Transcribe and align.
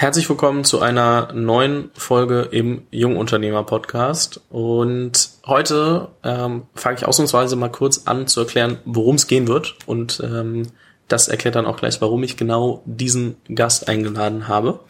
Herzlich 0.00 0.30
willkommen 0.30 0.64
zu 0.64 0.80
einer 0.80 1.30
neuen 1.34 1.90
Folge 1.92 2.48
im 2.52 2.86
Jungunternehmer 2.90 3.64
Podcast. 3.64 4.40
Und 4.48 5.28
heute 5.44 6.08
ähm, 6.24 6.62
fange 6.74 6.96
ich 6.96 7.04
ausnahmsweise 7.04 7.54
mal 7.54 7.68
kurz 7.68 8.06
an 8.06 8.26
zu 8.26 8.40
erklären, 8.40 8.78
worum 8.86 9.16
es 9.16 9.26
gehen 9.26 9.46
wird. 9.46 9.76
Und 9.84 10.22
ähm, 10.24 10.68
das 11.06 11.28
erklärt 11.28 11.54
dann 11.54 11.66
auch 11.66 11.76
gleich, 11.76 12.00
warum 12.00 12.22
ich 12.22 12.38
genau 12.38 12.82
diesen 12.86 13.36
Gast 13.54 13.90
eingeladen 13.90 14.48
habe. 14.48 14.80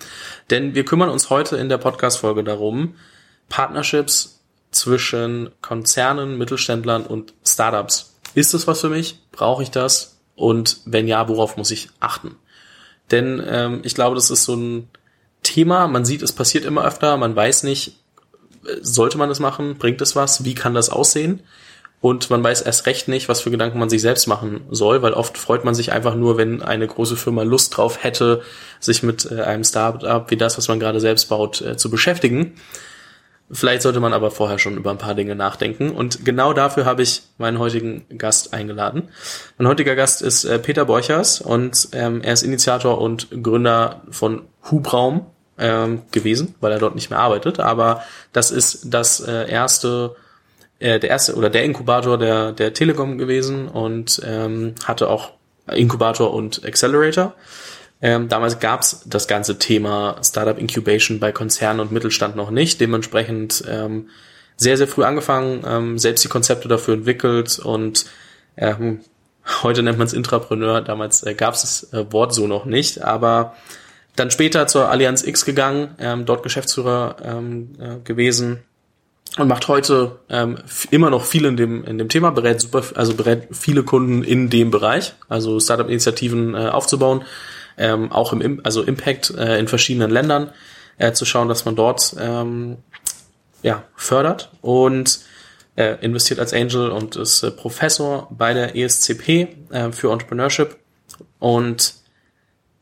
Denn 0.48 0.76
wir 0.76 0.84
kümmern 0.84 1.10
uns 1.10 1.28
heute 1.28 1.56
in 1.56 1.68
der 1.68 1.78
Podcast-Folge 1.78 2.44
darum, 2.44 2.94
Partnerships 3.48 4.40
zwischen 4.70 5.50
Konzernen, 5.60 6.38
Mittelständlern 6.38 7.04
und 7.04 7.34
Startups. 7.44 8.14
Ist 8.34 8.54
das 8.54 8.68
was 8.68 8.80
für 8.80 8.90
mich? 8.90 9.18
Brauche 9.32 9.64
ich 9.64 9.72
das? 9.72 10.20
Und 10.36 10.82
wenn 10.84 11.08
ja, 11.08 11.28
worauf 11.28 11.56
muss 11.56 11.72
ich 11.72 11.88
achten? 11.98 12.36
Denn 13.10 13.42
ähm, 13.44 13.80
ich 13.82 13.96
glaube, 13.96 14.14
das 14.14 14.30
ist 14.30 14.44
so 14.44 14.54
ein 14.54 14.88
Thema. 15.42 15.88
Man 15.88 16.04
sieht, 16.04 16.22
es 16.22 16.32
passiert 16.32 16.64
immer 16.64 16.84
öfter. 16.84 17.16
Man 17.16 17.34
weiß 17.34 17.62
nicht, 17.62 17.96
sollte 18.80 19.18
man 19.18 19.28
das 19.28 19.40
machen? 19.40 19.76
Bringt 19.78 20.00
es 20.00 20.16
was? 20.16 20.44
Wie 20.44 20.54
kann 20.54 20.74
das 20.74 20.90
aussehen? 20.90 21.40
Und 22.00 22.30
man 22.30 22.42
weiß 22.42 22.62
erst 22.62 22.86
recht 22.86 23.08
nicht, 23.08 23.28
was 23.28 23.42
für 23.42 23.50
Gedanken 23.50 23.78
man 23.78 23.90
sich 23.90 24.00
selbst 24.00 24.26
machen 24.26 24.62
soll, 24.70 25.02
weil 25.02 25.12
oft 25.12 25.36
freut 25.36 25.66
man 25.66 25.74
sich 25.74 25.92
einfach 25.92 26.14
nur, 26.14 26.38
wenn 26.38 26.62
eine 26.62 26.86
große 26.86 27.16
Firma 27.16 27.42
Lust 27.42 27.76
drauf 27.76 28.02
hätte, 28.02 28.40
sich 28.80 29.02
mit 29.02 29.30
äh, 29.30 29.42
einem 29.42 29.64
Startup 29.64 30.30
wie 30.30 30.38
das, 30.38 30.56
was 30.56 30.68
man 30.68 30.80
gerade 30.80 30.98
selbst 30.98 31.28
baut, 31.28 31.60
äh, 31.60 31.76
zu 31.76 31.90
beschäftigen. 31.90 32.54
Vielleicht 33.52 33.82
sollte 33.82 33.98
man 33.98 34.12
aber 34.12 34.30
vorher 34.30 34.58
schon 34.58 34.76
über 34.76 34.90
ein 34.90 34.98
paar 34.98 35.14
Dinge 35.14 35.34
nachdenken. 35.34 35.90
Und 35.90 36.24
genau 36.24 36.52
dafür 36.52 36.84
habe 36.84 37.02
ich 37.02 37.22
meinen 37.36 37.58
heutigen 37.58 38.04
Gast 38.16 38.52
eingeladen. 38.54 39.08
Mein 39.58 39.66
heutiger 39.66 39.96
Gast 39.96 40.22
ist 40.22 40.44
äh, 40.44 40.58
Peter 40.58 40.84
Borchers 40.84 41.40
und 41.40 41.88
ähm, 41.92 42.22
er 42.22 42.32
ist 42.32 42.42
Initiator 42.42 43.00
und 43.00 43.28
Gründer 43.42 44.02
von 44.10 44.42
Hubraum 44.70 45.26
ähm, 45.58 46.02
gewesen, 46.12 46.54
weil 46.60 46.70
er 46.70 46.78
dort 46.78 46.94
nicht 46.94 47.10
mehr 47.10 47.18
arbeitet. 47.18 47.58
Aber 47.58 48.02
das 48.32 48.52
ist 48.52 48.94
das 48.94 49.20
äh, 49.20 49.50
erste, 49.50 50.14
äh, 50.78 51.00
der 51.00 51.10
erste 51.10 51.34
oder 51.34 51.50
der 51.50 51.64
Inkubator 51.64 52.18
der, 52.18 52.52
der 52.52 52.72
Telekom 52.72 53.18
gewesen 53.18 53.68
und 53.68 54.22
ähm, 54.24 54.76
hatte 54.84 55.08
auch 55.08 55.32
Inkubator 55.66 56.32
und 56.32 56.64
Accelerator. 56.64 57.34
Ähm, 58.02 58.28
damals 58.28 58.60
gab's 58.60 59.02
das 59.06 59.28
ganze 59.28 59.58
Thema 59.58 60.16
Startup 60.22 60.58
Incubation 60.58 61.20
bei 61.20 61.32
Konzernen 61.32 61.80
und 61.80 61.92
Mittelstand 61.92 62.34
noch 62.34 62.50
nicht. 62.50 62.80
Dementsprechend 62.80 63.62
ähm, 63.68 64.08
sehr, 64.56 64.76
sehr 64.76 64.88
früh 64.88 65.04
angefangen, 65.04 65.62
ähm, 65.66 65.98
selbst 65.98 66.24
die 66.24 66.28
Konzepte 66.28 66.68
dafür 66.68 66.94
entwickelt 66.94 67.58
und 67.58 68.06
ähm, 68.56 69.00
heute 69.62 69.82
nennt 69.82 69.98
man 69.98 70.06
es 70.06 70.12
Intrapreneur. 70.12 70.80
Damals 70.80 71.22
äh, 71.22 71.34
gab's 71.34 71.62
das 71.62 71.92
äh, 71.92 72.10
Wort 72.12 72.34
so 72.34 72.46
noch 72.46 72.64
nicht, 72.64 73.02
aber 73.02 73.54
dann 74.16 74.30
später 74.30 74.66
zur 74.66 74.90
Allianz 74.90 75.22
X 75.22 75.44
gegangen, 75.44 75.94
ähm, 75.98 76.24
dort 76.24 76.42
Geschäftsführer 76.42 77.16
ähm, 77.22 77.70
äh, 77.78 77.96
gewesen 78.04 78.60
und 79.38 79.48
macht 79.48 79.68
heute 79.68 80.18
ähm, 80.28 80.58
immer 80.90 81.10
noch 81.10 81.24
viel 81.24 81.44
in 81.44 81.56
dem 81.56 81.84
in 81.84 81.98
dem 81.98 82.08
Thema, 82.08 82.30
berät 82.30 82.60
super, 82.60 82.82
also 82.94 83.14
berät 83.14 83.48
viele 83.52 83.82
Kunden 83.82 84.24
in 84.24 84.50
dem 84.50 84.70
Bereich, 84.70 85.14
also 85.28 85.60
Startup-Initiativen 85.60 86.54
äh, 86.54 86.68
aufzubauen 86.68 87.24
ähm, 87.80 88.12
auch 88.12 88.32
im 88.32 88.60
also 88.62 88.82
Impact 88.82 89.30
äh, 89.30 89.58
in 89.58 89.66
verschiedenen 89.66 90.10
Ländern 90.10 90.52
äh, 90.98 91.12
zu 91.12 91.24
schauen, 91.24 91.48
dass 91.48 91.64
man 91.64 91.74
dort 91.74 92.14
ähm, 92.20 92.76
ja, 93.62 93.82
fördert 93.96 94.50
und 94.60 95.20
äh, 95.76 95.96
investiert 96.00 96.38
als 96.38 96.52
Angel 96.52 96.90
und 96.90 97.16
ist 97.16 97.42
äh, 97.42 97.50
Professor 97.50 98.28
bei 98.30 98.54
der 98.54 98.76
ESCP 98.76 99.48
äh, 99.70 99.92
für 99.92 100.12
Entrepreneurship 100.12 100.76
und 101.38 101.94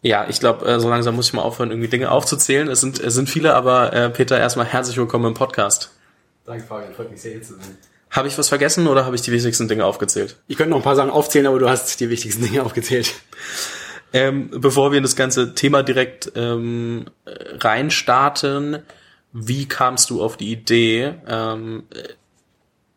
ja, 0.03 0.27
ich 0.29 0.39
glaube, 0.39 0.65
äh, 0.67 0.79
so 0.79 0.89
langsam 0.89 1.17
muss 1.17 1.29
ich 1.29 1.33
mal 1.33 1.43
aufhören, 1.43 1.71
irgendwie 1.71 1.89
Dinge 1.89 2.11
aufzuzählen. 2.11 2.69
Es 2.69 2.81
sind, 2.81 3.01
es 3.01 3.15
sind 3.15 3.29
viele, 3.29 3.55
aber 3.55 3.93
äh, 3.93 4.11
Peter, 4.11 4.39
erstmal 4.39 4.67
herzlich 4.67 4.97
willkommen 4.97 5.27
im 5.27 5.35
Podcast. 5.35 5.91
Danke, 6.45 6.65
Fabian. 6.65 6.95
Freut 6.95 7.11
mich 7.11 7.21
sehr, 7.21 7.33
hier 7.33 7.43
zu 7.43 7.55
sein. 7.55 7.77
Habe 8.11 8.29
ich 8.29 8.39
was 8.39 8.49
vergessen 8.49 8.87
oder 8.87 9.05
habe 9.05 9.17
ich 9.17 9.23
die 9.23 9.33
wichtigsten 9.33 9.69
Dinge 9.69 9.85
aufgezählt? 9.85 10.37
Ich 10.47 10.57
könnte 10.57 10.71
noch 10.71 10.79
ein 10.79 10.83
paar 10.83 10.97
Sachen 10.97 11.11
aufzählen, 11.11 11.47
aber 11.47 11.59
du 11.59 11.69
hast 11.69 11.99
die 12.01 12.09
wichtigsten 12.09 12.43
Dinge 12.43 12.63
aufgezählt. 12.63 13.13
Ähm, 14.13 14.51
bevor 14.51 14.91
wir 14.91 14.99
in 14.99 15.03
das 15.03 15.17
ganze 15.17 15.55
Thema 15.55 15.83
direkt 15.83 16.33
ähm, 16.35 17.07
reinstarten, 17.27 18.79
wie 19.33 19.67
kamst 19.67 20.11
du 20.11 20.23
auf 20.23 20.37
die 20.37 20.51
Idee? 20.51 21.15
Ähm, 21.27 21.85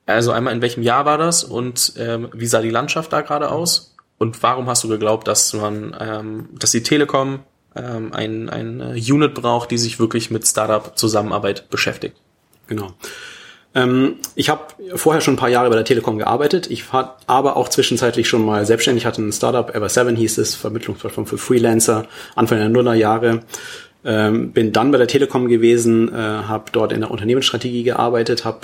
also 0.05 0.31
einmal 0.31 0.53
in 0.53 0.61
welchem 0.61 0.83
Jahr 0.83 1.05
war 1.05 1.17
das 1.17 1.43
und 1.43 1.93
ähm, 1.97 2.29
wie 2.33 2.45
sah 2.45 2.61
die 2.61 2.69
Landschaft 2.69 3.11
da 3.13 3.21
gerade 3.21 3.51
aus? 3.51 3.95
Und 4.17 4.41
warum 4.43 4.67
hast 4.67 4.83
du 4.83 4.87
geglaubt, 4.87 5.27
dass 5.27 5.53
man, 5.53 5.95
ähm, 5.99 6.49
dass 6.53 6.71
die 6.71 6.83
Telekom 6.83 7.39
ähm, 7.75 8.13
ein, 8.13 8.49
ein 8.49 8.81
Unit 8.93 9.33
braucht, 9.33 9.71
die 9.71 9.77
sich 9.77 9.99
wirklich 9.99 10.29
mit 10.29 10.47
Startup-Zusammenarbeit 10.47 11.69
beschäftigt? 11.69 12.15
Genau. 12.67 12.93
Ähm, 13.73 14.17
ich 14.35 14.49
habe 14.49 14.61
vorher 14.95 15.21
schon 15.21 15.35
ein 15.35 15.37
paar 15.37 15.49
Jahre 15.49 15.69
bei 15.69 15.75
der 15.75 15.85
Telekom 15.85 16.17
gearbeitet. 16.17 16.69
Ich 16.69 16.91
war 16.91 17.17
aber 17.27 17.55
auch 17.57 17.69
zwischenzeitlich 17.69 18.27
schon 18.27 18.45
mal 18.45 18.65
selbstständig, 18.65 19.05
hatte 19.05 19.21
ein 19.21 19.31
Startup, 19.31 19.73
Ever7 19.73 20.15
hieß 20.15 20.37
es, 20.39 20.55
Vermittlungsplattform 20.55 21.25
für 21.25 21.37
Freelancer, 21.37 22.05
Anfang 22.35 22.59
der 22.59 22.69
Nullerjahre. 22.69 23.41
Ähm, 24.03 24.51
bin 24.51 24.71
dann 24.73 24.91
bei 24.91 24.97
der 24.97 25.07
Telekom 25.07 25.47
gewesen, 25.47 26.13
äh, 26.13 26.17
habe 26.17 26.65
dort 26.71 26.91
in 26.91 27.01
der 27.01 27.11
Unternehmensstrategie 27.11 27.83
gearbeitet, 27.83 28.45
habe 28.45 28.61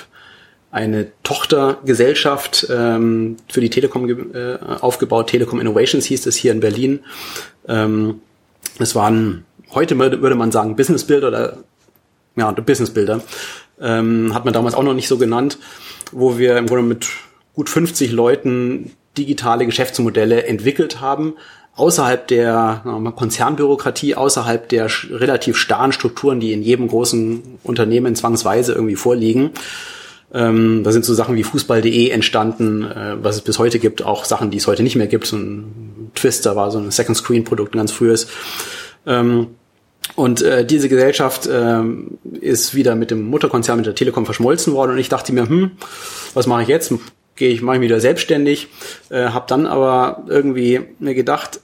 eine 0.71 1.07
Tochtergesellschaft 1.23 2.67
ähm, 2.69 3.37
für 3.47 3.61
die 3.61 3.69
Telekom 3.69 4.33
äh, 4.33 4.57
aufgebaut. 4.81 5.27
Telekom 5.27 5.61
Innovations 5.61 6.05
hieß 6.05 6.25
es 6.25 6.35
hier 6.35 6.51
in 6.51 6.59
Berlin. 6.59 6.99
Ähm, 7.67 8.21
es 8.79 8.93
waren 8.93 9.45
heute 9.73 9.97
würde 9.97 10.35
man 10.35 10.51
sagen 10.51 10.75
Business 10.75 11.05
Builder 11.05 11.27
oder 11.29 11.57
ja 12.35 12.51
Business 12.51 12.89
Builder 12.93 13.21
ähm, 13.81 14.33
hat 14.33 14.45
man 14.45 14.53
damals 14.53 14.75
auch 14.75 14.83
noch 14.83 14.93
nicht 14.93 15.07
so 15.07 15.17
genannt, 15.17 15.57
wo 16.11 16.37
wir 16.37 16.57
im 16.57 16.67
Grunde 16.67 16.83
mit 16.83 17.07
gut 17.53 17.69
50 17.69 18.11
Leuten 18.11 18.91
digitale 19.17 19.65
Geschäftsmodelle 19.65 20.45
entwickelt 20.45 21.01
haben, 21.01 21.33
außerhalb 21.75 22.27
der 22.27 22.81
Konzernbürokratie, 23.15 24.15
außerhalb 24.15 24.67
der 24.69 24.89
relativ 25.09 25.57
starren 25.57 25.91
Strukturen, 25.91 26.39
die 26.39 26.53
in 26.53 26.63
jedem 26.63 26.87
großen 26.87 27.59
Unternehmen 27.63 28.15
zwangsweise 28.15 28.73
irgendwie 28.73 28.95
vorliegen. 28.95 29.51
Ähm, 30.33 30.83
da 30.83 30.91
sind 30.91 31.05
so 31.05 31.13
Sachen 31.13 31.35
wie 31.35 31.43
Fußball.de 31.43 32.09
entstanden, 32.09 32.83
äh, 32.83 33.15
was 33.21 33.37
es 33.37 33.41
bis 33.41 33.59
heute 33.59 33.79
gibt, 33.79 34.03
auch 34.03 34.25
Sachen, 34.25 34.51
die 34.51 34.57
es 34.57 34.67
heute 34.67 34.83
nicht 34.83 34.97
mehr 34.97 35.07
gibt. 35.07 35.25
So 35.25 35.37
ein 35.37 36.11
Twister 36.15 36.55
war 36.55 36.69
so 36.69 36.79
ein 36.79 36.91
Second 36.91 37.17
Screen 37.17 37.45
Produkt, 37.45 37.73
ein 37.73 37.77
ganz 37.77 37.91
frühes. 37.91 38.27
Ähm, 39.05 39.47
und 40.15 40.41
äh, 40.41 40.65
diese 40.65 40.89
Gesellschaft 40.89 41.47
äh, 41.47 41.81
ist 42.39 42.75
wieder 42.75 42.95
mit 42.95 43.11
dem 43.11 43.23
Mutterkonzern, 43.29 43.77
mit 43.77 43.85
der 43.85 43.95
Telekom 43.95 44.25
verschmolzen 44.25 44.73
worden. 44.73 44.91
Und 44.91 44.97
ich 44.97 45.09
dachte 45.09 45.33
mir, 45.33 45.47
hm, 45.47 45.71
was 46.33 46.47
mache 46.47 46.63
ich 46.63 46.67
jetzt? 46.67 46.93
Gehe 47.35 47.49
ich, 47.49 47.61
mache 47.61 47.77
ich 47.77 47.81
wieder 47.81 47.99
selbstständig. 47.99 48.67
Äh, 49.09 49.29
habe 49.29 49.45
dann 49.47 49.65
aber 49.65 50.23
irgendwie 50.27 50.81
mir 50.99 51.13
gedacht, 51.13 51.59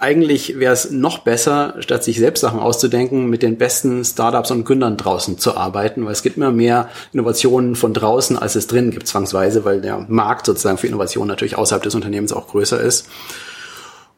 eigentlich 0.00 0.58
wäre 0.58 0.72
es 0.72 0.90
noch 0.90 1.18
besser, 1.18 1.74
statt 1.80 2.02
sich 2.02 2.18
selbst 2.18 2.40
Sachen 2.40 2.58
auszudenken, 2.58 3.28
mit 3.28 3.42
den 3.42 3.58
besten 3.58 4.02
Startups 4.02 4.50
und 4.50 4.64
Gründern 4.64 4.96
draußen 4.96 5.38
zu 5.38 5.58
arbeiten, 5.58 6.06
weil 6.06 6.12
es 6.12 6.22
gibt 6.22 6.38
immer 6.38 6.50
mehr 6.50 6.88
Innovationen 7.12 7.76
von 7.76 7.92
draußen, 7.92 8.38
als 8.38 8.54
es 8.54 8.66
drin 8.66 8.92
gibt, 8.92 9.06
zwangsweise, 9.06 9.66
weil 9.66 9.82
der 9.82 10.06
Markt 10.08 10.46
sozusagen 10.46 10.78
für 10.78 10.86
Innovationen 10.86 11.28
natürlich 11.28 11.58
außerhalb 11.58 11.82
des 11.82 11.94
Unternehmens 11.94 12.32
auch 12.32 12.48
größer 12.48 12.80
ist. 12.80 13.08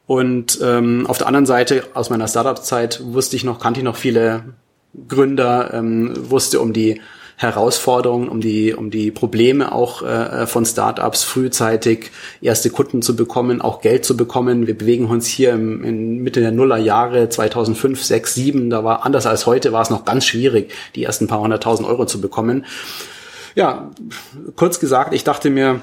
Und 0.06 0.58
ähm, 0.62 1.06
auf 1.06 1.18
der 1.18 1.26
anderen 1.26 1.46
Seite, 1.46 1.84
aus 1.94 2.10
meiner 2.10 2.28
Startup-Zeit, 2.28 3.00
wusste 3.04 3.36
ich 3.36 3.44
noch, 3.44 3.60
kannte 3.60 3.80
ich 3.80 3.84
noch 3.84 3.96
viele 3.96 4.44
Gründer, 5.08 5.72
ähm, 5.72 6.12
wusste 6.30 6.60
um 6.60 6.72
die 6.72 7.00
Herausforderungen, 7.36 8.28
um 8.28 8.40
die, 8.40 8.74
um 8.74 8.90
die 8.90 9.10
Probleme 9.10 9.72
auch 9.72 10.02
äh, 10.02 10.46
von 10.46 10.64
Startups 10.64 11.24
frühzeitig 11.24 12.10
erste 12.40 12.70
Kunden 12.70 13.02
zu 13.02 13.16
bekommen, 13.16 13.60
auch 13.60 13.80
Geld 13.80 14.04
zu 14.04 14.16
bekommen. 14.16 14.66
Wir 14.66 14.76
bewegen 14.76 15.06
uns 15.06 15.26
hier 15.26 15.52
im, 15.52 15.82
in 15.82 16.18
Mitte 16.18 16.40
der 16.40 16.52
Nullerjahre 16.52 17.28
2005, 17.28 18.02
6, 18.02 18.34
7. 18.34 18.70
Da 18.70 18.84
war 18.84 19.04
anders 19.04 19.26
als 19.26 19.46
heute, 19.46 19.72
war 19.72 19.82
es 19.82 19.90
noch 19.90 20.04
ganz 20.04 20.24
schwierig, 20.24 20.72
die 20.94 21.04
ersten 21.04 21.26
paar 21.26 21.40
hunderttausend 21.40 21.88
Euro 21.88 22.06
zu 22.06 22.20
bekommen. 22.20 22.64
Ja, 23.54 23.90
kurz 24.56 24.78
gesagt, 24.78 25.12
ich 25.12 25.24
dachte 25.24 25.50
mir, 25.50 25.80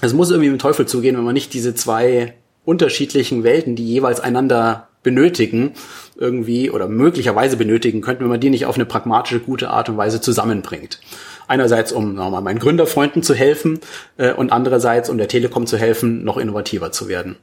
es 0.00 0.12
muss 0.12 0.30
irgendwie 0.30 0.50
mit 0.50 0.60
dem 0.60 0.62
Teufel 0.62 0.86
zugehen, 0.86 1.16
wenn 1.16 1.24
man 1.24 1.34
nicht 1.34 1.52
diese 1.54 1.74
zwei 1.74 2.34
unterschiedlichen 2.64 3.44
Welten, 3.44 3.76
die 3.76 3.86
jeweils 3.86 4.20
einander 4.20 4.88
benötigen, 5.02 5.74
irgendwie 6.16 6.70
oder 6.70 6.88
möglicherweise 6.88 7.56
benötigen 7.56 8.00
könnten, 8.00 8.24
wenn 8.24 8.30
man 8.30 8.40
die 8.40 8.50
nicht 8.50 8.66
auf 8.66 8.76
eine 8.76 8.86
pragmatische, 8.86 9.40
gute 9.40 9.70
Art 9.70 9.88
und 9.88 9.96
Weise 9.96 10.20
zusammenbringt. 10.20 11.00
Einerseits, 11.46 11.92
um 11.92 12.14
nochmal 12.14 12.40
meinen 12.40 12.58
Gründerfreunden 12.58 13.22
zu 13.22 13.34
helfen 13.34 13.80
äh, 14.16 14.32
und 14.32 14.50
andererseits, 14.50 15.10
um 15.10 15.18
der 15.18 15.28
Telekom 15.28 15.66
zu 15.66 15.76
helfen, 15.76 16.24
noch 16.24 16.38
innovativer 16.38 16.90
zu 16.90 17.06
werden. 17.06 17.36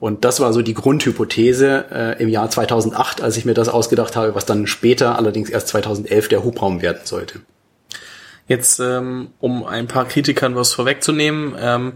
Und 0.00 0.24
das 0.24 0.40
war 0.40 0.52
so 0.52 0.60
die 0.60 0.74
Grundhypothese 0.74 1.84
äh, 1.92 2.22
im 2.22 2.28
Jahr 2.28 2.50
2008, 2.50 3.22
als 3.22 3.36
ich 3.36 3.44
mir 3.44 3.54
das 3.54 3.68
ausgedacht 3.68 4.16
habe, 4.16 4.34
was 4.34 4.44
dann 4.44 4.66
später, 4.66 5.16
allerdings 5.16 5.50
erst 5.50 5.68
2011, 5.68 6.28
der 6.28 6.42
Hubraum 6.42 6.82
werden 6.82 7.02
sollte. 7.04 7.40
Jetzt, 8.48 8.80
ähm, 8.80 9.28
um 9.38 9.64
ein 9.64 9.86
paar 9.86 10.06
Kritikern 10.06 10.56
was 10.56 10.72
vorwegzunehmen, 10.72 11.54
ähm, 11.58 11.92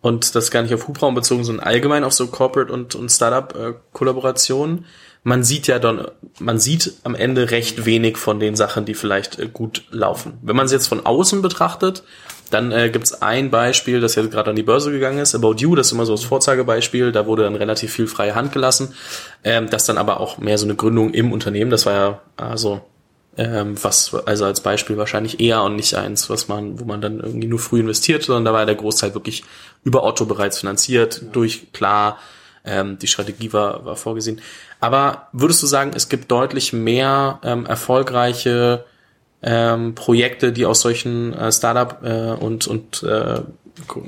und 0.00 0.34
das 0.34 0.50
gar 0.50 0.62
nicht 0.62 0.74
auf 0.74 0.88
Hubraum 0.88 1.14
bezogen, 1.14 1.44
sondern 1.44 1.66
allgemein 1.66 2.04
auf 2.04 2.12
so 2.12 2.26
Corporate 2.26 2.72
und, 2.72 2.94
und 2.94 3.10
Startup-Kollaborationen. 3.10 4.86
man 5.22 5.44
sieht 5.44 5.66
ja 5.66 5.78
dann, 5.78 6.06
man 6.38 6.58
sieht 6.58 6.94
am 7.04 7.14
Ende 7.14 7.50
recht 7.50 7.84
wenig 7.84 8.16
von 8.16 8.40
den 8.40 8.56
Sachen, 8.56 8.86
die 8.86 8.94
vielleicht 8.94 9.38
äh, 9.38 9.48
gut 9.52 9.84
laufen. 9.90 10.38
Wenn 10.42 10.56
man 10.56 10.66
es 10.66 10.72
jetzt 10.72 10.86
von 10.86 11.04
außen 11.04 11.42
betrachtet, 11.42 12.02
dann 12.50 12.72
äh, 12.72 12.90
gibt 12.90 13.04
es 13.04 13.22
ein 13.22 13.50
Beispiel, 13.50 14.00
das 14.00 14.14
jetzt 14.14 14.30
gerade 14.30 14.50
an 14.50 14.56
die 14.56 14.62
Börse 14.62 14.90
gegangen 14.90 15.18
ist, 15.18 15.34
About 15.34 15.56
You, 15.58 15.76
das 15.76 15.88
ist 15.88 15.92
immer 15.92 16.06
so 16.06 16.14
das 16.14 16.24
Vorzeigebeispiel, 16.24 17.12
da 17.12 17.26
wurde 17.26 17.44
dann 17.44 17.54
relativ 17.54 17.92
viel 17.92 18.06
freie 18.06 18.34
Hand 18.34 18.52
gelassen, 18.52 18.94
ähm, 19.44 19.68
das 19.70 19.84
dann 19.84 19.98
aber 19.98 20.20
auch 20.20 20.38
mehr 20.38 20.58
so 20.58 20.66
eine 20.66 20.74
Gründung 20.74 21.12
im 21.12 21.32
Unternehmen, 21.32 21.70
das 21.70 21.86
war 21.86 21.92
ja 21.92 22.22
also 22.36 22.80
ähm, 23.36 23.82
was 23.82 24.14
also 24.14 24.44
als 24.44 24.60
Beispiel 24.60 24.96
wahrscheinlich 24.96 25.40
eher 25.40 25.62
und 25.62 25.76
nicht 25.76 25.94
eins, 25.94 26.28
was 26.30 26.48
man, 26.48 26.80
wo 26.80 26.84
man 26.84 27.00
dann 27.00 27.20
irgendwie 27.20 27.46
nur 27.46 27.58
früh 27.58 27.80
investiert, 27.80 28.22
sondern 28.24 28.44
da 28.44 28.52
war 28.52 28.66
der 28.66 28.74
Großteil 28.74 29.14
wirklich 29.14 29.44
über 29.84 30.04
Otto 30.04 30.26
bereits 30.26 30.58
finanziert, 30.58 31.22
durch 31.32 31.72
klar, 31.72 32.18
ähm, 32.64 32.98
die 32.98 33.06
Strategie 33.06 33.52
war, 33.52 33.84
war 33.84 33.96
vorgesehen. 33.96 34.40
Aber 34.80 35.28
würdest 35.32 35.62
du 35.62 35.66
sagen, 35.66 35.92
es 35.94 36.08
gibt 36.08 36.30
deutlich 36.30 36.72
mehr 36.72 37.38
ähm, 37.42 37.66
erfolgreiche 37.66 38.84
ähm, 39.42 39.94
Projekte, 39.94 40.52
die 40.52 40.66
aus 40.66 40.80
solchen 40.80 41.32
äh, 41.32 41.52
Startup 41.52 41.98
äh, 42.02 42.32
und, 42.32 42.66
und 42.66 43.02
äh, 43.02 43.40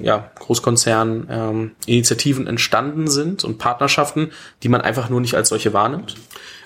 ja, 0.03 0.31
Großkonzernen 0.39 1.29
ähm, 1.31 1.71
Initiativen 1.87 2.47
entstanden 2.47 3.09
sind 3.09 3.45
und 3.45 3.59
Partnerschaften, 3.59 4.33
die 4.63 4.69
man 4.69 4.81
einfach 4.81 5.09
nur 5.09 5.21
nicht 5.21 5.35
als 5.35 5.49
solche 5.49 5.73
wahrnimmt? 5.73 6.17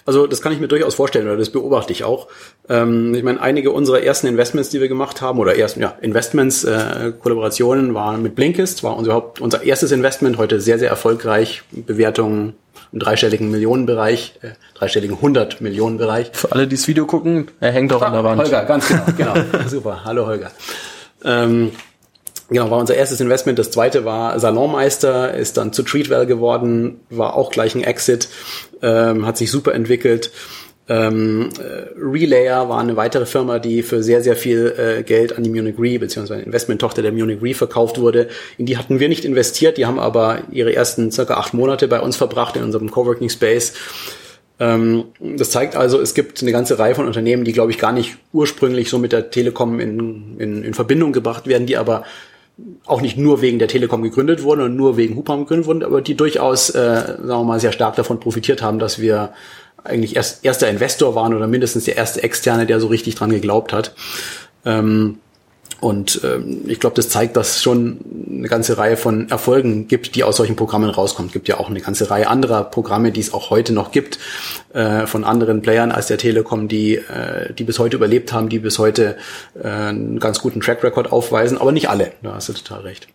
Also 0.06 0.29
das 0.29 0.41
kann 0.41 0.53
ich 0.53 0.61
mir 0.61 0.69
durchaus 0.69 0.94
vorstellen 0.94 1.26
oder 1.26 1.37
das 1.37 1.50
beobachte 1.50 1.93
ich 1.93 2.05
auch. 2.05 2.29
Ähm, 2.69 3.14
ich 3.14 3.25
meine, 3.25 3.41
einige 3.41 3.73
unserer 3.73 4.03
ersten 4.03 4.29
Investments, 4.29 4.70
die 4.70 4.81
wir 4.81 4.88
gemacht 4.88 5.20
haben, 5.20 5.41
oder 5.41 5.56
ersten 5.56 5.82
ja, 5.82 5.94
Investments, 6.00 6.64
äh, 6.64 7.12
Kollaborationen 7.20 7.93
waren 7.93 8.23
mit 8.23 8.37
Blinkist, 8.37 8.85
war 8.85 8.97
unser, 8.97 9.14
Haupt, 9.14 9.41
unser 9.41 9.64
erstes 9.64 9.91
Investment, 9.91 10.38
heute 10.38 10.61
sehr, 10.61 10.79
sehr 10.79 10.88
erfolgreich, 10.88 11.62
Bewertungen 11.73 12.55
im 12.93 13.00
dreistelligen 13.00 13.50
Millionenbereich, 13.50 14.38
äh, 14.43 14.50
dreistelligen 14.75 15.17
100 15.17 15.61
Millionen 15.61 15.99
Bereich. 15.99 16.31
Für 16.32 16.52
alle, 16.52 16.69
die 16.69 16.76
das 16.76 16.87
Video 16.87 17.06
gucken, 17.06 17.49
er 17.59 17.73
hängt 17.73 17.93
auch 17.93 18.02
an 18.02 18.12
der 18.12 18.23
Wand. 18.23 18.41
Holger, 18.41 18.64
ganz 18.64 18.88
genau, 18.88 19.02
genau. 19.17 19.35
Super, 19.67 20.05
hallo 20.05 20.26
Holger. 20.26 20.52
Ähm, 21.25 21.73
Genau, 22.48 22.70
war 22.70 22.78
unser 22.78 22.94
erstes 22.94 23.20
Investment. 23.20 23.58
Das 23.58 23.72
zweite 23.72 24.04
war 24.04 24.38
Salonmeister, 24.38 25.34
ist 25.34 25.56
dann 25.56 25.72
zu 25.72 25.82
Treatwell 25.82 26.26
geworden, 26.26 27.00
war 27.10 27.34
auch 27.34 27.50
gleich 27.50 27.75
ein 27.75 27.82
Exit, 27.82 28.28
ähm, 28.82 29.26
hat 29.26 29.37
sich 29.37 29.50
super 29.50 29.75
entwickelt. 29.75 30.31
Ähm, 30.88 31.48
äh, 31.58 31.88
Relayer 31.98 32.69
war 32.69 32.78
eine 32.78 32.96
weitere 32.96 33.26
Firma, 33.26 33.58
die 33.58 33.82
für 33.82 34.04
sehr, 34.04 34.22
sehr 34.22 34.37
viel 34.37 34.72
äh, 34.78 35.02
Geld 35.02 35.37
an 35.37 35.43
die 35.43 35.50
Munich 35.50 35.75
Re, 35.81 35.98
beziehungsweise 35.98 36.43
Investmenttochter 36.43 37.02
der 37.02 37.10
Munich 37.10 37.43
Re 37.43 37.54
verkauft 37.54 37.98
wurde. 38.00 38.28
In 38.56 38.66
die 38.66 38.78
hatten 38.78 39.00
wir 39.00 39.08
nicht 39.08 39.25
investiert, 39.25 39.78
die 39.78 39.87
haben 39.87 39.99
aber 39.99 40.42
ihre 40.52 40.76
ersten 40.76 41.10
circa 41.10 41.34
acht 41.34 41.54
Monate 41.54 41.88
bei 41.88 42.00
uns 42.00 42.14
verbracht 42.14 42.54
in 42.54 42.62
unserem 42.62 42.92
Coworking 42.92 43.28
Space. 43.28 43.72
Ähm, 44.60 45.06
das 45.19 45.50
zeigt 45.50 45.75
also, 45.75 46.00
es 46.00 46.14
gibt 46.14 46.40
eine 46.42 46.52
ganze 46.52 46.78
Reihe 46.78 46.94
von 46.94 47.08
Unternehmen, 47.08 47.42
die, 47.42 47.52
glaube 47.52 47.72
ich, 47.72 47.78
gar 47.78 47.92
nicht 47.92 48.16
ursprünglich 48.32 48.88
so 48.88 48.99
mit 48.99 49.10
der 49.10 49.31
Telekom 49.31 49.81
in, 49.81 50.38
in, 50.38 50.62
in 50.62 50.75
Verbindung 50.75 51.12
gebracht 51.12 51.49
werden, 51.49 51.66
die 51.66 51.76
aber 51.76 52.04
auch 52.87 53.00
nicht 53.03 53.19
nur 53.19 53.43
wegen 53.43 53.58
der 53.58 53.69
Telekom 53.69 54.03
gegründet 54.03 54.43
wurden 54.43 54.62
und 54.62 54.76
nur 54.76 54.97
wegen 54.97 55.17
Hubraum 55.17 55.41
gegründet 55.41 55.67
wurden, 55.67 55.82
aber 55.82 56.00
die 56.00 56.14
durchaus, 56.14 56.70
äh, 56.70 56.75
sagen 56.75 57.29
wir 57.29 57.44
mal, 57.44 57.61
sehr 57.61 57.73
stark 57.73 57.97
davon 57.97 58.19
profitiert 58.19 58.62
haben, 58.62 58.79
dass 58.79 58.99
wir 58.99 59.32
eigentlich 59.85 60.17
erst 60.17 60.44
erster 60.44 60.69
Investor 60.69 61.14
waren 61.14 61.35
oder 61.35 61.47
mindestens 61.47 61.85
der 61.85 61.97
erste 61.97 62.23
Externe, 62.23 62.67
der 62.67 62.81
so 62.81 62.87
richtig 62.87 63.14
dran 63.14 63.31
geglaubt 63.31 63.73
hat. 63.73 63.94
Ähm, 64.64 65.19
und 65.81 66.20
ähm, 66.25 66.62
ich 66.67 66.81
glaube, 66.81 66.96
das 66.96 67.08
zeigt, 67.11 67.37
dass 67.37 67.56
es 67.56 67.62
schon 67.62 67.99
eine 68.28 68.49
ganze 68.49 68.78
Reihe 68.78 68.96
von 68.96 69.28
Erfolgen 69.28 69.88
gibt, 69.88 70.14
die 70.14 70.25
aus 70.25 70.37
solchen 70.37 70.56
Programmen 70.56 70.88
rauskommt. 70.88 71.28
Es 71.28 71.32
gibt 71.34 71.49
ja 71.49 71.58
auch 71.58 71.69
eine 71.69 71.81
ganze 71.81 72.11
Reihe 72.11 72.28
anderer 72.28 72.64
Programme, 72.64 73.12
die 73.12 73.20
es 73.20 73.34
auch 73.34 73.50
heute 73.50 73.75
noch 73.75 73.90
gibt, 73.90 74.19
äh, 74.73 75.06
von 75.06 75.25
anderen 75.25 75.61
Playern 75.61 75.93
als 75.93 76.06
der 76.06 76.19
Telekom, 76.19 76.69
die, 76.69 76.96
äh, 76.96 77.52
die 77.52 77.64
bis 77.64 77.78
heute 77.78 77.96
überlebt 77.96 78.32
haben, 78.32 78.49
die 78.49 78.58
bis 78.58 78.78
heute 78.78 79.17
äh, 79.62 79.69
einen 79.69 80.19
ganz 80.19 80.40
guten 80.40 80.61
Track 80.61 80.82
Record 80.82 81.12
aufweisen, 81.12 81.58
aber 81.58 81.73
nicht 81.73 81.90
alle. 81.90 82.12
Da 82.23 82.34
hast 82.34 82.49
du 82.49 82.55
total 82.55 82.81
recht. 82.82 83.08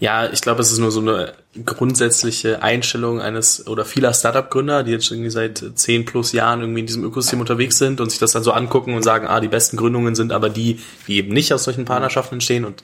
Ja, 0.00 0.30
ich 0.30 0.40
glaube, 0.40 0.60
es 0.60 0.70
ist 0.70 0.78
nur 0.78 0.90
so 0.90 1.00
eine 1.00 1.32
grundsätzliche 1.64 2.62
Einstellung 2.62 3.20
eines 3.20 3.66
oder 3.66 3.84
vieler 3.84 4.12
Startup-Gründer, 4.12 4.82
die 4.82 4.92
jetzt 4.92 5.10
irgendwie 5.10 5.30
seit 5.30 5.64
zehn 5.74 6.04
plus 6.04 6.32
Jahren 6.32 6.60
irgendwie 6.60 6.80
in 6.80 6.86
diesem 6.86 7.04
Ökosystem 7.04 7.40
unterwegs 7.40 7.78
sind 7.78 8.00
und 8.00 8.10
sich 8.10 8.18
das 8.18 8.32
dann 8.32 8.42
so 8.42 8.52
angucken 8.52 8.94
und 8.94 9.02
sagen, 9.02 9.26
ah, 9.26 9.40
die 9.40 9.48
besten 9.48 9.76
Gründungen 9.76 10.14
sind 10.14 10.32
aber 10.32 10.50
die, 10.50 10.80
die 11.06 11.16
eben 11.16 11.32
nicht 11.32 11.52
aus 11.52 11.64
solchen 11.64 11.84
Partnerschaften 11.84 12.36
entstehen. 12.36 12.64
Und 12.64 12.82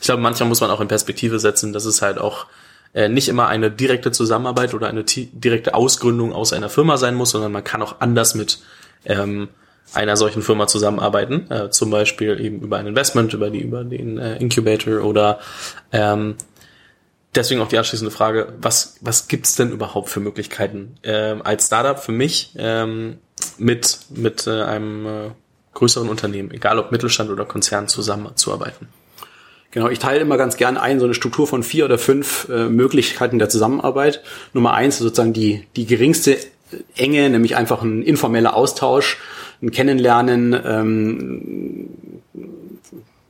ich 0.00 0.06
glaube, 0.06 0.22
manchmal 0.22 0.48
muss 0.48 0.60
man 0.60 0.70
auch 0.70 0.80
in 0.80 0.88
Perspektive 0.88 1.38
setzen, 1.38 1.72
dass 1.72 1.84
es 1.84 2.00
halt 2.00 2.18
auch 2.18 2.46
äh, 2.94 3.08
nicht 3.08 3.28
immer 3.28 3.48
eine 3.48 3.70
direkte 3.70 4.12
Zusammenarbeit 4.12 4.74
oder 4.74 4.88
eine 4.88 5.04
direkte 5.04 5.74
Ausgründung 5.74 6.32
aus 6.32 6.52
einer 6.52 6.68
Firma 6.68 6.96
sein 6.96 7.14
muss, 7.14 7.30
sondern 7.30 7.52
man 7.52 7.64
kann 7.64 7.82
auch 7.82 8.00
anders 8.00 8.34
mit 8.34 8.60
ähm, 9.04 9.48
einer 9.94 10.16
solchen 10.16 10.42
Firma 10.42 10.66
zusammenarbeiten, 10.66 11.50
äh, 11.50 11.70
zum 11.70 11.90
Beispiel 11.90 12.40
eben 12.40 12.60
über 12.60 12.78
ein 12.78 12.86
Investment, 12.86 13.32
über 13.34 13.50
die 13.50 13.60
über 13.60 13.84
den 13.84 14.18
äh, 14.18 14.36
Incubator 14.36 15.04
oder 15.04 15.38
ähm, 15.92 16.36
deswegen 17.34 17.60
auch 17.60 17.68
die 17.68 17.78
anschließende 17.78 18.10
Frage: 18.10 18.54
Was 18.60 18.96
was 19.00 19.28
gibt's 19.28 19.54
denn 19.54 19.70
überhaupt 19.70 20.08
für 20.08 20.20
Möglichkeiten 20.20 20.96
ähm, 21.02 21.42
als 21.42 21.66
Startup 21.66 21.98
für 21.98 22.12
mich 22.12 22.54
ähm, 22.56 23.18
mit 23.58 23.98
mit 24.10 24.46
äh, 24.46 24.62
einem 24.62 25.06
äh, 25.06 25.30
größeren 25.74 26.08
Unternehmen, 26.08 26.50
egal 26.50 26.78
ob 26.78 26.92
Mittelstand 26.92 27.30
oder 27.30 27.44
Konzern, 27.44 27.88
zusammenzuarbeiten? 27.88 28.88
Genau, 29.72 29.88
ich 29.88 29.98
teile 29.98 30.20
immer 30.20 30.36
ganz 30.36 30.58
gern 30.58 30.76
ein, 30.76 31.00
so 31.00 31.06
eine 31.06 31.14
Struktur 31.14 31.46
von 31.46 31.62
vier 31.62 31.86
oder 31.86 31.96
fünf 31.96 32.46
äh, 32.50 32.68
Möglichkeiten 32.68 33.38
der 33.38 33.48
Zusammenarbeit. 33.48 34.22
Nummer 34.52 34.74
eins 34.74 34.98
sozusagen 34.98 35.32
die, 35.32 35.66
die 35.76 35.86
geringste 35.86 36.36
Enge, 36.94 37.30
nämlich 37.30 37.56
einfach 37.56 37.82
ein 37.82 38.02
informeller 38.02 38.54
Austausch 38.54 39.18
ein 39.62 39.70
Kennenlernen, 39.70 40.56
ähm, 40.64 41.88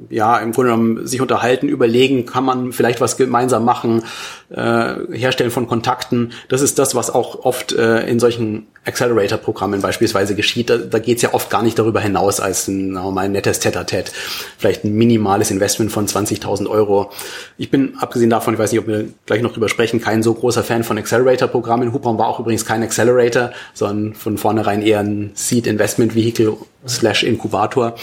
ja, 0.08 0.38
im 0.38 0.52
Grunde 0.52 0.72
genommen 0.72 1.06
sich 1.06 1.20
unterhalten, 1.20 1.68
überlegen, 1.68 2.26
kann 2.26 2.44
man 2.44 2.72
vielleicht 2.72 3.00
was 3.00 3.16
gemeinsam 3.16 3.64
machen, 3.64 4.02
äh, 4.50 4.94
Herstellen 5.12 5.50
von 5.50 5.68
Kontakten. 5.68 6.32
Das 6.48 6.60
ist 6.60 6.78
das, 6.78 6.94
was 6.94 7.10
auch 7.10 7.44
oft 7.44 7.72
äh, 7.72 8.06
in 8.06 8.18
solchen 8.18 8.66
Accelerator-Programmen 8.84 9.80
beispielsweise 9.80 10.34
geschieht. 10.34 10.68
Da, 10.68 10.78
da 10.78 10.98
geht 10.98 11.16
es 11.16 11.22
ja 11.22 11.34
oft 11.34 11.50
gar 11.50 11.62
nicht 11.62 11.78
darüber 11.78 12.00
hinaus 12.00 12.40
als 12.40 12.66
ein, 12.66 12.92
mal, 12.92 13.18
ein 13.18 13.32
nettes 13.32 13.60
Tete-a-Tete. 13.60 14.10
Vielleicht 14.58 14.84
ein 14.84 14.94
minimales 14.94 15.50
Investment 15.50 15.92
von 15.92 16.08
20.000 16.08 16.68
Euro. 16.68 17.10
Ich 17.58 17.70
bin, 17.70 17.96
abgesehen 17.98 18.30
davon, 18.30 18.54
ich 18.54 18.60
weiß 18.60 18.72
nicht, 18.72 18.80
ob 18.80 18.88
wir 18.88 19.06
gleich 19.26 19.42
noch 19.42 19.52
drüber 19.52 19.68
sprechen, 19.68 20.00
kein 20.00 20.22
so 20.22 20.34
großer 20.34 20.64
Fan 20.64 20.82
von 20.82 20.98
Accelerator-Programmen. 20.98 21.92
Hubraum 21.92 22.18
war 22.18 22.26
auch 22.26 22.40
übrigens 22.40 22.64
kein 22.64 22.82
Accelerator, 22.82 23.52
sondern 23.72 24.14
von 24.14 24.36
vornherein 24.36 24.82
eher 24.82 25.00
ein 25.00 25.30
Seed-Investment-Vehicle 25.34 26.56
slash 26.86 27.22
Inkubator. 27.22 27.94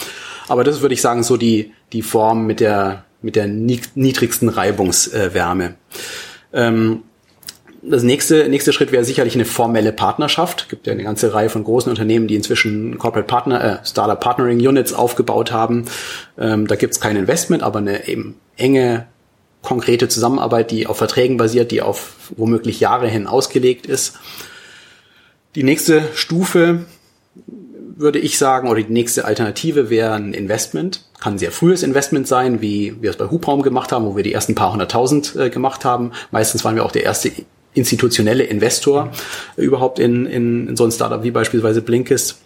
Aber 0.48 0.64
das 0.64 0.82
würde 0.82 0.94
ich 0.94 1.02
sagen, 1.02 1.24
so 1.24 1.36
die, 1.36 1.74
die 1.92 2.02
Form 2.02 2.48
mit 2.48 2.62
der, 2.62 3.04
mit 3.22 3.36
der 3.36 3.48
niedrigsten 3.48 4.48
Reibungswärme. 4.48 5.76
Ähm, 6.54 7.04
das 7.90 8.04
nächste, 8.04 8.48
nächste 8.50 8.72
Schritt 8.72 8.92
wäre 8.92 9.04
sicherlich 9.04 9.36
eine 9.36 9.46
formelle 9.46 9.92
Partnerschaft. 9.92 10.64
Es 10.64 10.70
gibt 10.70 10.88
ja 10.88 10.94
eine 10.94 11.04
ganze 11.04 11.34
Reihe 11.34 11.50
von 11.50 11.64
großen 11.64 11.90
Unternehmen, 11.90 12.28
die 12.28 12.36
inzwischen 12.36 12.98
Corporate 12.98 13.28
Partner, 13.28 13.64
äh, 13.64 13.86
Startup 13.86 14.20
Partnering 14.20 14.60
Units 14.60 14.94
aufgebaut 14.94 15.52
haben. 15.52 15.86
Ähm, 16.38 16.68
da 16.68 16.76
gibt 16.76 16.94
es 16.94 17.00
kein 17.00 17.16
Investment, 17.16 17.64
aber 17.64 17.80
eine 17.80 18.08
eben 18.08 18.36
enge, 18.58 19.08
konkrete 19.62 20.08
Zusammenarbeit, 20.08 20.72
die 20.72 20.88
auf 20.88 20.98
Verträgen 20.98 21.38
basiert, 21.38 21.72
die 21.72 21.82
auf 21.82 22.14
womöglich 22.38 22.80
Jahre 22.80 23.08
hin 23.08 23.28
ausgelegt 23.28 23.88
ist. 23.88 24.18
Die 25.56 25.64
nächste 25.64 26.04
Stufe 26.14 26.86
würde 27.98 28.20
ich 28.20 28.38
sagen, 28.38 28.70
oder 28.70 28.82
die 28.82 28.94
nächste 28.94 29.26
Alternative 29.26 29.90
wäre 29.90 30.14
ein 30.14 30.34
Investment. 30.34 31.06
Kann 31.20 31.34
ein 31.34 31.40
sehr 31.40 31.52
frühes 31.52 31.84
Investment 31.84 32.28
sein, 32.28 32.62
wie 32.62 32.96
wir 33.02 33.10
es 33.10 33.18
bei 33.18 33.30
Hubraum 33.30 33.62
gemacht 33.62 33.92
haben, 33.92 34.06
wo 34.06 34.16
wir 34.16 34.24
die 34.24 34.32
ersten 34.32 34.56
paar 34.56 34.72
hunderttausend 34.72 35.36
äh, 35.36 35.50
gemacht 35.50 35.84
haben. 35.84 36.12
Meistens 36.32 36.64
waren 36.64 36.76
wir 36.76 36.86
auch 36.86 36.94
der 36.94 37.04
erste 37.04 37.32
institutionelle 37.74 38.44
Investor 38.44 39.12
überhaupt 39.56 40.00
in, 40.00 40.26
in, 40.26 40.70
in 40.70 40.76
so 40.76 40.86
ein 40.86 40.92
Startup 40.92 41.24
wie 41.24 41.32
beispielsweise 41.32 41.82
Blinkist. 41.82 42.40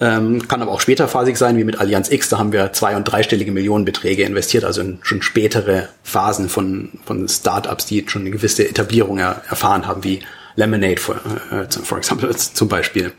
Ähm, 0.00 0.48
kann 0.48 0.60
aber 0.62 0.72
auch 0.72 0.80
späterphasig 0.80 1.36
sein, 1.36 1.56
wie 1.56 1.64
mit 1.64 1.78
Allianz 1.78 2.10
X. 2.10 2.28
Da 2.28 2.38
haben 2.38 2.52
wir 2.52 2.72
zwei- 2.72 2.96
und 2.96 3.04
dreistellige 3.04 3.52
Millionenbeträge 3.52 4.24
investiert, 4.24 4.64
also 4.64 4.80
in 4.80 4.98
schon 5.02 5.22
spätere 5.22 5.88
Phasen 6.02 6.48
von, 6.48 6.90
von 7.04 7.28
Startups, 7.28 7.86
die 7.86 8.04
schon 8.08 8.22
eine 8.22 8.30
gewisse 8.30 8.68
Etablierung 8.68 9.18
er, 9.18 9.42
erfahren 9.48 9.86
haben, 9.86 10.02
wie 10.02 10.20
Lemonade, 10.56 11.00
for, 11.00 11.16
äh, 11.50 11.66
for 11.70 11.98
example, 11.98 12.34
zum 12.36 12.68
Beispiel. 12.68 13.12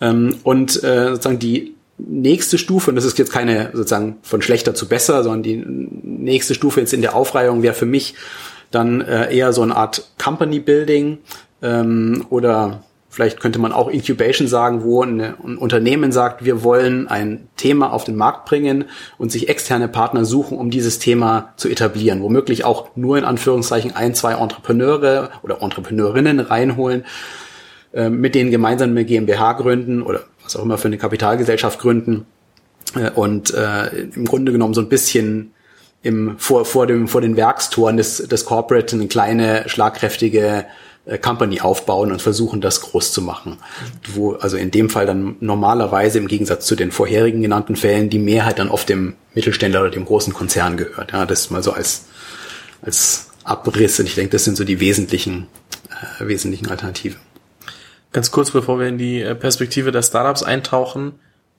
Ähm, 0.00 0.36
und 0.42 0.82
äh, 0.84 1.10
sozusagen 1.10 1.38
die 1.38 1.74
nächste 1.96 2.58
Stufe, 2.58 2.90
und 2.90 2.96
das 2.96 3.04
ist 3.04 3.18
jetzt 3.18 3.32
keine 3.32 3.70
sozusagen 3.72 4.16
von 4.22 4.42
schlechter 4.42 4.74
zu 4.74 4.88
besser, 4.88 5.22
sondern 5.22 5.42
die 5.42 5.56
nächste 5.56 6.54
Stufe 6.54 6.80
jetzt 6.80 6.92
in 6.92 7.02
der 7.02 7.14
Aufreihung 7.14 7.62
wäre 7.62 7.74
für 7.74 7.86
mich 7.86 8.14
dann 8.74 9.00
äh, 9.00 9.34
eher 9.34 9.52
so 9.52 9.62
eine 9.62 9.76
Art 9.76 10.10
Company 10.22 10.60
Building 10.60 11.18
ähm, 11.62 12.26
oder 12.30 12.82
vielleicht 13.08 13.40
könnte 13.40 13.60
man 13.60 13.72
auch 13.72 13.88
Incubation 13.88 14.48
sagen, 14.48 14.82
wo 14.82 15.02
eine, 15.02 15.36
ein 15.44 15.56
Unternehmen 15.56 16.10
sagt, 16.10 16.44
wir 16.44 16.64
wollen 16.64 17.06
ein 17.06 17.48
Thema 17.56 17.92
auf 17.92 18.04
den 18.04 18.16
Markt 18.16 18.46
bringen 18.46 18.86
und 19.18 19.30
sich 19.30 19.48
externe 19.48 19.86
Partner 19.86 20.24
suchen, 20.24 20.58
um 20.58 20.70
dieses 20.70 20.98
Thema 20.98 21.52
zu 21.56 21.68
etablieren. 21.68 22.22
Womöglich 22.22 22.64
auch 22.64 22.88
nur 22.96 23.16
in 23.16 23.24
Anführungszeichen 23.24 23.94
ein, 23.94 24.14
zwei 24.14 24.34
Entrepreneure 24.34 25.30
oder 25.42 25.62
Entrepreneurinnen 25.62 26.40
reinholen 26.40 27.04
äh, 27.94 28.10
mit 28.10 28.34
denen 28.34 28.50
gemeinsam 28.50 28.90
eine 28.90 29.04
GmbH 29.04 29.52
gründen 29.52 30.02
oder 30.02 30.24
was 30.42 30.56
auch 30.56 30.62
immer 30.62 30.78
für 30.78 30.88
eine 30.88 30.98
Kapitalgesellschaft 30.98 31.78
gründen 31.78 32.26
äh, 32.96 33.10
und 33.10 33.54
äh, 33.54 33.86
im 34.14 34.24
Grunde 34.24 34.50
genommen 34.50 34.74
so 34.74 34.80
ein 34.80 34.88
bisschen 34.88 35.52
im, 36.04 36.38
vor, 36.38 36.66
vor, 36.66 36.86
dem, 36.86 37.08
vor 37.08 37.22
den 37.22 37.36
Werkstoren 37.36 37.96
des, 37.96 38.18
des 38.18 38.44
Corporate 38.44 38.94
eine 38.94 39.08
kleine, 39.08 39.68
schlagkräftige 39.68 40.66
äh, 41.06 41.18
Company 41.18 41.62
aufbauen 41.62 42.12
und 42.12 42.20
versuchen, 42.20 42.60
das 42.60 42.82
groß 42.82 43.10
zu 43.12 43.22
machen. 43.22 43.56
Wo, 44.12 44.34
also 44.34 44.58
in 44.58 44.70
dem 44.70 44.90
Fall 44.90 45.06
dann 45.06 45.36
normalerweise 45.40 46.18
im 46.18 46.28
Gegensatz 46.28 46.66
zu 46.66 46.76
den 46.76 46.92
vorherigen 46.92 47.40
genannten 47.40 47.74
Fällen 47.74 48.10
die 48.10 48.18
Mehrheit 48.18 48.58
dann 48.58 48.68
oft 48.68 48.90
dem 48.90 49.14
Mittelständler 49.32 49.80
oder 49.80 49.90
dem 49.90 50.04
großen 50.04 50.34
Konzern 50.34 50.76
gehört. 50.76 51.12
Ja, 51.12 51.24
das 51.24 51.48
mal 51.48 51.62
so 51.62 51.72
als, 51.72 52.04
als 52.82 53.30
Abriss. 53.42 53.98
Und 53.98 54.04
ich 54.04 54.14
denke, 54.14 54.32
das 54.32 54.44
sind 54.44 54.58
so 54.58 54.64
die 54.64 54.80
wesentlichen, 54.80 55.46
äh, 56.20 56.28
wesentlichen 56.28 56.68
Alternativen. 56.68 57.18
Ganz 58.12 58.30
kurz, 58.30 58.50
bevor 58.50 58.78
wir 58.78 58.88
in 58.88 58.98
die 58.98 59.22
äh, 59.22 59.34
Perspektive 59.34 59.90
der 59.90 60.02
Startups 60.02 60.42
eintauchen, 60.42 61.12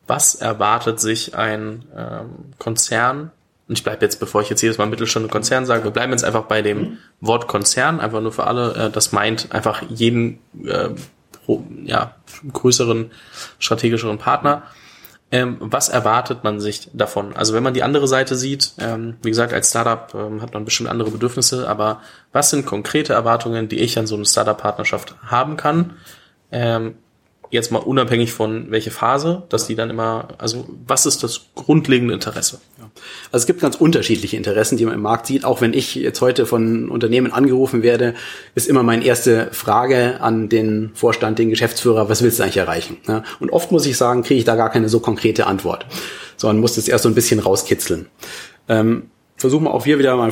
was 0.05 0.35
erwartet 0.35 0.99
sich 0.99 1.33
ein 1.33 1.83
ähm, 1.97 2.53
Konzern 2.59 3.31
und 3.67 3.77
ich 3.77 3.83
bleibe 3.83 4.05
jetzt, 4.05 4.19
bevor 4.19 4.41
ich 4.41 4.49
jetzt 4.49 4.61
jedes 4.61 4.77
Mal 4.77 4.85
Mittelstand 4.85 5.23
und 5.23 5.31
Konzern 5.31 5.65
sage, 5.65 5.83
wir 5.83 5.91
bleiben 5.91 6.11
jetzt 6.11 6.23
einfach 6.23 6.43
bei 6.43 6.61
dem 6.61 6.99
Wort 7.19 7.47
Konzern, 7.47 7.99
einfach 7.99 8.21
nur 8.21 8.31
für 8.31 8.45
alle. 8.45 8.75
Äh, 8.75 8.89
das 8.91 9.11
meint 9.11 9.51
einfach 9.51 9.81
jeden 9.89 10.39
äh, 10.65 10.89
ja, 11.83 12.15
größeren, 12.51 13.11
strategischeren 13.59 14.17
Partner. 14.17 14.63
Ähm, 15.31 15.57
was 15.59 15.89
erwartet 15.89 16.43
man 16.43 16.59
sich 16.59 16.89
davon? 16.93 17.35
Also 17.35 17.55
wenn 17.55 17.63
man 17.63 17.73
die 17.73 17.81
andere 17.81 18.07
Seite 18.07 18.35
sieht, 18.35 18.73
ähm, 18.77 19.17
wie 19.23 19.29
gesagt, 19.29 19.53
als 19.53 19.69
Startup 19.69 20.13
ähm, 20.13 20.41
hat 20.43 20.53
man 20.53 20.65
bestimmt 20.65 20.89
andere 20.89 21.09
Bedürfnisse, 21.09 21.67
aber 21.67 22.01
was 22.31 22.51
sind 22.51 22.67
konkrete 22.67 23.13
Erwartungen, 23.13 23.67
die 23.67 23.79
ich 23.79 23.97
an 23.97 24.05
so 24.05 24.15
eine 24.15 24.25
Startup-Partnerschaft 24.25 25.15
haben 25.25 25.57
kann? 25.57 25.93
Ähm, 26.51 26.95
jetzt 27.55 27.71
mal 27.71 27.79
unabhängig 27.79 28.31
von 28.31 28.69
welche 28.69 28.91
Phase, 28.91 29.43
dass 29.49 29.65
die 29.65 29.73
dann 29.73 29.89
immer, 29.89 30.27
also 30.37 30.67
was 30.85 31.07
ist 31.07 31.23
das 31.23 31.47
grundlegende 31.55 32.13
Interesse? 32.13 32.59
Ja. 32.77 32.91
Also 33.31 33.43
es 33.43 33.45
gibt 33.47 33.61
ganz 33.61 33.75
unterschiedliche 33.75 34.37
Interessen, 34.37 34.77
die 34.77 34.85
man 34.85 34.93
im 34.93 35.01
Markt 35.01 35.25
sieht. 35.25 35.43
Auch 35.43 35.61
wenn 35.61 35.73
ich 35.73 35.95
jetzt 35.95 36.21
heute 36.21 36.45
von 36.45 36.89
Unternehmen 36.89 37.33
angerufen 37.33 37.81
werde, 37.81 38.13
ist 38.53 38.67
immer 38.67 38.83
meine 38.83 39.03
erste 39.03 39.49
Frage 39.51 40.21
an 40.21 40.49
den 40.49 40.91
Vorstand, 40.93 41.39
den 41.39 41.49
Geschäftsführer, 41.49 42.07
was 42.09 42.21
willst 42.21 42.37
du 42.39 42.43
eigentlich 42.43 42.57
erreichen? 42.57 42.97
Und 43.39 43.51
oft 43.51 43.71
muss 43.71 43.85
ich 43.85 43.97
sagen, 43.97 44.21
kriege 44.21 44.37
ich 44.37 44.45
da 44.45 44.55
gar 44.55 44.69
keine 44.69 44.89
so 44.89 44.99
konkrete 44.99 45.47
Antwort, 45.47 45.85
sondern 46.37 46.59
muss 46.59 46.75
das 46.75 46.87
erst 46.87 47.03
so 47.03 47.09
ein 47.09 47.15
bisschen 47.15 47.39
rauskitzeln. 47.39 48.07
Ähm, 48.69 49.09
versuchen 49.37 49.63
wir 49.65 49.73
auch 49.73 49.85
hier 49.85 49.99
wieder 49.99 50.15
mal 50.15 50.31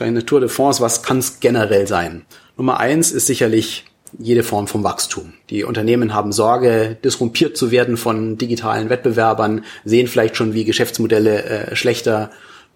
eine 0.00 0.24
Tour 0.24 0.40
de 0.40 0.48
France, 0.48 0.80
was 0.80 1.02
kann 1.02 1.18
es 1.18 1.40
generell 1.40 1.86
sein? 1.86 2.24
Nummer 2.56 2.78
eins 2.78 3.12
ist 3.12 3.26
sicherlich 3.26 3.84
jede 4.18 4.42
Form 4.42 4.66
von 4.66 4.84
Wachstum. 4.84 5.34
Die 5.50 5.64
Unternehmen 5.64 6.14
haben 6.14 6.32
Sorge, 6.32 6.96
disrumpiert 7.02 7.56
zu 7.56 7.70
werden 7.70 7.96
von 7.96 8.38
digitalen 8.38 8.90
Wettbewerbern, 8.90 9.64
sehen 9.84 10.06
vielleicht 10.06 10.36
schon, 10.36 10.54
wie 10.54 10.64
Geschäftsmodelle 10.64 11.42
äh, 11.44 11.76
schlechter 11.76 12.30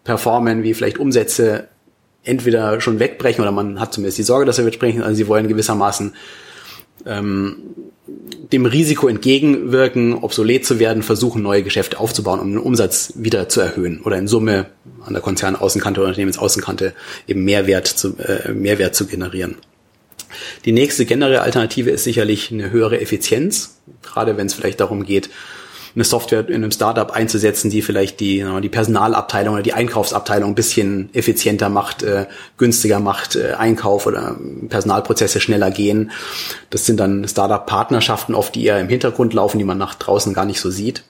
performen, 0.04 0.62
wie 0.62 0.74
vielleicht 0.74 0.98
Umsätze 0.98 1.68
entweder 2.24 2.80
schon 2.80 3.00
wegbrechen 3.00 3.42
oder 3.42 3.52
man 3.52 3.80
hat 3.80 3.92
zumindest 3.92 4.18
die 4.18 4.22
Sorge, 4.22 4.44
dass 4.44 4.56
sie 4.56 4.66
wegbrechen. 4.66 5.02
Also 5.02 5.16
sie 5.16 5.28
wollen 5.28 5.48
gewissermaßen 5.48 6.14
ähm, 7.06 7.56
dem 8.52 8.66
Risiko 8.66 9.08
entgegenwirken, 9.08 10.14
obsolet 10.14 10.66
zu 10.66 10.78
werden, 10.78 11.02
versuchen 11.02 11.42
neue 11.42 11.62
Geschäfte 11.62 11.98
aufzubauen, 11.98 12.40
um 12.40 12.50
den 12.50 12.58
Umsatz 12.58 13.14
wieder 13.16 13.48
zu 13.48 13.60
erhöhen 13.60 14.00
oder 14.02 14.18
in 14.18 14.28
Summe 14.28 14.66
an 15.04 15.14
der 15.14 15.22
Konzernaußenkante 15.22 16.00
oder 16.00 16.08
Unternehmensaußenkante 16.08 16.94
eben 17.26 17.44
Mehrwert 17.44 17.86
zu, 17.86 18.16
äh, 18.18 18.52
Mehrwert 18.52 18.94
zu 18.94 19.06
generieren. 19.06 19.56
Die 20.64 20.72
nächste 20.72 21.04
generelle 21.04 21.42
Alternative 21.42 21.90
ist 21.90 22.04
sicherlich 22.04 22.50
eine 22.50 22.70
höhere 22.70 23.00
Effizienz, 23.00 23.78
gerade 24.02 24.36
wenn 24.36 24.46
es 24.46 24.54
vielleicht 24.54 24.80
darum 24.80 25.04
geht, 25.04 25.30
eine 25.94 26.04
Software 26.04 26.48
in 26.48 26.56
einem 26.56 26.70
Startup 26.70 27.10
einzusetzen, 27.10 27.70
die 27.70 27.82
vielleicht 27.82 28.20
die, 28.20 28.44
die 28.62 28.68
Personalabteilung 28.68 29.54
oder 29.54 29.62
die 29.62 29.74
Einkaufsabteilung 29.74 30.52
ein 30.52 30.54
bisschen 30.54 31.10
effizienter 31.12 31.68
macht, 31.68 32.02
äh, 32.02 32.26
günstiger 32.56 32.98
macht, 32.98 33.36
äh, 33.36 33.52
Einkauf 33.58 34.06
oder 34.06 34.36
Personalprozesse 34.68 35.40
schneller 35.40 35.70
gehen. 35.70 36.10
Das 36.70 36.86
sind 36.86 36.98
dann 36.98 37.28
Startup-Partnerschaften 37.28 38.34
oft, 38.34 38.54
die 38.54 38.64
eher 38.64 38.80
im 38.80 38.88
Hintergrund 38.88 39.34
laufen, 39.34 39.58
die 39.58 39.64
man 39.64 39.78
nach 39.78 39.94
draußen 39.94 40.32
gar 40.32 40.46
nicht 40.46 40.60
so 40.60 40.70
sieht. 40.70 41.04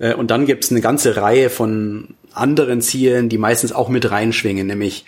Äh, 0.00 0.14
und 0.14 0.32
dann 0.32 0.46
gibt 0.46 0.64
es 0.64 0.72
eine 0.72 0.80
ganze 0.80 1.16
Reihe 1.16 1.48
von 1.48 2.14
anderen 2.32 2.80
Zielen, 2.80 3.28
die 3.28 3.38
meistens 3.38 3.72
auch 3.72 3.88
mit 3.88 4.10
reinschwingen, 4.10 4.66
nämlich 4.66 5.04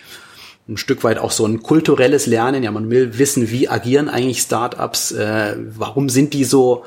ein 0.67 0.77
Stück 0.77 1.03
weit 1.03 1.17
auch 1.17 1.31
so 1.31 1.45
ein 1.45 1.61
kulturelles 1.61 2.25
Lernen. 2.25 2.63
Ja, 2.63 2.71
man 2.71 2.89
will 2.89 3.17
wissen, 3.17 3.49
wie 3.51 3.67
agieren 3.67 4.09
eigentlich 4.09 4.39
Startups, 4.39 5.11
äh, 5.11 5.55
warum 5.57 6.09
sind 6.09 6.33
die 6.33 6.45
so 6.45 6.83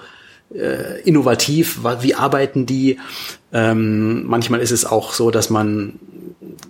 äh, 0.54 1.00
innovativ, 1.02 1.80
wie 2.00 2.14
arbeiten 2.14 2.66
die. 2.66 2.99
Ähm, 3.52 4.25
manchmal 4.26 4.61
ist 4.61 4.71
es 4.71 4.85
auch 4.85 5.12
so, 5.12 5.30
dass 5.30 5.50
man 5.50 5.99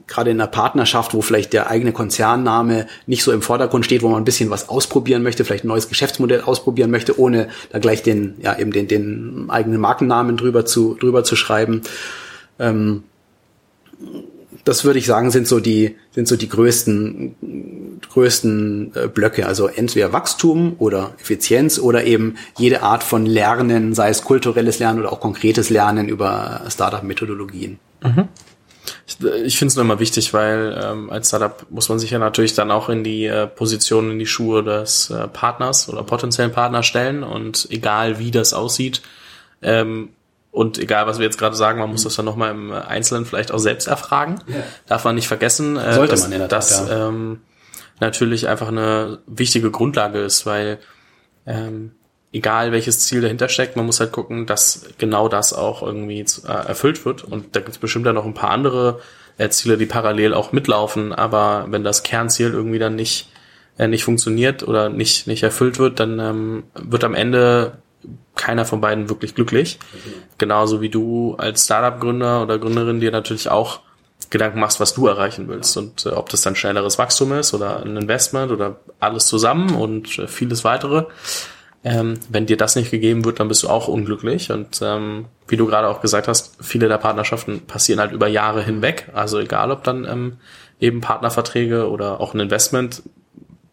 gerade 0.06 0.30
in 0.30 0.40
einer 0.40 0.50
Partnerschaft, 0.50 1.14
wo 1.14 1.20
vielleicht 1.20 1.52
der 1.52 1.68
eigene 1.70 1.92
Konzernname 1.92 2.86
nicht 3.06 3.22
so 3.22 3.32
im 3.32 3.42
Vordergrund 3.42 3.84
steht, 3.84 4.02
wo 4.02 4.08
man 4.08 4.22
ein 4.22 4.24
bisschen 4.24 4.50
was 4.50 4.68
ausprobieren 4.68 5.22
möchte, 5.22 5.44
vielleicht 5.44 5.64
ein 5.64 5.68
neues 5.68 5.88
Geschäftsmodell 5.88 6.42
ausprobieren 6.42 6.90
möchte, 6.90 7.18
ohne 7.18 7.48
da 7.70 7.78
gleich 7.78 8.02
den, 8.02 8.34
ja, 8.40 8.58
eben 8.58 8.72
den, 8.72 8.88
den 8.88 9.46
eigenen 9.48 9.80
Markennamen 9.80 10.36
drüber 10.36 10.64
zu, 10.64 10.94
drüber 10.94 11.24
zu 11.24 11.36
schreiben. 11.36 11.82
Ähm, 12.58 13.02
das 14.66 14.84
würde 14.84 14.98
ich 14.98 15.06
sagen, 15.06 15.30
sind 15.30 15.46
so 15.46 15.60
die, 15.60 15.94
sind 16.10 16.26
so 16.26 16.36
die 16.36 16.48
größten, 16.48 18.00
größten 18.10 18.92
äh, 18.96 19.06
Blöcke. 19.06 19.46
Also 19.46 19.68
entweder 19.68 20.12
Wachstum 20.12 20.74
oder 20.78 21.14
Effizienz 21.20 21.78
oder 21.78 22.02
eben 22.02 22.34
jede 22.58 22.82
Art 22.82 23.04
von 23.04 23.26
Lernen, 23.26 23.94
sei 23.94 24.08
es 24.08 24.24
kulturelles 24.24 24.80
Lernen 24.80 24.98
oder 24.98 25.12
auch 25.12 25.20
konkretes 25.20 25.70
Lernen 25.70 26.08
über 26.08 26.62
Startup-Methodologien. 26.68 27.78
Mhm. 28.02 28.26
Ich, 29.06 29.20
ich 29.20 29.56
finde 29.56 29.70
es 29.70 29.76
nur 29.76 29.84
immer 29.84 30.00
wichtig, 30.00 30.34
weil 30.34 30.76
ähm, 30.82 31.10
als 31.10 31.28
Startup 31.28 31.64
muss 31.70 31.88
man 31.88 32.00
sich 32.00 32.10
ja 32.10 32.18
natürlich 32.18 32.54
dann 32.54 32.72
auch 32.72 32.88
in 32.88 33.04
die 33.04 33.26
äh, 33.26 33.46
Position, 33.46 34.10
in 34.10 34.18
die 34.18 34.26
Schuhe 34.26 34.64
des 34.64 35.10
äh, 35.10 35.28
Partners 35.28 35.88
oder 35.88 36.02
potenziellen 36.02 36.50
Partners 36.50 36.86
stellen 36.86 37.22
und 37.22 37.68
egal 37.70 38.18
wie 38.18 38.32
das 38.32 38.52
aussieht, 38.52 39.00
ähm, 39.62 40.08
und 40.56 40.78
egal, 40.78 41.06
was 41.06 41.18
wir 41.18 41.26
jetzt 41.26 41.36
gerade 41.36 41.54
sagen, 41.54 41.80
man 41.80 41.90
muss 41.90 42.04
das 42.04 42.16
dann 42.16 42.24
nochmal 42.24 42.50
im 42.50 42.72
Einzelnen 42.72 43.26
vielleicht 43.26 43.52
auch 43.52 43.58
selbst 43.58 43.88
erfragen. 43.88 44.38
Ja. 44.46 44.62
Darf 44.86 45.04
man 45.04 45.14
nicht 45.14 45.28
vergessen, 45.28 45.76
äh, 45.76 45.92
Sollte 45.92 46.12
dass, 46.12 46.22
man 46.22 46.32
in 46.32 46.38
der 46.38 46.48
Tat, 46.48 46.58
dass 46.58 46.88
ja. 46.88 47.08
ähm, 47.08 47.42
natürlich 48.00 48.48
einfach 48.48 48.68
eine 48.68 49.18
wichtige 49.26 49.70
Grundlage 49.70 50.20
ist, 50.20 50.46
weil 50.46 50.78
ähm, 51.44 51.92
egal 52.32 52.72
welches 52.72 53.00
Ziel 53.00 53.20
dahinter 53.20 53.50
steckt, 53.50 53.76
man 53.76 53.84
muss 53.84 54.00
halt 54.00 54.12
gucken, 54.12 54.46
dass 54.46 54.86
genau 54.96 55.28
das 55.28 55.52
auch 55.52 55.82
irgendwie 55.82 56.20
äh, 56.20 56.48
erfüllt 56.48 57.04
wird. 57.04 57.22
Und 57.22 57.54
da 57.54 57.60
gibt 57.60 57.72
es 57.72 57.78
bestimmt 57.78 58.06
dann 58.06 58.14
noch 58.14 58.24
ein 58.24 58.32
paar 58.32 58.50
andere 58.50 59.00
äh, 59.36 59.50
Ziele, 59.50 59.76
die 59.76 59.84
parallel 59.84 60.32
auch 60.32 60.52
mitlaufen. 60.52 61.12
Aber 61.12 61.66
wenn 61.68 61.84
das 61.84 62.02
Kernziel 62.02 62.54
irgendwie 62.54 62.78
dann 62.78 62.96
nicht 62.96 63.30
äh, 63.76 63.88
nicht 63.88 64.04
funktioniert 64.04 64.66
oder 64.66 64.88
nicht 64.88 65.26
nicht 65.26 65.42
erfüllt 65.42 65.78
wird, 65.78 66.00
dann 66.00 66.18
ähm, 66.18 66.64
wird 66.74 67.04
am 67.04 67.14
Ende 67.14 67.82
keiner 68.34 68.64
von 68.64 68.80
beiden 68.80 69.08
wirklich 69.08 69.34
glücklich. 69.34 69.78
Mhm. 69.92 70.12
Genauso 70.38 70.80
wie 70.80 70.88
du 70.88 71.34
als 71.38 71.64
Startup-Gründer 71.64 72.42
oder 72.42 72.58
Gründerin 72.58 73.00
dir 73.00 73.10
natürlich 73.10 73.48
auch 73.48 73.80
Gedanken 74.30 74.60
machst, 74.60 74.80
was 74.80 74.94
du 74.94 75.06
erreichen 75.06 75.48
willst 75.48 75.76
und 75.76 76.06
äh, 76.06 76.10
ob 76.10 76.28
das 76.30 76.42
dann 76.42 76.56
schnelleres 76.56 76.98
Wachstum 76.98 77.32
ist 77.32 77.54
oder 77.54 77.82
ein 77.82 77.96
Investment 77.96 78.50
oder 78.50 78.80
alles 78.98 79.26
zusammen 79.26 79.74
und 79.74 80.18
äh, 80.18 80.26
vieles 80.26 80.64
weitere. 80.64 81.04
Ähm, 81.84 82.18
wenn 82.28 82.46
dir 82.46 82.56
das 82.56 82.74
nicht 82.74 82.90
gegeben 82.90 83.24
wird, 83.24 83.38
dann 83.38 83.46
bist 83.46 83.62
du 83.62 83.68
auch 83.68 83.86
unglücklich. 83.86 84.50
Und 84.50 84.80
ähm, 84.82 85.26
wie 85.46 85.56
du 85.56 85.66
gerade 85.66 85.86
auch 85.86 86.00
gesagt 86.00 86.26
hast, 86.26 86.56
viele 86.60 86.88
der 86.88 86.98
Partnerschaften 86.98 87.66
passieren 87.66 88.00
halt 88.00 88.10
über 88.10 88.26
Jahre 88.26 88.62
hinweg. 88.64 89.08
Also 89.14 89.38
egal, 89.38 89.70
ob 89.70 89.84
dann 89.84 90.04
ähm, 90.04 90.38
eben 90.80 91.00
Partnerverträge 91.00 91.88
oder 91.88 92.20
auch 92.20 92.34
ein 92.34 92.40
Investment 92.40 93.02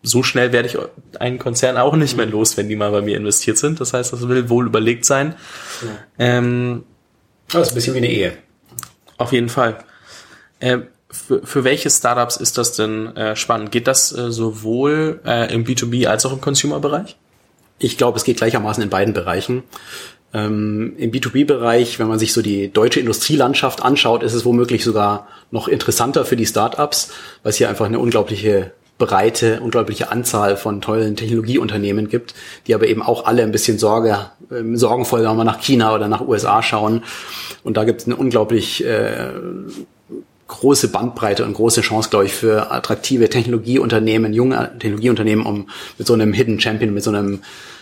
so 0.03 0.21
schnell 0.21 0.51
werde 0.51 0.67
ich 0.67 0.77
einen 1.19 1.39
Konzern 1.39 1.77
auch 1.77 1.95
nicht 1.95 2.17
mehr 2.17 2.25
los, 2.25 2.57
wenn 2.57 2.67
die 2.67 2.75
mal 2.75 2.91
bei 2.91 3.01
mir 3.01 3.15
investiert 3.15 3.57
sind. 3.57 3.79
Das 3.79 3.93
heißt, 3.93 4.11
das 4.11 4.27
will 4.27 4.49
wohl 4.49 4.67
überlegt 4.67 5.05
sein. 5.05 5.35
Ja. 5.81 5.87
Ähm, 6.19 6.83
das 7.49 7.67
ist 7.67 7.71
ein 7.71 7.75
bisschen 7.75 7.93
wie 7.93 7.99
eine 7.99 8.11
Ehe. 8.11 8.37
Auf 9.17 9.31
jeden 9.31 9.49
Fall. 9.49 9.79
Äh, 10.59 10.79
für, 11.09 11.45
für 11.45 11.63
welche 11.63 11.89
Startups 11.89 12.35
ist 12.35 12.57
das 12.57 12.75
denn 12.75 13.15
äh, 13.15 13.35
spannend? 13.35 13.71
Geht 13.71 13.87
das 13.87 14.11
äh, 14.11 14.31
sowohl 14.31 15.21
äh, 15.25 15.53
im 15.53 15.63
B2B 15.63 16.07
als 16.07 16.25
auch 16.25 16.33
im 16.33 16.41
Consumer-Bereich? 16.41 17.15
Ich 17.79 17.97
glaube, 17.97 18.17
es 18.17 18.23
geht 18.23 18.37
gleichermaßen 18.37 18.83
in 18.83 18.89
beiden 18.89 19.13
Bereichen. 19.13 19.63
Ähm, 20.33 20.95
Im 20.97 21.11
B2B-Bereich, 21.11 21.99
wenn 21.99 22.07
man 22.07 22.17
sich 22.17 22.33
so 22.33 22.41
die 22.41 22.71
deutsche 22.73 22.99
Industrielandschaft 22.99 23.83
anschaut, 23.83 24.23
ist 24.23 24.33
es 24.33 24.45
womöglich 24.45 24.83
sogar 24.83 25.27
noch 25.51 25.67
interessanter 25.67 26.25
für 26.25 26.35
die 26.35 26.47
Startups, 26.47 27.11
weil 27.43 27.51
es 27.51 27.57
hier 27.57 27.69
einfach 27.69 27.85
eine 27.85 27.99
unglaubliche 27.99 28.71
breite, 29.05 29.59
unglaubliche 29.61 30.11
Anzahl 30.11 30.55
von 30.55 30.81
tollen 30.81 31.15
Technologieunternehmen 31.15 32.07
gibt, 32.07 32.33
die 32.67 32.75
aber 32.75 32.87
eben 32.87 33.01
auch 33.01 33.25
alle 33.25 33.43
ein 33.43 33.51
bisschen 33.51 33.77
Sorge, 33.79 34.31
äh, 34.49 34.75
sorgenvoll, 34.75 35.23
wenn 35.23 35.35
wir 35.35 35.43
nach 35.43 35.61
China 35.61 35.93
oder 35.93 36.07
nach 36.07 36.21
USA 36.21 36.63
schauen. 36.63 37.03
Und 37.63 37.77
da 37.77 37.83
gibt 37.83 38.01
es 38.01 38.07
eine 38.07 38.15
unglaublich 38.15 38.85
äh, 38.85 39.31
große 40.47 40.89
Bandbreite 40.89 41.43
und 41.45 41.53
große 41.53 41.81
Chance, 41.81 42.09
glaube 42.09 42.25
ich, 42.25 42.33
für 42.33 42.71
attraktive 42.71 43.29
Technologieunternehmen, 43.29 44.33
junge 44.33 44.71
Technologieunternehmen, 44.79 45.45
um 45.45 45.69
mit 45.97 46.07
so 46.07 46.13
einem 46.13 46.31
Hidden 46.31 46.59
Champion, 46.59 46.93
mit 46.93 47.03
so 47.03 47.11
einem 47.11 47.41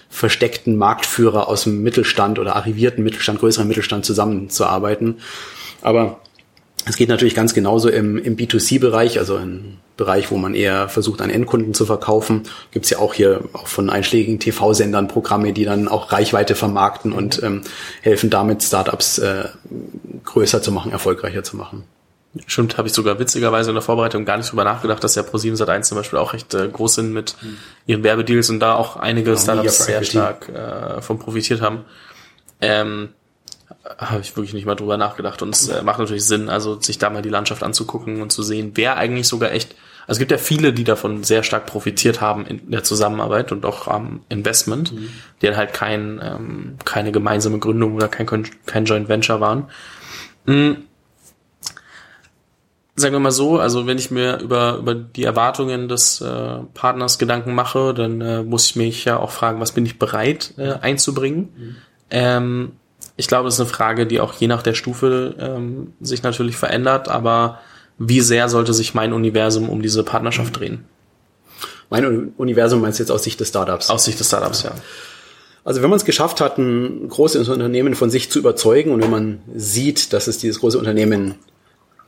versteckten 0.10 0.76
Marktführer 0.76 1.48
aus 1.48 1.64
dem 1.64 1.84
Mittelstand 1.84 2.40
oder 2.40 2.56
arrivierten 2.56 3.04
Mittelstand, 3.04 3.40
größeren 3.40 3.68
Mittelstand 3.68 4.06
zusammenzuarbeiten. 4.06 5.20
Aber 5.82 6.21
es 6.86 6.96
geht 6.96 7.10
natürlich 7.10 7.36
ganz 7.36 7.54
genauso 7.54 7.90
im, 7.90 8.18
im 8.18 8.36
B2C-Bereich, 8.36 9.20
also 9.20 9.38
im 9.38 9.78
Bereich, 9.98 10.32
wo 10.32 10.38
man 10.38 10.56
eher 10.56 10.90
versucht, 10.90 11.22
an 11.22 11.30
Endkunden 11.30 11.74
zu 11.74 11.86
verkaufen. 11.86 12.44
Gibt 12.72 12.86
es 12.86 12.92
ja 12.92 12.98
auch 12.98 13.14
hier 13.14 13.42
auch 13.54 13.68
von 13.68 13.90
einschlägigen 13.90 14.40
TV-Sendern 14.40 15.08
Programme, 15.08 15.54
die 15.54 15.66
dann 15.66 15.88
auch 15.88 16.12
Reichweite 16.12 16.56
vermarkten 16.56 17.12
und 17.12 17.44
ähm, 17.44 17.62
helfen 18.02 18.30
damit, 18.30 18.64
Startups 18.64 19.20
äh, 19.20 19.46
größer 20.26 20.62
zu 20.62 20.72
machen, 20.72 20.92
erfolgreicher 20.92 21.44
zu 21.44 21.56
machen. 21.56 21.84
Stimmt, 22.48 22.78
habe 22.78 22.88
ich 22.88 22.94
sogar 22.94 23.20
witzigerweise 23.20 23.72
in 23.72 23.76
der 23.76 23.82
Vorbereitung 23.82 24.24
gar 24.24 24.38
nicht 24.38 24.50
drüber 24.50 24.64
nachgedacht, 24.64 25.04
dass 25.04 25.16
ja 25.16 25.22
Pro7 25.22 25.58
Sat1 25.58 25.82
zum 25.82 25.98
Beispiel 25.98 26.18
auch 26.18 26.34
recht 26.34 26.54
äh, 26.54 26.70
groß 26.70 26.96
sind 26.96 27.12
mit 27.12 27.36
mhm. 27.42 27.58
ihren 27.88 28.04
Werbedeals 28.04 28.50
und 28.50 28.62
da 28.62 28.76
auch 28.76 28.96
einige 28.96 29.32
genau, 29.32 29.42
Startups 29.42 29.86
sehr 29.86 30.04
stark 30.04 30.48
äh, 30.48 31.02
von 31.02 31.20
profitiert 31.20 31.62
haben. 31.62 31.84
Ähm, 32.62 33.10
habe 33.98 34.22
ich 34.22 34.36
wirklich 34.36 34.54
nicht 34.54 34.66
mal 34.66 34.76
drüber 34.76 34.98
nachgedacht 34.98 35.42
und 35.42 35.56
es 35.56 35.68
äh, 35.70 35.82
macht 35.84 36.00
natürlich 36.00 36.26
Sinn, 36.26 36.50
also 36.50 36.80
sich 36.80 36.98
da 36.98 37.10
mal 37.10 37.22
die 37.22 37.30
Landschaft 37.30 37.64
anzugucken 37.64 38.22
und 38.22 38.32
zu 38.32 38.44
sehen, 38.44 38.72
wer 38.76 38.98
eigentlich 38.98 39.28
sogar 39.28 39.52
echt, 39.52 39.76
also 40.02 40.14
es 40.14 40.20
gibt 40.20 40.32
ja 40.32 40.38
viele, 40.38 40.74
die 40.74 40.84
davon 40.84 41.24
sehr 41.24 41.44
stark 41.44 41.66
profitiert 41.66 42.22
haben 42.22 42.46
in 42.46 42.72
der 42.72 42.84
Zusammenarbeit 42.84 43.52
und 43.52 43.66
auch 43.66 43.88
am 43.88 44.22
Investment, 44.30 44.94
mhm. 44.94 45.10
die 45.42 45.48
dann 45.48 45.58
halt 45.58 45.74
kein, 45.74 46.20
ähm, 46.24 46.78
keine 46.86 47.12
gemeinsame 47.12 47.60
Gründung 47.60 47.96
oder 47.96 48.08
kein, 48.08 48.28
kein 48.66 48.86
Joint 48.86 49.10
Venture 49.10 49.40
waren. 49.40 49.70
Mhm 50.46 50.84
sagen 52.96 53.16
wir 53.16 53.20
mal 53.20 53.32
so, 53.32 53.60
also 53.60 53.88
wenn 53.88 53.98
ich 53.98 54.12
mir 54.12 54.40
über, 54.40 54.78
über 54.78 54.96
die 54.96 55.24
Erwartungen 55.24 55.88
des 55.88 56.22
äh, 56.22 56.60
Partners 56.74 57.20
Gedanken 57.20 57.54
mache, 57.54 57.94
dann 57.94 58.22
äh, 58.22 58.44
muss 58.44 58.70
ich 58.70 58.76
mich 58.76 59.06
ja 59.06 59.18
auch 59.18 59.32
fragen, 59.32 59.60
was 59.60 59.74
bin 59.74 59.86
ich 59.86 60.00
bereit 60.00 60.54
äh, 60.58 60.74
einzubringen. 60.74 61.50
Mhm. 61.58 61.76
Ähm, 62.10 62.72
ich 63.22 63.28
glaube, 63.28 63.46
das 63.46 63.54
ist 63.54 63.60
eine 63.60 63.70
Frage, 63.70 64.08
die 64.08 64.20
auch 64.20 64.34
je 64.34 64.48
nach 64.48 64.64
der 64.64 64.74
Stufe 64.74 65.36
ähm, 65.38 65.94
sich 66.02 66.24
natürlich 66.24 66.58
verändert, 66.58 67.08
aber 67.08 67.60
wie 68.00 68.20
sehr 68.20 68.50
sollte 68.50 68.74
sich 68.74 68.96
mein 68.96 69.14
Universum 69.14 69.70
um 69.70 69.84
diese 69.84 70.04
Partnerschaft 70.04 70.60
drehen? 70.60 70.86
Mein 71.92 72.34
Universum 72.38 72.82
meinst 72.82 72.98
du 72.98 73.04
jetzt 73.04 73.12
aus 73.12 73.22
Sicht 73.22 73.40
des 73.40 73.50
Startups? 73.50 73.92
Aus 73.92 74.06
Sicht 74.06 74.20
des 74.20 74.28
Startups, 74.28 74.64
ja. 74.64 74.72
Also 75.64 75.84
wenn 75.84 75.92
man 75.92 75.98
es 75.98 76.06
geschafft 76.06 76.42
hat, 76.42 76.58
ein 76.58 77.10
großes 77.10 77.48
Unternehmen 77.48 77.94
von 77.94 78.10
sich 78.10 78.32
zu 78.32 78.40
überzeugen 78.40 78.92
und 78.92 79.04
wenn 79.04 79.12
man 79.12 79.42
sieht, 79.54 80.14
dass 80.14 80.26
es 80.26 80.40
dieses 80.40 80.60
große 80.60 80.80
Unternehmen 80.80 81.36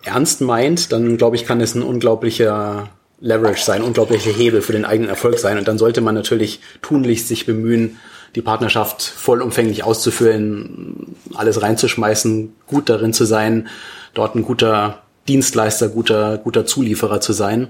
ernst 0.01 0.41
meint, 0.41 0.91
dann 0.91 1.17
glaube 1.17 1.35
ich, 1.35 1.45
kann 1.45 1.61
es 1.61 1.75
ein 1.75 1.83
unglaublicher 1.83 2.89
Leverage 3.19 3.63
sein, 3.63 3.83
unglaublicher 3.83 4.31
Hebel 4.31 4.63
für 4.63 4.73
den 4.73 4.85
eigenen 4.85 5.11
Erfolg 5.11 5.37
sein. 5.37 5.59
Und 5.59 5.67
dann 5.67 5.77
sollte 5.77 6.01
man 6.01 6.15
natürlich 6.15 6.59
tunlichst 6.81 7.27
sich 7.27 7.45
bemühen, 7.45 7.99
die 8.35 8.41
Partnerschaft 8.41 9.01
vollumfänglich 9.01 9.83
auszufüllen, 9.83 11.15
alles 11.35 11.61
reinzuschmeißen, 11.61 12.53
gut 12.67 12.89
darin 12.89 13.13
zu 13.13 13.25
sein, 13.25 13.67
dort 14.13 14.35
ein 14.35 14.43
guter 14.43 14.99
Dienstleister, 15.27 15.89
guter, 15.89 16.37
guter 16.37 16.65
Zulieferer 16.65 17.21
zu 17.21 17.33
sein. 17.33 17.69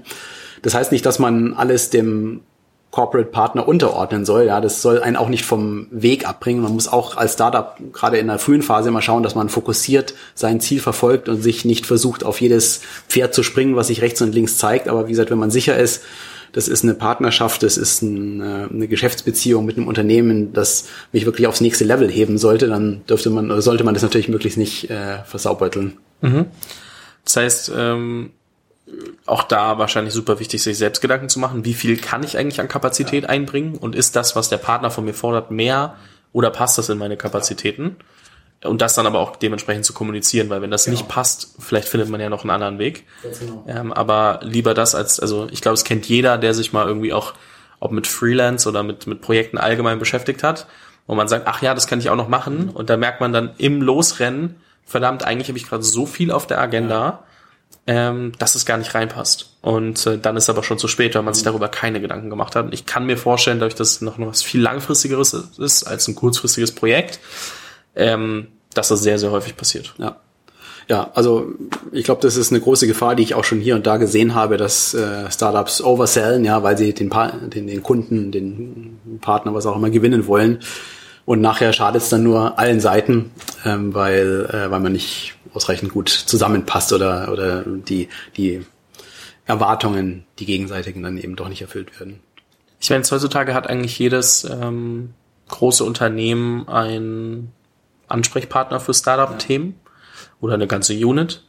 Das 0.62 0.74
heißt 0.74 0.92
nicht, 0.92 1.04
dass 1.04 1.18
man 1.18 1.54
alles 1.54 1.90
dem 1.90 2.40
Corporate 2.94 3.30
Partner 3.30 3.66
unterordnen 3.66 4.24
soll. 4.24 4.46
Ja, 4.46 4.60
das 4.60 4.80
soll 4.80 5.02
einen 5.02 5.16
auch 5.16 5.28
nicht 5.28 5.44
vom 5.44 5.88
Weg 5.90 6.28
abbringen. 6.28 6.62
Man 6.62 6.72
muss 6.72 6.86
auch 6.86 7.16
als 7.16 7.32
Startup 7.32 7.76
gerade 7.92 8.18
in 8.18 8.28
der 8.28 8.38
frühen 8.38 8.62
Phase 8.62 8.88
immer 8.88 9.02
schauen, 9.02 9.24
dass 9.24 9.34
man 9.34 9.48
fokussiert 9.48 10.14
sein 10.36 10.60
Ziel 10.60 10.78
verfolgt 10.78 11.28
und 11.28 11.42
sich 11.42 11.64
nicht 11.64 11.86
versucht, 11.86 12.22
auf 12.22 12.40
jedes 12.40 12.82
Pferd 13.08 13.34
zu 13.34 13.42
springen, 13.42 13.74
was 13.74 13.88
sich 13.88 14.00
rechts 14.00 14.22
und 14.22 14.32
links 14.32 14.58
zeigt. 14.58 14.86
Aber 14.88 15.06
wie 15.06 15.10
gesagt, 15.10 15.32
wenn 15.32 15.38
man 15.38 15.50
sicher 15.50 15.76
ist, 15.76 16.04
das 16.54 16.68
ist 16.68 16.84
eine 16.84 16.94
Partnerschaft, 16.94 17.64
das 17.64 17.76
ist 17.76 18.02
eine, 18.02 18.68
eine 18.72 18.88
Geschäftsbeziehung 18.88 19.64
mit 19.66 19.76
einem 19.76 19.88
Unternehmen, 19.88 20.52
das 20.52 20.86
mich 21.12 21.26
wirklich 21.26 21.48
aufs 21.48 21.60
nächste 21.60 21.84
Level 21.84 22.08
heben 22.08 22.38
sollte, 22.38 22.68
dann 22.68 23.04
dürfte 23.06 23.28
man, 23.28 23.60
sollte 23.60 23.82
man 23.82 23.94
das 23.94 24.04
natürlich 24.04 24.28
möglichst 24.28 24.56
nicht 24.56 24.88
äh, 24.88 25.18
versaubeuteln. 25.24 25.98
Mhm. 26.20 26.46
Das 27.24 27.36
heißt, 27.36 27.72
ähm 27.76 28.30
auch 29.26 29.42
da 29.44 29.78
wahrscheinlich 29.78 30.14
super 30.14 30.38
wichtig, 30.38 30.62
sich 30.62 30.76
selbst 30.76 31.00
Gedanken 31.00 31.28
zu 31.28 31.40
machen, 31.40 31.64
wie 31.64 31.74
viel 31.74 31.96
kann 31.96 32.22
ich 32.22 32.36
eigentlich 32.36 32.60
an 32.60 32.68
Kapazität 32.68 33.24
ja. 33.24 33.28
einbringen 33.30 33.76
und 33.76 33.96
ist 33.96 34.14
das, 34.14 34.36
was 34.36 34.50
der 34.50 34.58
Partner 34.58 34.90
von 34.90 35.04
mir 35.04 35.14
fordert, 35.14 35.50
mehr 35.50 35.96
oder 36.32 36.50
passt 36.50 36.78
das 36.78 36.90
in 36.90 36.98
meine 36.98 37.16
Kapazitäten? 37.16 37.96
Und 38.64 38.80
das 38.80 38.94
dann 38.94 39.06
aber 39.06 39.20
auch 39.20 39.36
dementsprechend 39.36 39.84
zu 39.84 39.92
kommunizieren, 39.92 40.50
weil 40.50 40.62
wenn 40.62 40.70
das 40.70 40.86
genau. 40.86 40.96
nicht 40.96 41.08
passt, 41.08 41.54
vielleicht 41.58 41.88
findet 41.88 42.08
man 42.08 42.20
ja 42.20 42.28
noch 42.28 42.42
einen 42.42 42.50
anderen 42.50 42.78
Weg. 42.78 43.04
Genau. 43.22 43.64
Ähm, 43.68 43.92
aber 43.92 44.40
lieber 44.42 44.74
das 44.74 44.94
als, 44.94 45.20
also 45.20 45.48
ich 45.50 45.60
glaube, 45.60 45.74
es 45.74 45.84
kennt 45.84 46.06
jeder, 46.06 46.38
der 46.38 46.54
sich 46.54 46.72
mal 46.72 46.86
irgendwie 46.86 47.12
auch, 47.12 47.34
ob 47.80 47.92
mit 47.92 48.06
Freelance 48.06 48.68
oder 48.68 48.82
mit, 48.82 49.06
mit 49.06 49.20
Projekten 49.20 49.58
allgemein 49.58 49.98
beschäftigt 49.98 50.42
hat, 50.42 50.66
wo 51.06 51.14
man 51.14 51.28
sagt, 51.28 51.46
ach 51.46 51.60
ja, 51.60 51.74
das 51.74 51.86
kann 51.86 51.98
ich 51.98 52.08
auch 52.08 52.16
noch 52.16 52.28
machen. 52.28 52.70
Und 52.70 52.88
da 52.88 52.96
merkt 52.96 53.20
man 53.20 53.32
dann 53.32 53.50
im 53.58 53.82
Losrennen, 53.82 54.56
verdammt, 54.84 55.24
eigentlich 55.24 55.48
habe 55.48 55.58
ich 55.58 55.68
gerade 55.68 55.82
so 55.82 56.06
viel 56.06 56.30
auf 56.30 56.46
der 56.46 56.60
Agenda. 56.60 56.94
Ja 56.94 57.24
ähm, 57.86 58.32
dass 58.38 58.54
es 58.54 58.64
gar 58.64 58.78
nicht 58.78 58.94
reinpasst. 58.94 59.56
Und 59.60 60.06
äh, 60.06 60.18
dann 60.18 60.36
ist 60.36 60.48
aber 60.48 60.62
schon 60.62 60.78
zu 60.78 60.88
spät, 60.88 61.14
weil 61.14 61.22
man 61.22 61.34
sich 61.34 61.44
mhm. 61.44 61.48
darüber 61.48 61.68
keine 61.68 62.00
Gedanken 62.00 62.30
gemacht 62.30 62.56
hat. 62.56 62.66
Und 62.66 62.74
ich 62.74 62.86
kann 62.86 63.06
mir 63.06 63.16
vorstellen, 63.16 63.58
dadurch, 63.58 63.74
dass 63.74 64.00
noch, 64.00 64.18
noch 64.18 64.28
was 64.28 64.42
viel 64.42 64.62
langfristigeres 64.62 65.34
ist 65.58 65.84
als 65.84 66.08
ein 66.08 66.14
kurzfristiges 66.14 66.74
Projekt, 66.74 67.20
ähm, 67.96 68.48
dass 68.74 68.88
das 68.88 69.02
sehr, 69.02 69.18
sehr 69.18 69.30
häufig 69.30 69.56
passiert. 69.56 69.94
Ja. 69.98 70.16
Ja, 70.88 71.10
also 71.14 71.52
ich 71.92 72.04
glaube, 72.04 72.20
das 72.20 72.36
ist 72.36 72.52
eine 72.52 72.60
große 72.60 72.86
Gefahr, 72.86 73.14
die 73.14 73.22
ich 73.22 73.34
auch 73.34 73.44
schon 73.44 73.60
hier 73.60 73.74
und 73.74 73.86
da 73.86 73.96
gesehen 73.96 74.34
habe, 74.34 74.58
dass 74.58 74.92
äh, 74.92 75.30
Startups 75.30 75.80
oversellen, 75.80 76.44
ja, 76.44 76.62
weil 76.62 76.76
sie 76.76 76.92
den, 76.92 77.08
pa 77.08 77.28
den, 77.28 77.66
den 77.66 77.82
Kunden, 77.82 78.30
den 78.30 79.18
Partner, 79.22 79.54
was 79.54 79.64
auch 79.64 79.76
immer 79.76 79.88
gewinnen 79.88 80.26
wollen. 80.26 80.58
Und 81.24 81.40
nachher 81.40 81.72
schadet 81.72 82.02
es 82.02 82.10
dann 82.10 82.22
nur 82.22 82.58
allen 82.58 82.80
Seiten, 82.80 83.30
ähm, 83.64 83.94
weil, 83.94 84.46
äh, 84.52 84.70
weil 84.70 84.80
man 84.80 84.92
nicht 84.92 85.34
ausreichend 85.54 85.92
gut 85.92 86.10
zusammenpasst 86.10 86.92
oder, 86.92 87.32
oder 87.32 87.62
die, 87.64 88.08
die 88.36 88.66
Erwartungen, 89.46 90.24
die 90.38 90.44
gegenseitigen 90.44 91.02
dann 91.02 91.16
eben 91.16 91.36
doch 91.36 91.48
nicht 91.48 91.62
erfüllt 91.62 91.98
werden. 91.98 92.20
Ich 92.80 92.90
meine, 92.90 93.04
heutzutage 93.04 93.54
hat 93.54 93.68
eigentlich 93.70 93.98
jedes 93.98 94.44
ähm, 94.44 95.14
große 95.48 95.84
Unternehmen 95.84 96.68
einen 96.68 97.52
Ansprechpartner 98.14 98.80
für 98.80 98.94
Startup-Themen 98.94 99.74
oder 100.40 100.54
eine 100.54 100.66
ganze 100.66 100.94
Unit. 100.94 101.42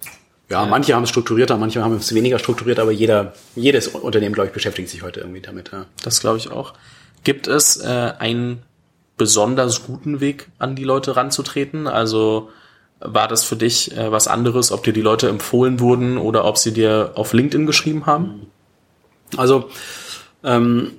Ja, 0.49 0.63
ja, 0.63 0.69
manche 0.69 0.93
haben 0.93 1.03
es 1.03 1.09
strukturierter, 1.09 1.57
manche 1.57 1.83
haben 1.83 1.95
es 1.95 2.13
weniger 2.13 2.37
strukturiert, 2.37 2.79
aber 2.79 2.91
jeder, 2.91 3.33
jedes 3.55 3.87
Unternehmen, 3.87 4.33
glaube 4.33 4.47
ich, 4.47 4.53
beschäftigt 4.53 4.89
sich 4.89 5.01
heute 5.01 5.21
irgendwie 5.21 5.41
damit. 5.41 5.71
Ja. 5.71 5.85
Das 6.03 6.19
glaube 6.19 6.37
ich 6.37 6.51
auch. 6.51 6.73
Gibt 7.23 7.47
es 7.47 7.77
äh, 7.77 8.13
einen 8.19 8.61
besonders 9.17 9.85
guten 9.85 10.19
Weg, 10.19 10.49
an 10.59 10.75
die 10.75 10.83
Leute 10.83 11.15
ranzutreten? 11.15 11.87
Also 11.87 12.49
war 12.99 13.27
das 13.27 13.43
für 13.43 13.55
dich 13.55 13.95
äh, 13.97 14.11
was 14.11 14.27
anderes, 14.27 14.71
ob 14.71 14.83
dir 14.83 14.93
die 14.93 15.01
Leute 15.01 15.29
empfohlen 15.29 15.79
wurden 15.79 16.17
oder 16.17 16.45
ob 16.45 16.57
sie 16.57 16.73
dir 16.73 17.11
auf 17.15 17.33
LinkedIn 17.33 17.65
geschrieben 17.65 18.05
haben? 18.05 18.47
Also 19.37 19.69
ähm, 20.43 20.91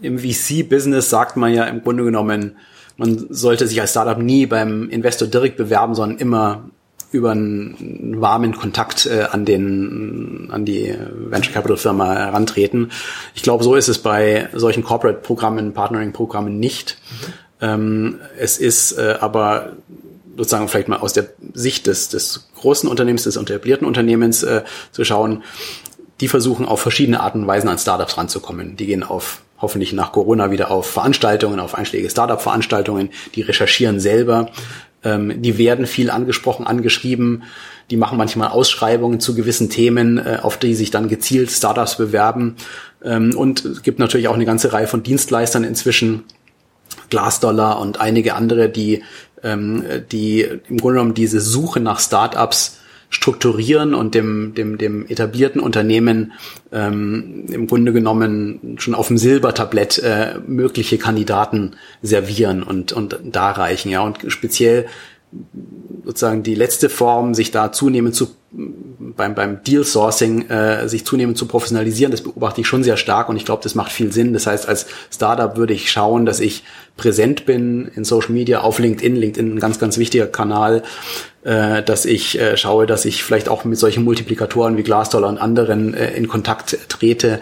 im 0.00 0.18
VC-Business 0.18 1.08
sagt 1.08 1.36
man 1.36 1.54
ja 1.54 1.64
im 1.64 1.82
Grunde 1.82 2.04
genommen, 2.04 2.56
man 3.02 3.26
sollte 3.30 3.66
sich 3.66 3.80
als 3.80 3.90
Startup 3.90 4.16
nie 4.16 4.46
beim 4.46 4.88
Investor 4.88 5.26
direkt 5.26 5.56
bewerben, 5.56 5.96
sondern 5.96 6.18
immer 6.18 6.70
über 7.10 7.32
einen 7.32 8.20
warmen 8.20 8.56
Kontakt 8.56 9.06
äh, 9.06 9.26
an 9.30 9.44
den 9.44 10.48
an 10.50 10.64
die 10.64 10.94
Venture 11.28 11.52
Capital 11.52 11.76
Firma 11.76 12.14
herantreten. 12.14 12.92
Ich 13.34 13.42
glaube, 13.42 13.64
so 13.64 13.74
ist 13.74 13.88
es 13.88 13.98
bei 13.98 14.48
solchen 14.54 14.84
Corporate 14.84 15.18
Programmen, 15.18 15.74
Partnering 15.74 16.12
Programmen 16.12 16.60
nicht. 16.60 16.96
Mhm. 17.10 17.32
Ähm, 17.60 18.18
es 18.38 18.58
ist 18.58 18.92
äh, 18.92 19.16
aber 19.20 19.72
sozusagen 20.36 20.68
vielleicht 20.68 20.88
mal 20.88 21.00
aus 21.00 21.12
der 21.12 21.26
Sicht 21.52 21.88
des, 21.88 22.08
des 22.08 22.50
großen 22.54 22.88
Unternehmens, 22.88 23.24
des 23.24 23.36
etablierten 23.36 23.86
Unternehmens 23.86 24.44
äh, 24.44 24.62
zu 24.92 25.04
schauen, 25.04 25.42
die 26.20 26.28
versuchen 26.28 26.66
auf 26.66 26.80
verschiedene 26.80 27.20
Arten 27.20 27.40
und 27.40 27.46
Weisen 27.48 27.68
an 27.68 27.78
Startups 27.78 28.16
ranzukommen. 28.16 28.76
Die 28.76 28.86
gehen 28.86 29.02
auf 29.02 29.42
hoffentlich 29.62 29.92
nach 29.92 30.12
Corona 30.12 30.50
wieder 30.50 30.70
auf 30.70 30.90
Veranstaltungen, 30.90 31.60
auf 31.60 31.74
einschlägige 31.74 32.10
Startup-Veranstaltungen, 32.10 33.10
die 33.34 33.42
recherchieren 33.42 34.00
selber, 34.00 34.50
ähm, 35.04 35.40
die 35.40 35.56
werden 35.56 35.86
viel 35.86 36.10
angesprochen, 36.10 36.66
angeschrieben, 36.66 37.44
die 37.90 37.96
machen 37.96 38.18
manchmal 38.18 38.48
Ausschreibungen 38.48 39.20
zu 39.20 39.34
gewissen 39.34 39.70
Themen, 39.70 40.18
äh, 40.18 40.38
auf 40.42 40.58
die 40.58 40.74
sich 40.74 40.90
dann 40.90 41.08
gezielt 41.08 41.50
Startups 41.50 41.96
bewerben. 41.96 42.56
Ähm, 43.02 43.34
und 43.36 43.64
es 43.64 43.82
gibt 43.82 43.98
natürlich 43.98 44.28
auch 44.28 44.34
eine 44.34 44.44
ganze 44.44 44.72
Reihe 44.72 44.86
von 44.86 45.02
Dienstleistern 45.02 45.64
inzwischen, 45.64 46.24
Glassdollar 47.08 47.78
und 47.80 48.00
einige 48.00 48.34
andere, 48.34 48.68
die 48.68 49.02
ähm, 49.42 49.84
die 50.10 50.42
im 50.42 50.78
Grunde 50.78 50.94
genommen 50.98 51.14
diese 51.14 51.40
Suche 51.40 51.80
nach 51.80 52.00
Startups 52.00 52.78
strukturieren 53.12 53.94
und 53.94 54.14
dem, 54.14 54.54
dem, 54.54 54.78
dem 54.78 55.06
etablierten 55.06 55.60
Unternehmen 55.60 56.32
ähm, 56.72 57.44
im 57.50 57.66
Grunde 57.66 57.92
genommen 57.92 58.76
schon 58.78 58.94
auf 58.94 59.08
dem 59.08 59.18
Silbertablett 59.18 59.98
äh, 59.98 60.38
mögliche 60.46 60.96
Kandidaten 60.96 61.76
servieren 62.00 62.62
und, 62.62 62.92
und 62.92 63.20
darreichen. 63.22 63.90
Ja, 63.90 64.00
und 64.00 64.18
speziell 64.28 64.86
sozusagen 66.04 66.42
die 66.42 66.54
letzte 66.54 66.88
Form, 66.88 67.34
sich 67.34 67.50
da 67.50 67.72
zunehmend 67.72 68.14
zu 68.14 68.28
beim, 68.54 69.34
beim 69.34 69.62
Deal 69.64 69.84
Sourcing 69.84 70.48
äh, 70.50 70.88
sich 70.88 71.06
zunehmend 71.06 71.38
zu 71.38 71.46
professionalisieren. 71.46 72.10
Das 72.10 72.22
beobachte 72.22 72.60
ich 72.60 72.66
schon 72.66 72.84
sehr 72.84 72.96
stark 72.96 73.28
und 73.28 73.36
ich 73.36 73.44
glaube, 73.44 73.62
das 73.62 73.74
macht 73.74 73.92
viel 73.92 74.12
Sinn. 74.12 74.32
Das 74.32 74.46
heißt, 74.46 74.68
als 74.68 74.86
Startup 75.10 75.56
würde 75.56 75.72
ich 75.72 75.90
schauen, 75.90 76.26
dass 76.26 76.40
ich 76.40 76.62
präsent 76.96 77.46
bin 77.46 77.90
in 77.94 78.04
Social 78.04 78.32
Media, 78.32 78.60
auf 78.60 78.78
LinkedIn. 78.78 79.16
LinkedIn 79.16 79.54
ein 79.54 79.60
ganz, 79.60 79.78
ganz 79.78 79.96
wichtiger 79.96 80.26
Kanal, 80.26 80.82
äh, 81.44 81.82
dass 81.82 82.04
ich 82.04 82.38
äh, 82.38 82.56
schaue, 82.56 82.86
dass 82.86 83.04
ich 83.04 83.24
vielleicht 83.24 83.48
auch 83.48 83.64
mit 83.64 83.78
solchen 83.78 84.04
Multiplikatoren 84.04 84.76
wie 84.76 84.82
Glassdoor 84.82 85.26
und 85.26 85.38
anderen 85.38 85.94
äh, 85.94 86.12
in 86.12 86.28
Kontakt 86.28 86.76
trete, 86.88 87.40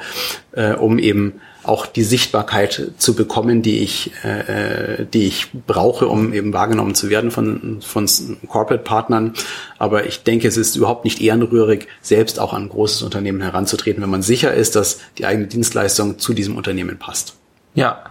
äh, 0.53 0.75
um 0.75 0.99
eben 0.99 1.41
auch 1.63 1.87
die 1.87 2.03
Sichtbarkeit 2.03 2.93
zu 2.97 3.15
bekommen, 3.15 3.63
die 3.63 3.81
ich, 3.81 4.13
äh, 4.25 5.05
die 5.05 5.27
ich 5.27 5.49
brauche, 5.67 6.09
um 6.09 6.33
eben 6.33 6.53
wahrgenommen 6.53 6.95
zu 6.95 7.11
werden 7.11 7.31
von, 7.31 7.81
von 7.81 8.09
Corporate-Partnern. 8.49 9.35
Aber 9.79 10.07
ich 10.07 10.23
denke, 10.23 10.49
es 10.49 10.57
ist 10.57 10.77
überhaupt 10.77 11.05
nicht 11.05 11.21
ehrenrührig, 11.21 11.87
selbst 12.01 12.39
auch 12.39 12.53
an 12.53 12.65
ein 12.65 12.69
großes 12.69 13.03
Unternehmen 13.03 13.41
heranzutreten, 13.41 14.03
wenn 14.03 14.11
man 14.11 14.23
sicher 14.23 14.55
ist, 14.55 14.77
dass 14.77 15.01
die 15.19 15.27
eigene 15.27 15.47
Dienstleistung 15.47 16.19
zu 16.19 16.35
diesem 16.35 16.57
Unternehmen 16.57 16.99
passt. 16.99 17.35
Ja, 17.75 18.05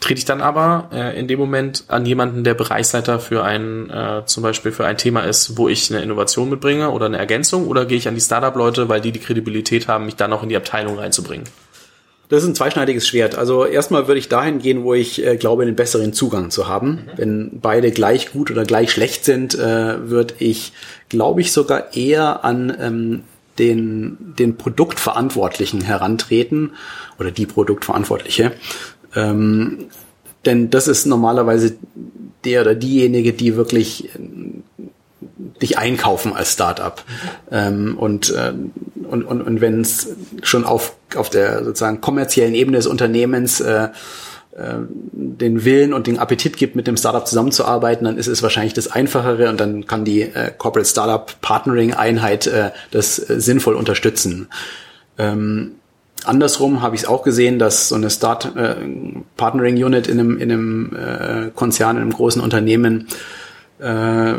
trete 0.00 0.18
ich 0.18 0.24
dann 0.24 0.40
aber 0.40 0.88
äh, 0.92 1.18
in 1.18 1.28
dem 1.28 1.38
Moment 1.38 1.84
an 1.88 2.06
jemanden, 2.06 2.42
der 2.42 2.54
Bereichsleiter 2.54 3.20
für 3.20 3.44
ein, 3.44 3.90
äh, 3.90 4.22
zum 4.24 4.42
Beispiel 4.42 4.72
für 4.72 4.86
ein 4.86 4.96
Thema 4.96 5.20
ist, 5.20 5.56
wo 5.56 5.68
ich 5.68 5.90
eine 5.90 6.02
Innovation 6.02 6.48
mitbringe 6.48 6.90
oder 6.90 7.06
eine 7.06 7.18
Ergänzung, 7.18 7.68
oder 7.68 7.84
gehe 7.84 7.98
ich 7.98 8.08
an 8.08 8.14
die 8.14 8.20
Startup-Leute, 8.20 8.88
weil 8.88 9.00
die 9.00 9.12
die 9.12 9.20
Kredibilität 9.20 9.88
haben, 9.88 10.06
mich 10.06 10.16
dann 10.16 10.32
auch 10.32 10.42
in 10.42 10.48
die 10.48 10.56
Abteilung 10.56 10.98
reinzubringen? 10.98 11.44
Das 12.30 12.44
ist 12.44 12.48
ein 12.48 12.54
zweischneidiges 12.54 13.08
Schwert. 13.08 13.36
Also 13.36 13.66
erstmal 13.66 14.06
würde 14.06 14.20
ich 14.20 14.28
dahin 14.28 14.60
gehen, 14.60 14.84
wo 14.84 14.94
ich 14.94 15.26
äh, 15.26 15.36
glaube, 15.36 15.66
den 15.66 15.74
besseren 15.74 16.12
Zugang 16.12 16.50
zu 16.50 16.68
haben. 16.68 16.90
Mhm. 16.90 17.10
Wenn 17.16 17.60
beide 17.60 17.90
gleich 17.90 18.32
gut 18.32 18.52
oder 18.52 18.64
gleich 18.64 18.92
schlecht 18.92 19.24
sind, 19.24 19.56
äh, 19.56 20.08
würde 20.08 20.34
ich, 20.38 20.72
glaube 21.08 21.40
ich, 21.40 21.52
sogar 21.52 21.94
eher 21.94 22.44
an 22.44 22.74
ähm, 22.80 23.22
den, 23.58 24.16
den 24.38 24.56
Produktverantwortlichen 24.56 25.80
herantreten 25.80 26.74
oder 27.18 27.32
die 27.32 27.46
Produktverantwortliche. 27.46 28.52
Ähm, 29.16 29.86
denn 30.46 30.70
das 30.70 30.86
ist 30.86 31.06
normalerweise 31.06 31.76
der 32.44 32.62
oder 32.62 32.76
diejenige, 32.76 33.32
die 33.32 33.56
wirklich 33.56 34.08
dich 35.60 35.78
einkaufen 35.78 36.32
als 36.32 36.52
Startup. 36.52 37.02
Ähm, 37.50 37.96
und, 37.98 38.30
äh, 38.30 38.52
und, 39.08 39.24
und, 39.24 39.42
und 39.42 39.60
wenn 39.60 39.80
es 39.80 40.08
schon 40.42 40.64
auf, 40.64 40.96
auf 41.14 41.30
der 41.30 41.64
sozusagen 41.64 42.00
kommerziellen 42.00 42.54
Ebene 42.54 42.78
des 42.78 42.86
Unternehmens 42.86 43.60
äh, 43.60 43.88
äh, 44.52 44.74
den 45.12 45.64
Willen 45.64 45.92
und 45.92 46.06
den 46.06 46.18
Appetit 46.18 46.56
gibt, 46.56 46.74
mit 46.74 46.86
dem 46.86 46.96
Startup 46.96 47.26
zusammenzuarbeiten, 47.26 48.04
dann 48.04 48.18
ist 48.18 48.26
es 48.26 48.42
wahrscheinlich 48.42 48.74
das 48.74 48.90
Einfachere 48.90 49.48
und 49.48 49.60
dann 49.60 49.86
kann 49.86 50.04
die 50.04 50.22
äh, 50.22 50.50
Corporate 50.56 50.88
Startup 50.88 51.40
Partnering 51.40 51.94
Einheit 51.94 52.46
äh, 52.46 52.70
das 52.90 53.18
äh, 53.18 53.40
sinnvoll 53.40 53.74
unterstützen. 53.74 54.48
Ähm, 55.18 55.76
andersrum 56.24 56.82
habe 56.82 56.96
ich 56.96 57.02
es 57.02 57.08
auch 57.08 57.22
gesehen, 57.22 57.58
dass 57.58 57.90
so 57.90 57.94
eine 57.94 58.10
Start 58.10 58.56
äh, 58.56 58.76
Partnering 59.36 59.82
Unit 59.82 60.08
in 60.08 60.18
einem, 60.18 60.38
in 60.38 60.50
einem 60.50 60.96
äh, 60.96 61.50
Konzern, 61.54 61.96
in 61.96 62.02
einem 62.02 62.12
großen 62.12 62.42
Unternehmen 62.42 63.08
äh, 63.78 64.34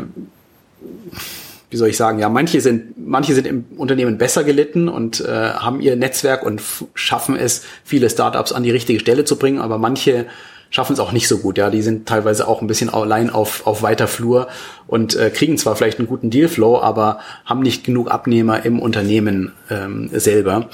wie 1.70 1.76
soll 1.78 1.88
ich 1.88 1.96
sagen, 1.96 2.18
ja, 2.18 2.28
manche 2.28 2.60
sind, 2.60 2.94
manche 2.98 3.34
sind 3.34 3.46
im 3.46 3.64
Unternehmen 3.78 4.18
besser 4.18 4.44
gelitten 4.44 4.88
und 4.90 5.22
äh, 5.22 5.28
haben 5.30 5.80
ihr 5.80 5.96
Netzwerk 5.96 6.44
und 6.44 6.60
schaffen 6.94 7.34
es, 7.34 7.64
viele 7.82 8.10
Startups 8.10 8.52
an 8.52 8.62
die 8.62 8.70
richtige 8.70 9.00
Stelle 9.00 9.24
zu 9.24 9.36
bringen, 9.36 9.58
aber 9.58 9.78
manche 9.78 10.26
schaffen 10.68 10.94
es 10.94 11.00
auch 11.00 11.12
nicht 11.12 11.28
so 11.28 11.38
gut. 11.38 11.56
Ja, 11.58 11.70
die 11.70 11.82
sind 11.82 12.06
teilweise 12.06 12.48
auch 12.48 12.60
ein 12.60 12.66
bisschen 12.66 12.90
allein 12.90 13.30
auf, 13.30 13.66
auf 13.66 13.82
weiter 13.82 14.06
Flur 14.08 14.48
und 14.86 15.14
äh, 15.14 15.30
kriegen 15.30 15.56
zwar 15.56 15.76
vielleicht 15.76 15.98
einen 15.98 16.08
guten 16.08 16.30
Dealflow, 16.30 16.80
aber 16.80 17.20
haben 17.44 17.60
nicht 17.60 17.84
genug 17.84 18.10
Abnehmer 18.10 18.64
im 18.64 18.80
Unternehmen 18.80 19.52
ähm, 19.70 20.10
selber. 20.12 20.68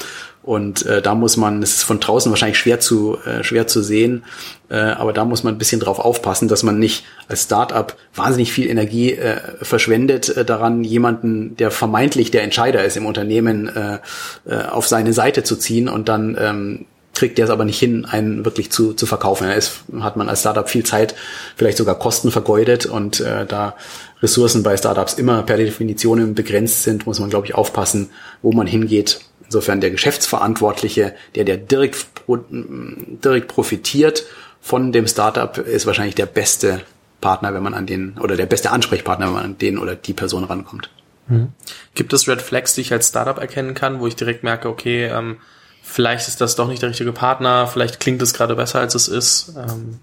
Und 0.49 0.87
äh, 0.87 1.03
da 1.03 1.15
muss 1.15 1.37
man, 1.37 1.63
es 1.63 1.75
ist 1.75 1.83
von 1.83 2.01
draußen 2.01 2.33
wahrscheinlich 2.33 2.57
schwer 2.57 2.81
zu, 2.81 3.19
äh, 3.27 3.45
schwer 3.45 3.67
zu 3.67 3.83
sehen, 3.83 4.25
äh, 4.71 4.77
aber 4.77 5.13
da 5.13 5.27
muss 5.27 5.45
man 5.45 5.55
ein 5.55 5.59
bisschen 5.59 5.79
drauf 5.79 5.99
aufpassen, 5.99 6.49
dass 6.49 6.63
man 6.63 6.79
nicht 6.79 7.05
als 7.29 7.43
Startup 7.43 7.95
wahnsinnig 8.15 8.51
viel 8.51 8.67
Energie 8.71 9.13
äh, 9.13 9.41
verschwendet 9.61 10.35
äh, 10.35 10.47
daran, 10.47 10.85
jemanden, 10.85 11.55
der 11.59 11.71
vermeintlich 11.71 12.31
der 12.31 12.45
Entscheider 12.45 12.83
ist 12.83 12.97
im 12.97 13.05
Unternehmen, 13.05 13.69
äh, 13.69 13.99
äh, 14.47 14.63
auf 14.71 14.89
seine 14.89 15.13
Seite 15.13 15.43
zu 15.43 15.55
ziehen 15.55 15.87
und 15.87 16.09
dann 16.09 16.35
ähm, 16.41 16.87
kriegt 17.13 17.37
der 17.37 17.45
es 17.45 17.51
aber 17.51 17.67
nicht 17.67 17.79
hin, 17.79 18.07
einen 18.07 18.47
wirklich 18.47 18.71
zu, 18.71 18.95
zu 18.95 19.05
verkaufen. 19.05 19.49
Da 19.49 19.53
ist, 19.53 19.83
hat 20.01 20.17
man 20.17 20.31
als 20.31 20.41
Startup 20.41 20.71
viel 20.71 20.87
Zeit, 20.87 21.15
vielleicht 21.57 21.77
sogar 21.77 21.99
Kosten 21.99 22.31
vergeudet 22.31 22.87
und 22.87 23.21
äh, 23.21 23.45
da 23.45 23.75
Ressourcen 24.23 24.63
bei 24.63 24.79
Startups 24.79 25.13
immer 25.13 25.43
per 25.43 25.59
Definition 25.59 26.35
begrenzt 26.35 26.85
sind, 26.85 27.05
muss 27.07 27.21
man, 27.21 27.29
glaube 27.29 27.47
ich, 27.47 27.55
aufpassen, 27.55 28.09
wo 28.41 28.53
man 28.53 28.67
hingeht 28.67 29.21
Insofern 29.49 29.81
der 29.81 29.91
Geschäftsverantwortliche, 29.91 31.15
der, 31.35 31.45
der 31.45 31.57
direkt, 31.57 32.07
direkt 32.29 33.49
profitiert 33.49 34.25
von 34.61 34.93
dem 34.93 35.07
Startup, 35.07 35.57
ist 35.57 35.87
wahrscheinlich 35.87 36.15
der 36.15 36.27
beste 36.27 36.83
Partner, 37.23 37.55
wenn 37.55 37.63
man 37.63 37.73
an 37.73 37.87
den, 37.87 38.19
oder 38.19 38.37
der 38.37 38.45
beste 38.45 38.71
Ansprechpartner, 38.71 39.27
wenn 39.27 39.33
man 39.33 39.45
an 39.45 39.59
den 39.59 39.79
oder 39.79 39.97
die 39.97 40.13
Person 40.13 40.45
rankommt. 40.45 40.91
Mhm. 41.29 41.49
Gibt 41.95 42.13
es 42.13 42.29
Red 42.29 42.43
Flags, 42.43 42.75
die 42.75 42.83
ich 42.83 42.93
als 42.93 43.09
Startup 43.09 43.39
erkennen 43.39 43.73
kann, 43.73 44.01
wo 44.01 44.07
ich 44.07 44.17
direkt 44.17 44.43
merke, 44.43 44.69
okay, 44.69 45.07
ähm, 45.07 45.39
vielleicht 45.83 46.29
ist 46.29 46.43
das 46.43 46.55
doch 46.55 46.69
nicht 46.69 46.83
der 46.83 46.91
richtige 46.91 47.13
Partner, 47.13 47.67
vielleicht 47.67 48.01
klingt 48.01 48.21
es 48.21 48.35
gerade 48.35 48.55
besser, 48.55 48.81
als 48.81 48.95
es 48.95 49.09
ist? 49.09 49.55
Ähm. 49.57 49.99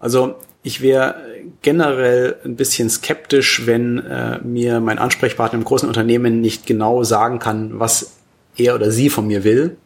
Also 0.00 0.36
ich 0.62 0.80
wäre 0.80 1.16
generell 1.62 2.36
ein 2.44 2.56
bisschen 2.56 2.90
skeptisch, 2.90 3.66
wenn 3.66 3.98
äh, 3.98 4.38
mir 4.42 4.80
mein 4.80 4.98
Ansprechpartner 4.98 5.58
im 5.58 5.64
großen 5.64 5.88
Unternehmen 5.88 6.40
nicht 6.40 6.66
genau 6.66 7.04
sagen 7.04 7.38
kann, 7.38 7.78
was 7.78 8.18
er 8.56 8.74
oder 8.74 8.90
sie 8.90 9.08
von 9.08 9.26
mir 9.26 9.44
will. 9.44 9.76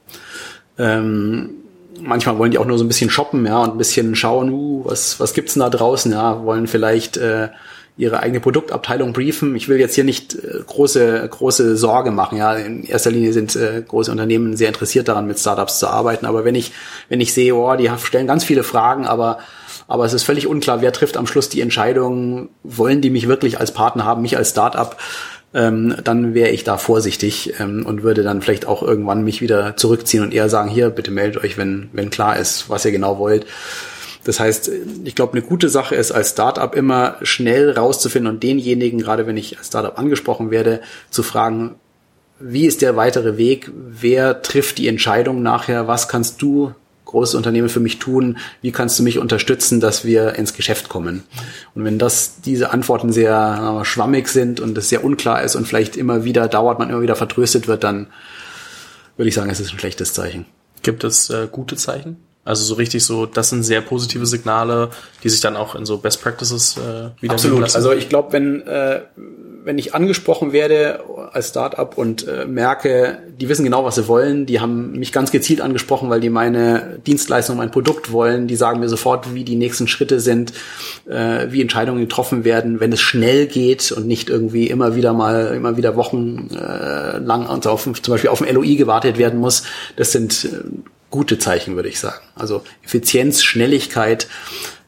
Ähm, 0.78 1.50
manchmal 2.00 2.38
wollen 2.38 2.50
die 2.50 2.58
auch 2.58 2.66
nur 2.66 2.78
so 2.78 2.84
ein 2.84 2.88
bisschen 2.88 3.10
shoppen, 3.10 3.46
ja, 3.46 3.62
und 3.62 3.72
ein 3.72 3.78
bisschen 3.78 4.14
schauen, 4.14 4.50
uh, 4.50 4.84
was, 4.84 5.20
was 5.20 5.34
gibt's 5.34 5.54
denn 5.54 5.60
da 5.60 5.70
draußen, 5.70 6.10
ja, 6.12 6.42
wollen 6.44 6.66
vielleicht 6.66 7.16
äh, 7.16 7.48
ihre 7.96 8.20
eigene 8.20 8.40
Produktabteilung 8.40 9.12
briefen. 9.12 9.54
Ich 9.54 9.68
will 9.68 9.78
jetzt 9.78 9.94
hier 9.94 10.04
nicht 10.04 10.34
äh, 10.34 10.62
große, 10.66 11.28
große 11.30 11.76
Sorge 11.76 12.10
machen, 12.10 12.38
ja. 12.38 12.54
In 12.54 12.84
erster 12.84 13.10
Linie 13.10 13.32
sind 13.32 13.54
äh, 13.54 13.82
große 13.86 14.10
Unternehmen 14.10 14.56
sehr 14.56 14.68
interessiert 14.68 15.08
daran, 15.08 15.26
mit 15.26 15.38
Startups 15.38 15.78
zu 15.78 15.88
arbeiten. 15.88 16.24
Aber 16.24 16.44
wenn 16.44 16.54
ich, 16.54 16.72
wenn 17.08 17.20
ich 17.20 17.34
sehe, 17.34 17.54
oh, 17.54 17.76
die 17.76 17.90
stellen 18.02 18.26
ganz 18.26 18.44
viele 18.44 18.62
Fragen, 18.62 19.06
aber 19.06 19.38
aber 19.92 20.06
es 20.06 20.14
ist 20.14 20.22
völlig 20.22 20.46
unklar, 20.46 20.80
wer 20.80 20.92
trifft 20.92 21.18
am 21.18 21.26
Schluss 21.26 21.50
die 21.50 21.60
Entscheidung, 21.60 22.48
wollen 22.62 23.02
die 23.02 23.10
mich 23.10 23.28
wirklich 23.28 23.60
als 23.60 23.72
Partner 23.72 24.06
haben, 24.06 24.22
mich 24.22 24.38
als 24.38 24.48
Startup, 24.48 24.96
ähm, 25.52 25.94
dann 26.02 26.32
wäre 26.32 26.48
ich 26.48 26.64
da 26.64 26.78
vorsichtig 26.78 27.60
ähm, 27.60 27.84
und 27.84 28.02
würde 28.02 28.22
dann 28.22 28.40
vielleicht 28.40 28.64
auch 28.64 28.82
irgendwann 28.82 29.22
mich 29.22 29.42
wieder 29.42 29.76
zurückziehen 29.76 30.22
und 30.22 30.32
eher 30.32 30.48
sagen, 30.48 30.70
hier, 30.70 30.88
bitte 30.88 31.10
meldet 31.10 31.44
euch, 31.44 31.58
wenn, 31.58 31.90
wenn 31.92 32.08
klar 32.08 32.38
ist, 32.38 32.70
was 32.70 32.86
ihr 32.86 32.90
genau 32.90 33.18
wollt. 33.18 33.44
Das 34.24 34.40
heißt, 34.40 34.70
ich 35.04 35.14
glaube, 35.14 35.34
eine 35.34 35.42
gute 35.42 35.68
Sache 35.68 35.94
ist 35.94 36.10
als 36.10 36.30
Startup 36.30 36.74
immer 36.74 37.16
schnell 37.20 37.72
rauszufinden 37.72 38.32
und 38.32 38.42
denjenigen, 38.42 38.98
gerade 38.98 39.26
wenn 39.26 39.36
ich 39.36 39.58
als 39.58 39.66
Startup 39.66 39.98
angesprochen 39.98 40.50
werde, 40.50 40.80
zu 41.10 41.22
fragen, 41.22 41.74
wie 42.40 42.64
ist 42.64 42.80
der 42.80 42.96
weitere 42.96 43.36
Weg? 43.36 43.70
Wer 43.74 44.40
trifft 44.40 44.78
die 44.78 44.88
Entscheidung 44.88 45.42
nachher? 45.42 45.86
Was 45.86 46.08
kannst 46.08 46.40
du 46.40 46.72
großes 47.12 47.36
Unternehmen 47.36 47.68
für 47.68 47.80
mich 47.80 47.98
tun? 48.00 48.38
Wie 48.60 48.72
kannst 48.72 48.98
du 48.98 49.02
mich 49.04 49.18
unterstützen, 49.18 49.78
dass 49.78 50.04
wir 50.04 50.34
ins 50.34 50.54
Geschäft 50.54 50.88
kommen? 50.88 51.22
Und 51.74 51.84
wenn 51.84 51.98
das 51.98 52.40
diese 52.44 52.72
Antworten 52.72 53.12
sehr 53.12 53.80
äh, 53.80 53.84
schwammig 53.84 54.28
sind 54.28 54.58
und 54.58 54.76
es 54.76 54.88
sehr 54.88 55.04
unklar 55.04 55.42
ist 55.42 55.54
und 55.54 55.68
vielleicht 55.68 55.96
immer 55.96 56.24
wieder 56.24 56.48
dauert, 56.48 56.78
man 56.78 56.90
immer 56.90 57.02
wieder 57.02 57.16
vertröstet 57.16 57.68
wird, 57.68 57.84
dann 57.84 58.08
würde 59.16 59.28
ich 59.28 59.34
sagen, 59.34 59.50
es 59.50 59.60
ist 59.60 59.72
ein 59.72 59.78
schlechtes 59.78 60.12
Zeichen. 60.12 60.46
Gibt 60.82 61.04
es 61.04 61.30
äh, 61.30 61.46
gute 61.50 61.76
Zeichen? 61.76 62.16
Also 62.44 62.64
so 62.64 62.74
richtig 62.74 63.04
so, 63.04 63.26
das 63.26 63.50
sind 63.50 63.62
sehr 63.62 63.80
positive 63.82 64.26
Signale, 64.26 64.90
die 65.22 65.28
sich 65.28 65.40
dann 65.40 65.54
auch 65.54 65.76
in 65.76 65.86
so 65.86 65.98
Best 65.98 66.22
Practices 66.22 66.76
äh, 66.76 67.10
wieder 67.22 67.34
Absolut. 67.34 67.72
Also 67.74 67.92
ich 67.92 68.08
glaube, 68.08 68.32
wenn 68.32 68.66
äh, 68.66 69.02
wenn 69.64 69.78
ich 69.78 69.94
angesprochen 69.94 70.52
werde 70.52 71.04
als 71.32 71.48
Startup 71.48 71.96
und 71.96 72.26
äh, 72.26 72.46
merke, 72.46 73.18
die 73.40 73.48
wissen 73.48 73.64
genau, 73.64 73.84
was 73.84 73.94
sie 73.94 74.08
wollen, 74.08 74.46
die 74.46 74.60
haben 74.60 74.92
mich 74.92 75.12
ganz 75.12 75.30
gezielt 75.30 75.60
angesprochen, 75.60 76.10
weil 76.10 76.20
die 76.20 76.30
meine 76.30 77.00
Dienstleistung, 77.06 77.56
mein 77.56 77.70
Produkt 77.70 78.12
wollen, 78.12 78.46
die 78.46 78.56
sagen 78.56 78.80
mir 78.80 78.88
sofort, 78.88 79.34
wie 79.34 79.44
die 79.44 79.56
nächsten 79.56 79.88
Schritte 79.88 80.20
sind, 80.20 80.52
äh, 81.08 81.46
wie 81.50 81.62
Entscheidungen 81.62 82.00
getroffen 82.00 82.44
werden, 82.44 82.80
wenn 82.80 82.92
es 82.92 83.00
schnell 83.00 83.46
geht 83.46 83.92
und 83.92 84.06
nicht 84.06 84.28
irgendwie 84.28 84.66
immer 84.68 84.96
wieder 84.96 85.12
mal, 85.12 85.54
immer 85.54 85.76
wieder 85.76 85.96
Wochen 85.96 86.48
äh, 86.52 87.18
lang 87.18 87.46
auf, 87.46 87.84
zum 87.84 87.94
Beispiel 88.14 88.30
auf 88.30 88.42
ein 88.42 88.54
LOI 88.54 88.74
gewartet 88.74 89.18
werden 89.18 89.38
muss. 89.38 89.62
Das 89.96 90.12
sind 90.12 90.44
äh, 90.44 90.48
gute 91.10 91.38
Zeichen, 91.38 91.76
würde 91.76 91.88
ich 91.88 92.00
sagen. 92.00 92.24
Also 92.34 92.62
Effizienz, 92.84 93.42
Schnelligkeit, 93.42 94.26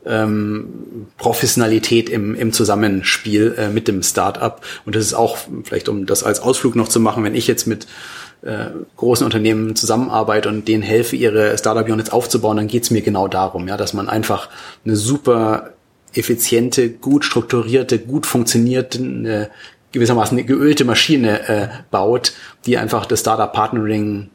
ähm, 0.06 1.06
Professionalität 1.18 2.08
im, 2.08 2.34
im 2.34 2.52
Zusammenspiel 2.52 3.54
äh, 3.56 3.68
mit 3.68 3.88
dem 3.88 4.02
Startup. 4.02 4.60
Und 4.84 4.94
das 4.94 5.04
ist 5.04 5.14
auch, 5.14 5.38
vielleicht 5.64 5.88
um 5.88 6.06
das 6.06 6.22
als 6.22 6.40
Ausflug 6.40 6.76
noch 6.76 6.88
zu 6.88 7.00
machen, 7.00 7.24
wenn 7.24 7.34
ich 7.34 7.46
jetzt 7.46 7.66
mit 7.66 7.86
äh, 8.42 8.66
großen 8.96 9.24
Unternehmen 9.24 9.76
zusammenarbeite 9.76 10.48
und 10.48 10.68
denen 10.68 10.82
helfe, 10.82 11.16
ihre 11.16 11.56
Startup-Units 11.56 12.10
aufzubauen, 12.10 12.56
dann 12.56 12.68
geht's 12.68 12.90
mir 12.90 13.02
genau 13.02 13.28
darum, 13.28 13.68
ja, 13.68 13.76
dass 13.76 13.94
man 13.94 14.08
einfach 14.08 14.48
eine 14.84 14.96
super 14.96 15.70
effiziente, 16.12 16.90
gut 16.90 17.24
strukturierte, 17.24 17.98
gut 17.98 18.26
funktionierte 18.26 19.50
gewissermaßen 19.94 20.36
eine 20.36 20.44
geölte 20.46 20.84
Maschine 20.84 21.48
äh, 21.48 21.68
baut, 21.90 22.34
die 22.66 22.76
einfach 22.76 23.06
das 23.06 23.20
Startup 23.20 23.50
Partnering 23.50 24.28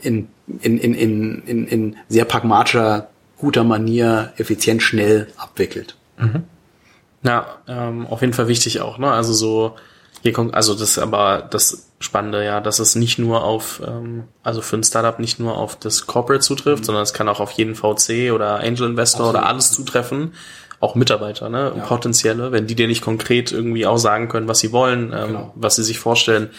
in, 0.00 0.28
in, 0.62 0.78
in, 0.78 0.94
in, 0.94 1.42
in, 1.46 1.66
in 1.68 1.96
sehr 2.08 2.24
pragmatischer, 2.24 3.08
guter 3.38 3.64
Manier, 3.64 4.32
effizient, 4.36 4.82
schnell 4.82 5.28
abwickelt. 5.36 5.96
Mhm. 6.18 6.44
Ja, 7.22 7.46
ähm, 7.66 8.06
auf 8.06 8.20
jeden 8.20 8.32
Fall 8.32 8.48
wichtig 8.48 8.80
auch, 8.80 8.98
ne? 8.98 9.10
Also 9.10 9.32
so, 9.32 9.76
hier 10.22 10.32
kommt, 10.32 10.54
also 10.54 10.74
das 10.74 10.90
ist 10.90 10.98
aber 10.98 11.46
das 11.50 11.90
Spannende, 11.98 12.44
ja, 12.44 12.60
dass 12.60 12.78
es 12.78 12.94
nicht 12.94 13.18
nur 13.18 13.44
auf, 13.44 13.80
ähm, 13.86 14.24
also 14.42 14.60
für 14.60 14.76
ein 14.76 14.84
Startup 14.84 15.18
nicht 15.18 15.38
nur 15.40 15.56
auf 15.56 15.76
das 15.76 16.06
Corporate 16.06 16.40
zutrifft, 16.40 16.82
mhm. 16.82 16.86
sondern 16.86 17.02
es 17.02 17.14
kann 17.14 17.28
auch 17.28 17.40
auf 17.40 17.52
jeden 17.52 17.74
VC 17.74 18.32
oder 18.32 18.60
Angel 18.60 18.90
Investor 18.90 19.26
Absolut. 19.26 19.34
oder 19.34 19.46
alles 19.46 19.72
zutreffen. 19.72 20.34
Auch 20.78 20.94
Mitarbeiter, 20.94 21.48
ne? 21.48 21.72
Ja. 21.74 21.84
Potenzielle, 21.84 22.52
wenn 22.52 22.66
die 22.66 22.74
dir 22.74 22.86
nicht 22.86 23.00
konkret 23.00 23.50
irgendwie 23.50 23.86
auch 23.86 23.96
sagen 23.96 24.28
können, 24.28 24.46
was 24.46 24.58
sie 24.58 24.72
wollen, 24.72 25.12
ähm, 25.12 25.26
genau. 25.28 25.52
was 25.54 25.76
sie 25.76 25.82
sich 25.82 25.98
vorstellen, 25.98 26.50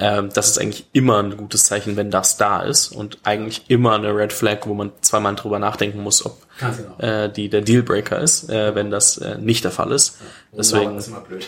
ähm, 0.00 0.30
das 0.32 0.48
ist 0.48 0.58
eigentlich 0.58 0.86
immer 0.94 1.22
ein 1.22 1.36
gutes 1.36 1.66
Zeichen, 1.66 1.96
wenn 1.96 2.10
das 2.10 2.38
da 2.38 2.62
ist 2.62 2.88
und 2.88 3.18
eigentlich 3.22 3.64
immer 3.68 3.94
eine 3.94 4.16
Red 4.16 4.32
Flag, 4.32 4.66
wo 4.66 4.72
man 4.72 4.92
zweimal 5.02 5.34
drüber 5.34 5.58
nachdenken 5.58 6.02
muss, 6.02 6.24
ob 6.24 6.38
genau. 6.58 6.98
äh, 6.98 7.30
die 7.30 7.50
der 7.50 7.60
Dealbreaker 7.60 8.18
ist, 8.18 8.48
äh, 8.48 8.74
wenn 8.74 8.90
das 8.90 9.18
äh, 9.18 9.36
nicht 9.36 9.62
der 9.62 9.70
Fall 9.70 9.92
ist. 9.92 10.18
Ja, 10.52 10.56
Deswegen 10.56 10.96
ist 10.96 11.08
immer 11.08 11.20
blöd. 11.20 11.46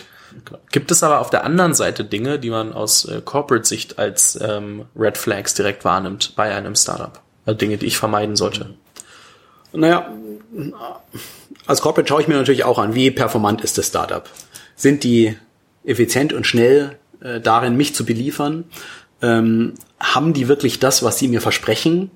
Gibt 0.71 0.91
es 0.91 1.01
aber 1.01 1.19
auf 1.19 1.31
der 1.31 1.43
anderen 1.45 1.73
Seite 1.73 2.05
Dinge, 2.05 2.37
die 2.37 2.51
man 2.51 2.73
aus 2.73 3.05
äh, 3.05 3.21
Corporate-Sicht 3.21 3.97
als 3.97 4.39
ähm, 4.39 4.85
Red 4.95 5.17
Flags 5.17 5.55
direkt 5.55 5.83
wahrnimmt 5.83 6.35
bei 6.35 6.53
einem 6.53 6.75
Startup? 6.75 7.21
Also 7.45 7.57
Dinge, 7.57 7.77
die 7.77 7.87
ich 7.87 7.97
vermeiden 7.97 8.35
sollte? 8.35 8.75
Naja, 9.73 10.11
als 11.65 11.81
Corporate 11.81 12.07
schaue 12.07 12.21
ich 12.21 12.27
mir 12.27 12.35
natürlich 12.35 12.63
auch 12.65 12.77
an, 12.77 12.93
wie 12.93 13.09
performant 13.09 13.61
ist 13.61 13.79
das 13.79 13.87
Startup? 13.87 14.29
Sind 14.75 15.03
die 15.03 15.35
effizient 15.83 16.33
und 16.33 16.45
schnell 16.45 16.99
äh, 17.23 17.39
darin, 17.39 17.75
mich 17.75 17.95
zu 17.95 18.05
beliefern? 18.05 18.65
Ähm, 19.21 19.73
haben 19.99 20.33
die 20.33 20.47
wirklich 20.47 20.79
das, 20.79 21.03
was 21.03 21.17
sie 21.17 21.27
mir 21.27 21.41
versprechen? 21.41 22.11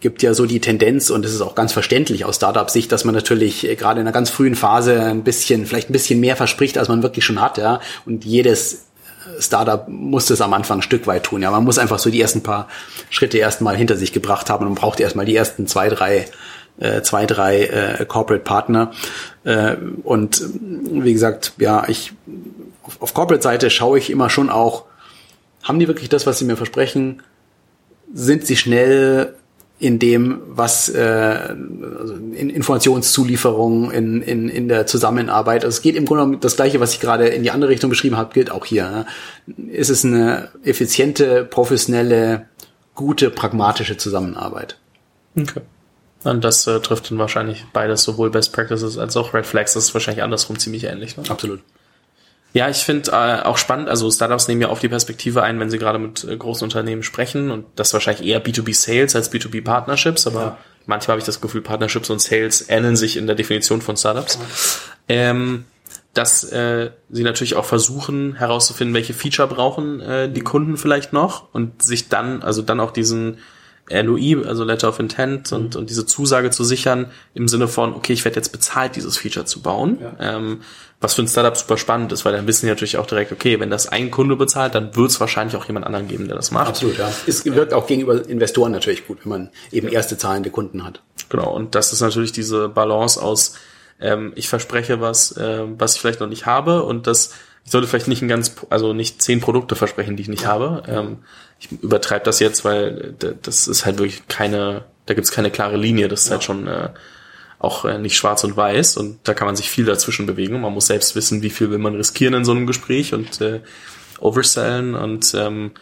gibt 0.00 0.22
ja 0.22 0.34
so 0.34 0.46
die 0.46 0.60
Tendenz 0.60 1.10
und 1.10 1.24
es 1.24 1.34
ist 1.34 1.40
auch 1.40 1.54
ganz 1.54 1.72
verständlich 1.72 2.24
aus 2.24 2.36
Startup-Sicht, 2.36 2.92
dass 2.92 3.04
man 3.04 3.14
natürlich 3.14 3.68
äh, 3.68 3.76
gerade 3.76 4.00
in 4.00 4.06
einer 4.06 4.12
ganz 4.12 4.30
frühen 4.30 4.54
Phase 4.54 5.02
ein 5.02 5.24
bisschen, 5.24 5.66
vielleicht 5.66 5.90
ein 5.90 5.92
bisschen 5.92 6.20
mehr 6.20 6.36
verspricht, 6.36 6.78
als 6.78 6.88
man 6.88 7.02
wirklich 7.02 7.24
schon 7.24 7.40
hat, 7.40 7.58
ja. 7.58 7.80
Und 8.04 8.24
jedes 8.24 8.74
äh, 8.74 9.40
Startup 9.40 9.88
muss 9.88 10.26
das 10.26 10.40
am 10.40 10.52
Anfang 10.52 10.78
ein 10.78 10.82
Stück 10.82 11.06
weit 11.06 11.24
tun. 11.24 11.42
Ja, 11.42 11.50
man 11.50 11.64
muss 11.64 11.78
einfach 11.78 11.98
so 11.98 12.10
die 12.10 12.20
ersten 12.20 12.42
paar 12.42 12.68
Schritte 13.10 13.38
erstmal 13.38 13.76
hinter 13.76 13.96
sich 13.96 14.12
gebracht 14.12 14.50
haben 14.50 14.64
und 14.66 14.72
man 14.72 14.80
braucht 14.80 15.00
erstmal 15.00 15.24
die 15.24 15.34
ersten 15.34 15.66
zwei, 15.66 15.88
drei, 15.88 16.26
äh, 16.78 17.00
zwei, 17.02 17.26
drei 17.26 17.64
äh, 17.64 18.04
Corporate 18.04 18.44
Partner. 18.44 18.92
Äh, 19.44 19.76
und 20.04 20.40
wie 20.92 21.14
gesagt, 21.14 21.54
ja, 21.58 21.84
ich 21.88 22.12
auf, 23.00 23.14
Corporate-Seite 23.14 23.70
schaue 23.70 23.98
ich 23.98 24.10
immer 24.10 24.30
schon 24.30 24.50
auch, 24.50 24.84
haben 25.62 25.78
die 25.78 25.88
wirklich 25.88 26.08
das, 26.08 26.26
was 26.26 26.38
sie 26.38 26.44
mir 26.44 26.56
versprechen? 26.56 27.22
Sind 28.12 28.46
sie 28.46 28.56
schnell 28.56 29.34
in 29.78 29.98
dem, 29.98 30.40
was 30.46 30.88
äh, 30.88 31.54
also 31.98 32.14
in 32.14 32.48
Informationszulieferung, 32.48 33.90
in, 33.90 34.22
in, 34.22 34.48
in 34.48 34.68
der 34.68 34.86
Zusammenarbeit. 34.86 35.64
Also 35.64 35.76
es 35.76 35.82
geht 35.82 35.96
im 35.96 36.06
Grunde 36.06 36.22
um 36.22 36.40
das 36.40 36.56
Gleiche, 36.56 36.80
was 36.80 36.94
ich 36.94 37.00
gerade 37.00 37.28
in 37.28 37.42
die 37.42 37.50
andere 37.50 37.70
Richtung 37.70 37.90
beschrieben 37.90 38.16
habe, 38.16 38.32
gilt 38.32 38.50
auch 38.50 38.64
hier. 38.64 39.06
Ist 39.68 39.90
es 39.90 40.04
eine 40.04 40.48
effiziente, 40.64 41.44
professionelle, 41.44 42.46
gute, 42.94 43.28
pragmatische 43.28 43.98
Zusammenarbeit? 43.98 44.78
Okay. 45.38 45.60
Und 46.24 46.42
das 46.42 46.66
äh, 46.66 46.80
trifft 46.80 47.10
dann 47.10 47.18
wahrscheinlich 47.18 47.66
beides, 47.72 48.02
sowohl 48.02 48.30
Best 48.30 48.52
Practices 48.52 48.96
als 48.96 49.16
auch 49.16 49.34
Red 49.34 49.46
Flags. 49.46 49.74
Das 49.74 49.84
ist 49.84 49.94
wahrscheinlich 49.94 50.24
andersrum 50.24 50.58
ziemlich 50.58 50.84
ähnlich. 50.84 51.16
Ne? 51.16 51.24
Absolut. 51.28 51.60
Ja, 52.52 52.70
ich 52.70 52.78
finde 52.78 53.10
äh, 53.10 53.42
auch 53.42 53.58
spannend, 53.58 53.88
also 53.88 54.10
Startups 54.10 54.48
nehmen 54.48 54.62
ja 54.62 54.70
oft 54.70 54.82
die 54.82 54.88
Perspektive 54.88 55.42
ein, 55.42 55.60
wenn 55.60 55.70
sie 55.70 55.78
gerade 55.78 55.98
mit 55.98 56.24
äh, 56.24 56.36
großen 56.36 56.64
Unternehmen 56.64 57.02
sprechen 57.02 57.50
und 57.50 57.66
das 57.76 57.92
wahrscheinlich 57.92 58.26
eher 58.26 58.42
B2B 58.42 58.74
Sales 58.74 59.14
als 59.14 59.30
B2B 59.30 59.62
Partnerships, 59.62 60.26
aber 60.26 60.40
ja. 60.40 60.58
manchmal 60.86 61.14
habe 61.14 61.20
ich 61.20 61.26
das 61.26 61.40
Gefühl, 61.40 61.60
Partnerships 61.60 62.08
und 62.08 62.20
Sales 62.20 62.68
ähneln 62.68 62.96
sich 62.96 63.18
in 63.18 63.26
der 63.26 63.36
Definition 63.36 63.82
von 63.82 63.96
Startups. 63.96 64.38
Ähm, 65.08 65.66
dass 66.16 66.44
äh, 66.44 66.92
sie 67.10 67.22
natürlich 67.22 67.56
auch 67.56 67.66
versuchen 67.66 68.36
herauszufinden, 68.36 68.94
welche 68.94 69.12
Feature 69.12 69.48
brauchen 69.48 70.00
äh, 70.00 70.30
die 70.30 70.40
Kunden 70.40 70.78
vielleicht 70.78 71.12
noch 71.12 71.52
und 71.52 71.82
sich 71.82 72.08
dann, 72.08 72.42
also 72.42 72.62
dann 72.62 72.80
auch 72.80 72.90
diesen 72.90 73.38
LOI, 73.88 74.44
also 74.44 74.64
Letter 74.64 74.88
of 74.88 74.98
Intent 74.98 75.52
und, 75.52 75.74
mhm. 75.74 75.80
und 75.80 75.90
diese 75.90 76.06
Zusage 76.06 76.50
zu 76.50 76.64
sichern 76.64 77.10
im 77.34 77.48
Sinne 77.48 77.68
von, 77.68 77.94
okay, 77.94 78.12
ich 78.12 78.24
werde 78.24 78.36
jetzt 78.36 78.50
bezahlt, 78.50 78.96
dieses 78.96 79.18
Feature 79.18 79.46
zu 79.46 79.62
bauen. 79.62 79.98
Ja. 80.00 80.36
Ähm, 80.36 80.60
was 81.00 81.14
für 81.14 81.22
ein 81.22 81.28
Startup 81.28 81.56
super 81.56 81.76
spannend 81.76 82.10
ist, 82.12 82.24
weil 82.24 82.32
dann 82.32 82.46
wissen 82.46 82.66
die 82.66 82.70
natürlich 82.70 82.96
auch 82.96 83.06
direkt, 83.06 83.30
okay, 83.30 83.60
wenn 83.60 83.68
das 83.68 83.86
ein 83.86 84.10
Kunde 84.10 84.34
bezahlt, 84.34 84.74
dann 84.74 84.96
wird 84.96 85.10
es 85.10 85.20
wahrscheinlich 85.20 85.54
auch 85.56 85.66
jemand 85.66 85.84
anderen 85.84 86.08
geben, 86.08 86.26
der 86.26 86.36
das 86.36 86.50
macht. 86.50 86.68
Absolut, 86.68 86.96
ja. 86.96 87.12
Es 87.26 87.44
wirkt 87.44 87.74
auch 87.74 87.86
gegenüber 87.86 88.26
Investoren 88.26 88.72
natürlich 88.72 89.06
gut, 89.06 89.18
wenn 89.24 89.30
man 89.30 89.50
eben 89.70 89.88
erste 89.88 90.16
zahlende 90.16 90.50
Kunden 90.50 90.84
hat. 90.84 91.02
Genau, 91.28 91.54
und 91.54 91.74
das 91.74 91.92
ist 91.92 92.00
natürlich 92.00 92.32
diese 92.32 92.68
Balance 92.70 93.22
aus, 93.22 93.54
ähm, 94.00 94.32
ich 94.36 94.48
verspreche 94.48 95.00
was, 95.00 95.36
äh, 95.36 95.64
was 95.78 95.94
ich 95.94 96.00
vielleicht 96.00 96.20
noch 96.20 96.28
nicht 96.28 96.46
habe 96.46 96.82
und 96.82 97.06
das, 97.06 97.32
ich 97.66 97.72
sollte 97.72 97.88
vielleicht 97.88 98.06
nicht 98.06 98.22
ein 98.22 98.28
ganz, 98.28 98.54
also 98.70 98.92
nicht 98.92 99.20
zehn 99.20 99.40
Produkte 99.40 99.74
versprechen, 99.74 100.14
die 100.16 100.22
ich 100.22 100.28
nicht 100.28 100.44
ja. 100.44 100.50
habe. 100.50 100.84
Ähm, 100.86 101.18
ich 101.58 101.72
übertreibe 101.72 102.24
das 102.24 102.38
jetzt, 102.38 102.64
weil 102.64 103.16
äh, 103.22 103.34
das 103.42 103.66
ist 103.66 103.84
halt 103.84 103.98
wirklich 103.98 104.28
keine, 104.28 104.84
da 105.06 105.14
gibt's 105.14 105.32
keine 105.32 105.50
klare 105.50 105.76
Linie, 105.76 106.06
das 106.06 106.24
ist 106.24 106.30
halt 106.30 106.44
ja. 106.44 106.54
halt 106.54 106.60
schon 106.60 106.68
äh, 106.68 106.90
auch 107.58 107.84
äh, 107.84 107.98
nicht 107.98 108.16
schwarz 108.16 108.44
und 108.44 108.56
weiß 108.56 108.96
und 108.98 109.18
da 109.24 109.34
kann 109.34 109.46
man 109.46 109.56
sich 109.56 109.68
viel 109.68 109.84
dazwischen 109.84 110.26
bewegen. 110.26 110.60
Man 110.60 110.72
muss 110.72 110.86
selbst 110.86 111.16
wissen, 111.16 111.42
wie 111.42 111.50
viel 111.50 111.70
will 111.72 111.78
man 111.78 111.96
riskieren 111.96 112.34
in 112.34 112.44
so 112.44 112.52
einem 112.52 112.68
Gespräch 112.68 113.12
und 113.12 113.40
äh, 113.40 113.60
oversellen 114.20 114.94
und 114.94 115.34
ähm, 115.34 115.72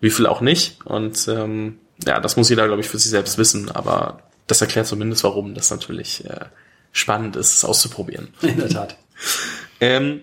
wie 0.00 0.10
viel 0.10 0.26
auch 0.26 0.40
nicht. 0.40 0.84
Und 0.86 1.28
ähm, 1.28 1.78
ja, 2.04 2.18
das 2.18 2.36
muss 2.36 2.50
jeder, 2.50 2.66
glaube 2.66 2.80
ich, 2.80 2.88
für 2.88 2.98
sich 2.98 3.10
selbst 3.10 3.38
wissen, 3.38 3.70
aber 3.70 4.24
das 4.48 4.60
erklärt 4.60 4.88
zumindest, 4.88 5.22
warum 5.22 5.54
das 5.54 5.70
natürlich 5.70 6.24
äh, 6.24 6.46
spannend 6.90 7.36
ist, 7.36 7.58
es 7.58 7.64
auszuprobieren. 7.64 8.34
In 8.42 8.58
der 8.58 8.70
Tat. 8.70 8.96
ähm, 9.80 10.22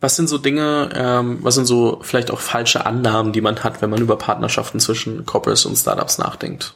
was 0.00 0.16
sind 0.16 0.28
so 0.28 0.38
Dinge, 0.38 0.90
ähm, 0.94 1.38
was 1.40 1.54
sind 1.54 1.66
so 1.66 2.00
vielleicht 2.02 2.30
auch 2.30 2.40
falsche 2.40 2.84
Annahmen, 2.84 3.32
die 3.32 3.40
man 3.40 3.64
hat, 3.64 3.80
wenn 3.80 3.90
man 3.90 4.00
über 4.00 4.16
Partnerschaften 4.16 4.78
zwischen 4.78 5.24
Corporates 5.24 5.64
und 5.64 5.76
Startups 5.76 6.18
nachdenkt? 6.18 6.74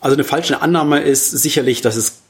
Also 0.00 0.14
eine 0.14 0.24
falsche 0.24 0.60
Annahme 0.60 1.00
ist 1.00 1.30
sicherlich, 1.30 1.80
dass 1.80 1.96
es 1.96 2.20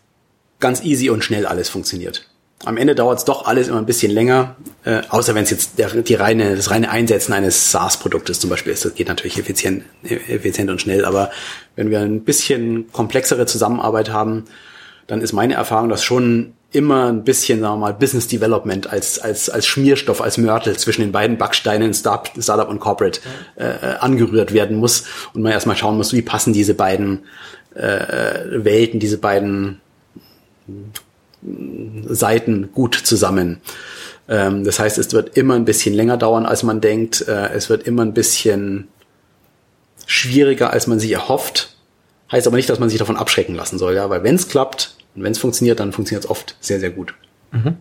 ganz 0.61 0.83
easy 0.83 1.11
und 1.11 1.25
schnell 1.25 1.47
alles 1.47 1.69
funktioniert. 1.69 2.27
Am 2.65 2.77
Ende 2.77 2.97
dauert 2.97 3.19
es 3.19 3.25
doch 3.25 3.47
alles 3.47 3.69
immer 3.69 3.79
ein 3.79 3.87
bisschen 3.87 4.11
länger, 4.11 4.57
äh, 4.85 5.03
außer 5.09 5.35
wenn 5.35 5.45
es 5.45 5.51
jetzt 5.51 5.79
der, 5.79 5.89
die 5.91 6.15
reine, 6.15 6.57
das 6.57 6.71
reine 6.71 6.91
Einsetzen 6.91 7.33
eines 7.33 7.71
SaaS-Produktes 7.71 8.41
zum 8.41 8.51
Beispiel 8.51 8.73
ist. 8.73 8.85
Das 8.85 8.95
geht 8.95 9.07
natürlich 9.07 9.39
effizient, 9.39 9.85
effizient 10.03 10.69
und 10.71 10.81
schnell. 10.81 11.05
Aber 11.05 11.31
wenn 11.77 11.91
wir 11.91 12.01
ein 12.01 12.25
bisschen 12.25 12.91
komplexere 12.91 13.47
Zusammenarbeit 13.47 14.11
haben, 14.11 14.45
dann 15.07 15.21
ist 15.21 15.33
meine 15.33 15.55
Erfahrung, 15.55 15.89
dass 15.89 16.03
schon 16.03 16.55
immer 16.71 17.07
ein 17.11 17.25
bisschen, 17.25 17.61
sagen 17.61 17.75
wir 17.75 17.79
mal, 17.79 17.95
Business 17.95 18.29
Development 18.29 18.93
als, 18.93 19.19
als, 19.19 19.49
als 19.49 19.67
Schmierstoff, 19.67 20.21
als 20.21 20.37
Mörtel 20.37 20.77
zwischen 20.77 21.01
den 21.01 21.13
beiden 21.13 21.39
Backsteinen 21.39 21.95
Start, 21.95 22.31
Startup 22.39 22.69
und 22.69 22.79
Corporate 22.79 23.21
äh, 23.57 23.65
äh 23.65 23.97
angerührt 24.01 24.53
werden 24.53 24.77
muss 24.77 25.05
und 25.33 25.43
man 25.43 25.53
erstmal 25.53 25.77
schauen 25.77 25.97
muss, 25.97 26.13
wie 26.13 26.23
passen 26.23 26.53
diese 26.53 26.75
beiden 26.75 27.25
äh, 27.75 28.65
Welten, 28.65 29.01
diese 29.01 29.19
beiden 29.19 29.81
Seiten 32.07 32.71
gut 32.73 32.95
zusammen. 32.95 33.61
Ähm, 34.29 34.65
das 34.65 34.79
heißt, 34.79 34.99
es 34.99 35.13
wird 35.13 35.37
immer 35.39 35.55
ein 35.55 35.65
bisschen 35.65 35.95
länger 35.95 36.19
dauern, 36.19 36.45
als 36.45 36.63
man 36.63 36.83
denkt. 36.83 37.27
Äh, 37.27 37.49
es 37.55 37.71
wird 37.71 37.85
immer 37.85 38.03
ein 38.03 38.13
bisschen 38.13 38.89
schwieriger, 40.07 40.73
als 40.73 40.87
man 40.87 41.01
sich 41.01 41.13
erhofft. 41.13 41.77
Heißt 42.31 42.47
aber 42.47 42.57
nicht, 42.57 42.69
dass 42.69 42.79
man 42.79 42.91
sich 42.91 42.99
davon 42.99 43.17
abschrecken 43.17 43.55
lassen 43.55 43.79
soll, 43.79 43.95
ja, 43.95 44.11
weil 44.11 44.23
wenn 44.23 44.35
es 44.35 44.49
klappt 44.49 44.98
und 45.15 45.23
wenn 45.23 45.33
es 45.33 45.39
funktioniert, 45.39 45.81
dann 45.81 45.93
funktioniert 45.93 46.25
es 46.25 46.31
oft 46.31 46.57
sehr, 46.61 46.81
sehr 46.81 46.91
gut. 46.91 47.15
Mhm 47.51 47.77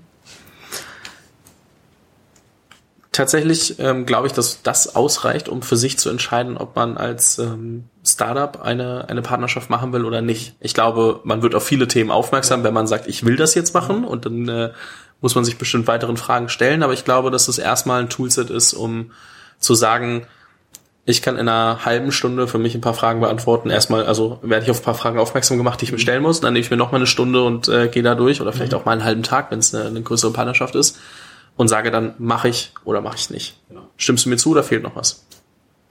tatsächlich 3.17 3.79
ähm, 3.79 4.05
glaube 4.05 4.27
ich, 4.27 4.33
dass 4.33 4.61
das 4.61 4.95
ausreicht, 4.95 5.49
um 5.49 5.63
für 5.63 5.75
sich 5.75 5.97
zu 5.97 6.11
entscheiden, 6.11 6.55
ob 6.55 6.75
man 6.75 6.97
als 6.97 7.39
ähm, 7.39 7.85
Startup 8.05 8.61
eine, 8.61 9.09
eine 9.09 9.23
Partnerschaft 9.23 9.71
machen 9.71 9.91
will 9.91 10.05
oder 10.05 10.21
nicht. 10.21 10.55
Ich 10.59 10.75
glaube, 10.75 11.21
man 11.23 11.41
wird 11.41 11.55
auf 11.55 11.63
viele 11.63 11.87
Themen 11.87 12.11
aufmerksam, 12.11 12.63
wenn 12.63 12.75
man 12.75 12.85
sagt, 12.85 13.07
ich 13.07 13.25
will 13.25 13.35
das 13.35 13.55
jetzt 13.55 13.73
machen 13.73 14.05
und 14.05 14.27
dann 14.27 14.47
äh, 14.47 14.71
muss 15.19 15.33
man 15.33 15.43
sich 15.43 15.57
bestimmt 15.57 15.87
weiteren 15.87 16.15
Fragen 16.15 16.47
stellen. 16.47 16.83
Aber 16.83 16.93
ich 16.93 17.05
glaube, 17.05 17.31
dass 17.31 17.47
es 17.47 17.57
erstmal 17.57 18.01
ein 18.01 18.09
Toolset 18.09 18.51
ist, 18.51 18.73
um 18.73 19.11
zu 19.57 19.73
sagen, 19.73 20.27
ich 21.09 21.21
kann 21.21 21.37
in 21.37 21.47
einer 21.47 21.85
halben 21.85 22.11
Stunde 22.11 22.49
für 22.49 22.57
mich 22.57 22.75
ein 22.75 22.81
paar 22.81 22.93
Fragen 22.93 23.21
beantworten. 23.21 23.69
Erstmal, 23.69 24.05
also 24.05 24.39
werde 24.41 24.65
ich 24.65 24.71
auf 24.71 24.81
ein 24.81 24.83
paar 24.83 24.93
Fragen 24.93 25.17
aufmerksam 25.17 25.57
gemacht, 25.57 25.79
die 25.79 25.85
ich 25.85 25.93
mir 25.93 25.99
stellen 25.99 26.21
muss. 26.21 26.41
Dann 26.41 26.51
nehme 26.51 26.65
ich 26.65 26.69
mir 26.69 26.75
noch 26.75 26.91
mal 26.91 26.97
eine 26.97 27.07
Stunde 27.07 27.43
und 27.43 27.69
äh, 27.69 27.87
gehe 27.87 28.03
da 28.03 28.13
durch 28.13 28.41
oder 28.41 28.51
vielleicht 28.51 28.73
mhm. 28.73 28.79
auch 28.79 28.85
mal 28.85 28.91
einen 28.91 29.05
halben 29.05 29.23
Tag, 29.23 29.49
wenn 29.49 29.59
es 29.59 29.73
eine, 29.73 29.85
eine 29.85 30.01
größere 30.01 30.33
Partnerschaft 30.33 30.75
ist 30.75 30.99
und 31.55 31.69
sage 31.69 31.91
dann, 31.91 32.15
mache 32.17 32.49
ich 32.49 32.73
oder 32.83 32.99
mache 32.99 33.15
ich 33.15 33.29
nicht. 33.29 33.57
Genau. 33.69 33.87
Stimmst 33.95 34.25
du 34.25 34.29
mir 34.29 34.35
zu 34.35 34.51
oder 34.51 34.63
fehlt 34.63 34.83
noch 34.83 34.97
was? 34.97 35.25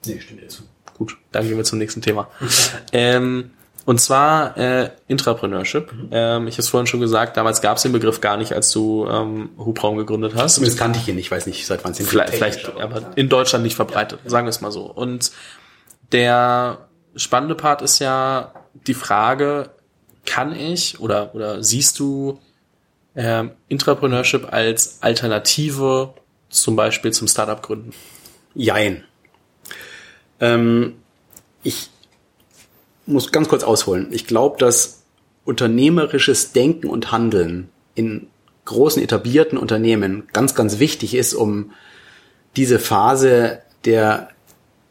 Nee, 0.04 0.20
stimmt 0.20 0.42
dir 0.42 0.48
zu. 0.48 0.64
Gut, 0.98 1.16
dann 1.32 1.48
gehen 1.48 1.56
wir 1.56 1.64
zum 1.64 1.78
nächsten 1.78 2.02
Thema. 2.02 2.28
ähm, 2.92 3.52
Und 3.86 4.00
zwar 4.00 4.56
äh, 4.58 4.90
Intrapreneurship. 5.06 5.92
Mhm. 5.92 6.08
Ähm, 6.10 6.48
ich 6.48 6.54
habe 6.54 6.62
es 6.62 6.68
vorhin 6.68 6.88
schon 6.88 7.00
gesagt, 7.00 7.36
damals 7.36 7.62
gab 7.62 7.76
es 7.76 7.84
den 7.84 7.92
Begriff 7.92 8.20
gar 8.20 8.36
nicht, 8.36 8.52
als 8.52 8.72
du 8.72 9.06
ähm, 9.08 9.50
Hubraum 9.56 9.96
gegründet 9.96 10.34
hast. 10.34 10.56
Zumindest 10.56 10.78
kannte 10.78 10.98
ich 10.98 11.08
ihn, 11.08 11.16
ich 11.16 11.30
weiß 11.30 11.46
nicht, 11.46 11.64
seit 11.64 11.84
wann 11.84 11.92
es 11.92 12.00
ihn 12.00 12.06
Vielleicht, 12.06 12.34
vielleicht 12.34 12.68
aber 12.80 13.12
in 13.14 13.28
Deutschland 13.28 13.62
nicht 13.62 13.76
verbreitet, 13.76 14.18
ja. 14.24 14.30
sagen 14.30 14.44
wir 14.44 14.50
es 14.50 14.60
mal 14.60 14.72
so. 14.72 14.82
Und 14.82 15.30
der 16.10 16.88
spannende 17.14 17.54
Part 17.54 17.80
ist 17.80 18.00
ja 18.00 18.52
die 18.88 18.94
Frage, 18.94 19.70
kann 20.26 20.52
ich 20.52 20.98
oder, 20.98 21.32
oder 21.36 21.62
siehst 21.62 22.00
du 22.00 22.40
ähm, 23.14 23.52
Intrapreneurship 23.68 24.52
als 24.52 24.98
Alternative 25.00 26.12
zum 26.50 26.74
Beispiel 26.74 27.12
zum 27.12 27.28
Startup 27.28 27.62
gründen? 27.62 27.92
Jein. 28.52 29.04
Ähm, 30.40 30.96
ich 31.62 31.88
muss 33.06 33.32
ganz 33.32 33.48
kurz 33.48 33.64
ausholen. 33.64 34.08
Ich 34.10 34.26
glaube, 34.26 34.58
dass 34.58 35.02
unternehmerisches 35.44 36.52
Denken 36.52 36.88
und 36.88 37.12
Handeln 37.12 37.68
in 37.94 38.26
großen 38.64 39.02
etablierten 39.02 39.58
Unternehmen 39.58 40.24
ganz, 40.32 40.54
ganz 40.54 40.78
wichtig 40.78 41.14
ist, 41.14 41.34
um 41.34 41.70
diese 42.56 42.78
Phase 42.78 43.60
der 43.84 44.30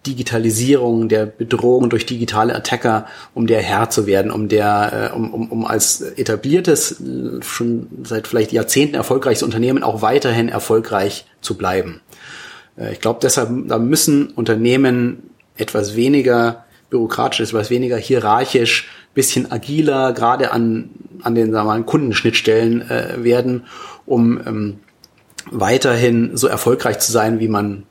Digitalisierung, 0.06 1.10
der 1.10 1.26
Bedrohung 1.26 1.90
durch 1.90 2.06
digitale 2.06 2.56
Attacker, 2.56 3.08
um 3.34 3.48
der 3.48 3.62
Herr 3.62 3.90
zu 3.90 4.06
werden, 4.06 4.32
um 4.32 4.48
der, 4.48 5.12
äh, 5.12 5.16
um, 5.16 5.34
um, 5.34 5.52
um 5.52 5.66
als 5.66 6.02
etabliertes, 6.02 7.02
schon 7.42 7.88
seit 8.04 8.28
vielleicht 8.28 8.52
Jahrzehnten 8.52 8.96
erfolgreiches 8.96 9.44
Unternehmen 9.44 9.84
auch 9.84 10.02
weiterhin 10.02 10.48
erfolgreich 10.48 11.26
zu 11.42 11.58
bleiben. 11.58 12.02
Äh, 12.78 12.94
ich 12.94 13.02
glaube 13.02 13.20
deshalb, 13.22 13.50
da 13.68 13.80
müssen 13.80 14.28
Unternehmen 14.28 15.32
etwas 15.58 15.96
weniger 15.96 16.65
bürokratisch 16.90 17.40
ist, 17.40 17.50
etwas 17.50 17.70
weniger 17.70 17.98
hierarchisch, 17.98 18.90
bisschen 19.14 19.52
agiler, 19.52 20.14
gerade 20.14 20.52
an, 20.52 20.90
an 21.22 21.36
den 21.36 21.52
sagen 21.52 21.68
wir 21.68 21.78
mal, 21.78 21.84
Kundenschnittstellen 21.84 22.90
äh, 22.90 23.24
werden, 23.24 23.66
um 24.06 24.40
ähm, 24.46 24.80
weiterhin 25.52 26.36
so 26.38 26.48
erfolgreich 26.48 27.00
zu 27.00 27.12
sein, 27.12 27.40
wie 27.40 27.48
man 27.48 27.84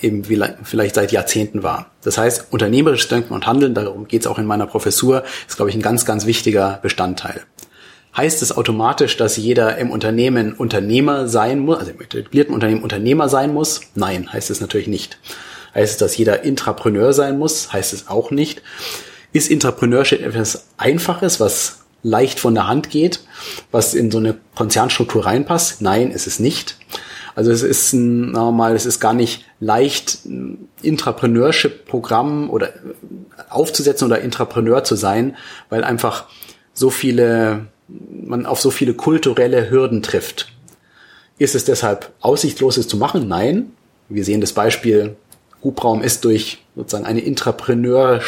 eben 0.00 0.24
vielleicht 0.24 0.94
seit 0.94 1.12
Jahrzehnten 1.12 1.62
war. 1.62 1.90
Das 2.02 2.18
heißt, 2.18 2.52
unternehmerisches 2.52 3.08
Denken 3.08 3.34
und 3.34 3.46
Handeln, 3.46 3.74
darum 3.74 4.06
geht 4.06 4.22
es 4.22 4.26
auch 4.26 4.38
in 4.38 4.46
meiner 4.46 4.66
Professur, 4.66 5.24
ist, 5.46 5.56
glaube 5.56 5.70
ich, 5.70 5.76
ein 5.76 5.82
ganz, 5.82 6.04
ganz 6.04 6.24
wichtiger 6.24 6.78
Bestandteil. 6.82 7.42
Heißt 8.16 8.42
es 8.42 8.56
automatisch, 8.56 9.16
dass 9.16 9.36
jeder 9.36 9.76
im 9.78 9.90
Unternehmen 9.90 10.54
Unternehmer 10.54 11.28
sein 11.28 11.60
muss, 11.60 11.78
also 11.78 11.90
im 11.90 12.00
etablierten 12.00 12.54
Unternehmen 12.54 12.82
Unternehmer 12.82 13.28
sein 13.28 13.52
muss? 13.52 13.80
Nein, 13.94 14.32
heißt 14.32 14.50
es 14.50 14.60
natürlich 14.60 14.88
nicht. 14.88 15.18
Heißt 15.78 15.92
es, 15.92 15.98
dass 15.98 16.16
jeder 16.16 16.42
Intrapreneur 16.42 17.12
sein 17.12 17.38
muss? 17.38 17.72
Heißt 17.72 17.92
es 17.92 18.08
auch 18.08 18.32
nicht. 18.32 18.62
Ist 19.32 19.48
Intrapreneurship 19.48 20.20
etwas 20.22 20.66
Einfaches, 20.76 21.38
was 21.38 21.84
leicht 22.02 22.40
von 22.40 22.54
der 22.54 22.66
Hand 22.66 22.90
geht, 22.90 23.20
was 23.70 23.94
in 23.94 24.10
so 24.10 24.18
eine 24.18 24.36
Konzernstruktur 24.56 25.24
reinpasst? 25.24 25.80
Nein, 25.80 26.10
ist 26.10 26.26
es 26.26 26.40
nicht. 26.40 26.78
Also 27.36 27.52
es 27.52 27.62
ist 27.62 27.92
ein, 27.92 28.34
es 28.74 28.86
ist 28.86 28.98
gar 28.98 29.14
nicht 29.14 29.44
leicht, 29.60 30.24
ein 30.24 30.68
Intrapreneurship-Programm 30.82 32.50
oder 32.50 32.72
aufzusetzen 33.48 34.08
oder 34.08 34.20
Intrapreneur 34.20 34.82
zu 34.82 34.96
sein, 34.96 35.36
weil 35.68 35.84
einfach 35.84 36.24
so 36.74 36.90
viele, 36.90 37.68
man 37.86 38.46
auf 38.46 38.60
so 38.60 38.72
viele 38.72 38.94
kulturelle 38.94 39.70
Hürden 39.70 40.02
trifft. 40.02 40.52
Ist 41.38 41.54
es 41.54 41.64
deshalb 41.64 42.10
aussichtslos, 42.18 42.78
es 42.78 42.88
zu 42.88 42.96
machen? 42.96 43.28
Nein. 43.28 43.70
Wir 44.08 44.24
sehen 44.24 44.40
das 44.40 44.54
Beispiel 44.54 45.14
Hubraum 45.62 46.02
ist 46.02 46.24
durch 46.24 46.58
sozusagen 46.76 47.06
eine 47.06 47.20
Intrapreneur 47.20 48.20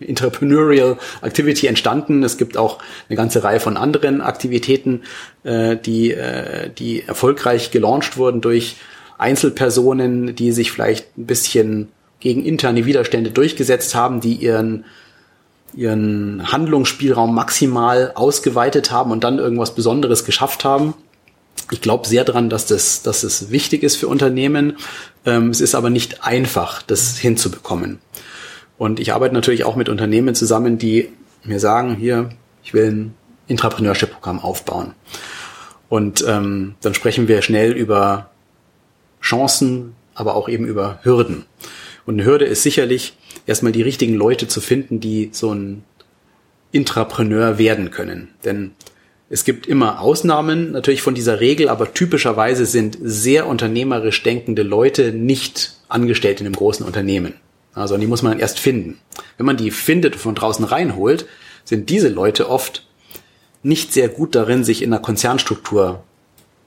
Entrepreneurial 0.00 0.96
Activity 1.22 1.66
entstanden. 1.66 2.22
Es 2.22 2.36
gibt 2.36 2.56
auch 2.56 2.78
eine 3.08 3.16
ganze 3.16 3.42
Reihe 3.42 3.60
von 3.60 3.76
anderen 3.76 4.20
Aktivitäten, 4.20 5.02
äh, 5.42 5.76
die, 5.76 6.12
äh, 6.12 6.70
die 6.70 7.02
erfolgreich 7.02 7.70
gelauncht 7.70 8.16
wurden 8.16 8.40
durch 8.40 8.76
Einzelpersonen, 9.18 10.36
die 10.36 10.52
sich 10.52 10.70
vielleicht 10.70 11.18
ein 11.18 11.26
bisschen 11.26 11.88
gegen 12.20 12.44
interne 12.44 12.86
Widerstände 12.86 13.30
durchgesetzt 13.30 13.94
haben, 13.94 14.20
die 14.20 14.34
ihren 14.34 14.84
ihren 15.74 16.50
Handlungsspielraum 16.50 17.34
maximal 17.34 18.12
ausgeweitet 18.14 18.90
haben 18.90 19.10
und 19.10 19.22
dann 19.22 19.38
irgendwas 19.38 19.74
Besonderes 19.74 20.24
geschafft 20.24 20.64
haben. 20.64 20.94
Ich 21.70 21.80
glaube 21.80 22.06
sehr 22.06 22.24
dran, 22.24 22.48
dass 22.48 22.66
das, 22.66 23.02
dass 23.02 23.22
das 23.22 23.50
wichtig 23.50 23.82
ist 23.82 23.96
für 23.96 24.08
Unternehmen. 24.08 24.76
Ähm, 25.26 25.50
es 25.50 25.60
ist 25.60 25.74
aber 25.74 25.90
nicht 25.90 26.24
einfach, 26.24 26.82
das 26.82 27.18
hinzubekommen. 27.18 27.98
Und 28.78 29.00
ich 29.00 29.12
arbeite 29.12 29.34
natürlich 29.34 29.64
auch 29.64 29.76
mit 29.76 29.88
Unternehmen 29.88 30.34
zusammen, 30.34 30.78
die 30.78 31.10
mir 31.44 31.60
sagen, 31.60 31.96
hier, 31.96 32.30
ich 32.62 32.74
will 32.74 32.90
ein 32.90 33.14
Intrapreneurship-Programm 33.48 34.40
aufbauen. 34.40 34.94
Und 35.88 36.24
ähm, 36.26 36.74
dann 36.80 36.94
sprechen 36.94 37.28
wir 37.28 37.42
schnell 37.42 37.72
über 37.72 38.30
Chancen, 39.20 39.94
aber 40.14 40.36
auch 40.36 40.48
eben 40.48 40.66
über 40.66 41.00
Hürden. 41.02 41.44
Und 42.06 42.14
eine 42.14 42.24
Hürde 42.24 42.44
ist 42.44 42.62
sicherlich, 42.62 43.16
erstmal 43.46 43.72
die 43.72 43.82
richtigen 43.82 44.14
Leute 44.14 44.48
zu 44.48 44.60
finden, 44.60 45.00
die 45.00 45.30
so 45.32 45.52
ein 45.52 45.84
Intrapreneur 46.70 47.58
werden 47.58 47.90
können. 47.90 48.28
Denn 48.44 48.72
es 49.30 49.44
gibt 49.44 49.66
immer 49.66 50.00
Ausnahmen 50.00 50.72
natürlich 50.72 51.02
von 51.02 51.14
dieser 51.14 51.40
Regel, 51.40 51.68
aber 51.68 51.92
typischerweise 51.92 52.64
sind 52.64 52.96
sehr 53.00 53.46
unternehmerisch 53.46 54.22
denkende 54.22 54.62
Leute 54.62 55.12
nicht 55.12 55.74
angestellt 55.88 56.40
in 56.40 56.46
einem 56.46 56.56
großen 56.56 56.84
Unternehmen. 56.84 57.34
Also 57.74 57.96
die 57.98 58.06
muss 58.06 58.22
man 58.22 58.38
erst 58.38 58.58
finden. 58.58 58.98
Wenn 59.36 59.46
man 59.46 59.58
die 59.58 59.70
findet 59.70 60.14
und 60.14 60.20
von 60.20 60.34
draußen 60.34 60.64
reinholt, 60.64 61.26
sind 61.64 61.90
diese 61.90 62.08
Leute 62.08 62.48
oft 62.48 62.86
nicht 63.62 63.92
sehr 63.92 64.08
gut 64.08 64.34
darin, 64.34 64.64
sich 64.64 64.82
in 64.82 64.92
einer 64.92 65.02
Konzernstruktur 65.02 66.02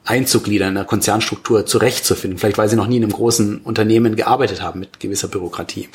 einzugliedern, 0.04 0.70
in 0.70 0.78
einer 0.78 0.86
Konzernstruktur 0.86 1.66
zurechtzufinden. 1.66 2.40
Vielleicht 2.40 2.58
weil 2.58 2.70
sie 2.70 2.76
noch 2.76 2.88
nie 2.88 2.98
in 2.98 3.04
einem 3.04 3.12
großen 3.12 3.60
Unternehmen 3.60 4.16
gearbeitet 4.16 4.62
haben 4.62 4.80
mit 4.80 5.00
gewisser 5.00 5.28
Bürokratie. 5.28 5.90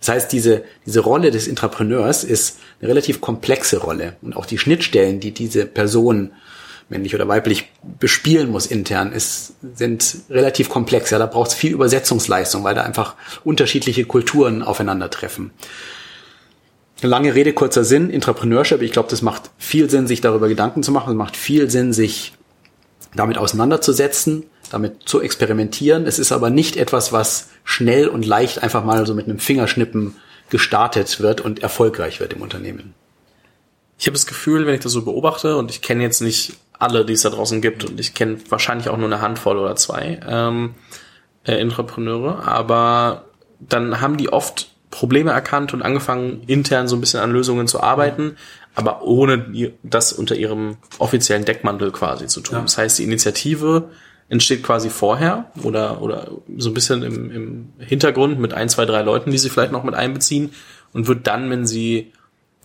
Das 0.00 0.08
heißt, 0.08 0.32
diese, 0.32 0.64
diese 0.86 1.00
Rolle 1.00 1.30
des 1.30 1.46
Intrapreneurs 1.46 2.24
ist 2.24 2.58
eine 2.80 2.88
relativ 2.88 3.20
komplexe 3.20 3.78
Rolle. 3.78 4.16
Und 4.22 4.36
auch 4.36 4.46
die 4.46 4.58
Schnittstellen, 4.58 5.20
die 5.20 5.32
diese 5.32 5.66
Person 5.66 6.32
männlich 6.88 7.14
oder 7.14 7.28
weiblich 7.28 7.70
bespielen 7.98 8.50
muss 8.50 8.66
intern, 8.66 9.12
ist, 9.12 9.54
sind 9.74 10.16
relativ 10.30 10.68
komplex. 10.68 11.10
Ja, 11.10 11.18
da 11.18 11.26
braucht 11.26 11.50
es 11.50 11.54
viel 11.54 11.72
Übersetzungsleistung, 11.72 12.64
weil 12.64 12.74
da 12.74 12.82
einfach 12.82 13.16
unterschiedliche 13.44 14.04
Kulturen 14.04 14.62
aufeinandertreffen. 14.62 15.50
Lange 17.02 17.34
Rede, 17.34 17.52
kurzer 17.52 17.84
Sinn, 17.84 18.10
Intrapreneurship, 18.10 18.80
ich 18.80 18.92
glaube, 18.92 19.10
das 19.10 19.22
macht 19.22 19.50
viel 19.58 19.90
Sinn, 19.90 20.06
sich 20.06 20.20
darüber 20.20 20.48
Gedanken 20.48 20.82
zu 20.82 20.92
machen. 20.92 21.10
Es 21.10 21.16
macht 21.16 21.36
viel 21.36 21.68
Sinn, 21.68 21.92
sich 21.92 22.32
damit 23.14 23.38
auseinanderzusetzen, 23.38 24.44
damit 24.70 25.08
zu 25.08 25.20
experimentieren. 25.20 26.06
Es 26.06 26.18
ist 26.18 26.32
aber 26.32 26.50
nicht 26.50 26.76
etwas, 26.76 27.12
was 27.12 27.50
schnell 27.64 28.08
und 28.08 28.26
leicht 28.26 28.62
einfach 28.62 28.84
mal 28.84 29.06
so 29.06 29.14
mit 29.14 29.26
einem 29.26 29.38
Fingerschnippen 29.38 30.16
gestartet 30.50 31.20
wird 31.20 31.40
und 31.40 31.62
erfolgreich 31.62 32.20
wird 32.20 32.32
im 32.32 32.42
Unternehmen. 32.42 32.94
Ich 33.98 34.06
habe 34.06 34.14
das 34.14 34.26
Gefühl, 34.26 34.66
wenn 34.66 34.74
ich 34.74 34.80
das 34.80 34.92
so 34.92 35.02
beobachte, 35.02 35.56
und 35.56 35.70
ich 35.70 35.80
kenne 35.80 36.02
jetzt 36.02 36.20
nicht 36.20 36.54
alle, 36.78 37.04
die 37.04 37.12
es 37.12 37.22
da 37.22 37.30
draußen 37.30 37.62
gibt, 37.62 37.84
und 37.84 38.00
ich 38.00 38.14
kenne 38.14 38.38
wahrscheinlich 38.48 38.88
auch 38.88 38.96
nur 38.96 39.06
eine 39.06 39.20
Handvoll 39.20 39.58
oder 39.58 39.76
zwei 39.76 40.20
ähm, 40.26 40.74
äh, 41.44 41.52
Entrepreneure, 41.52 42.46
aber 42.46 43.24
dann 43.60 44.00
haben 44.00 44.16
die 44.16 44.32
oft 44.32 44.70
Probleme 44.90 45.30
erkannt 45.30 45.72
und 45.72 45.82
angefangen, 45.82 46.42
intern 46.46 46.88
so 46.88 46.96
ein 46.96 47.00
bisschen 47.00 47.20
an 47.20 47.32
Lösungen 47.32 47.66
zu 47.66 47.82
arbeiten, 47.82 48.36
aber 48.74 49.02
ohne 49.02 49.72
das 49.82 50.12
unter 50.12 50.34
ihrem 50.34 50.76
offiziellen 50.98 51.44
Deckmantel 51.44 51.90
quasi 51.92 52.26
zu 52.26 52.40
tun. 52.40 52.56
Ja. 52.56 52.62
Das 52.62 52.78
heißt, 52.78 52.98
die 52.98 53.04
Initiative 53.04 53.90
entsteht 54.28 54.62
quasi 54.62 54.88
vorher 54.88 55.50
oder, 55.62 56.00
oder 56.00 56.30
so 56.56 56.70
ein 56.70 56.74
bisschen 56.74 57.02
im, 57.02 57.30
im 57.30 57.72
Hintergrund 57.78 58.38
mit 58.38 58.54
ein, 58.54 58.68
zwei, 58.68 58.86
drei 58.86 59.02
Leuten, 59.02 59.30
die 59.30 59.38
sie 59.38 59.50
vielleicht 59.50 59.72
noch 59.72 59.84
mit 59.84 59.94
einbeziehen 59.94 60.52
und 60.92 61.06
wird 61.06 61.26
dann, 61.26 61.50
wenn 61.50 61.66
sie 61.66 62.12